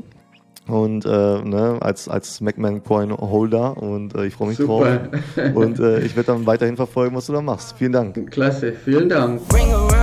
und 0.72 1.06
äh, 1.06 1.10
ne, 1.10 1.78
als, 1.82 2.08
als 2.08 2.42
MacMan 2.42 2.84
Coin 2.84 3.12
Holder 3.12 3.78
und 3.78 4.16
äh, 4.16 4.26
ich 4.26 4.34
freue 4.34 4.50
mich 4.50 4.58
Super. 4.58 5.10
drauf. 5.36 5.56
Und 5.56 5.80
äh, 5.80 6.00
ich 6.00 6.16
werde 6.16 6.28
dann 6.28 6.46
weiterhin 6.46 6.76
verfolgen, 6.78 7.16
was 7.16 7.26
du 7.26 7.34
da 7.34 7.42
machst. 7.42 7.76
Vielen 7.78 7.92
Dank. 7.92 8.32
Klasse, 8.32 8.74
vielen 8.74 9.10
Dank. 9.10 9.42
Still 9.52 9.60
do 9.68 9.78
more 9.82 10.02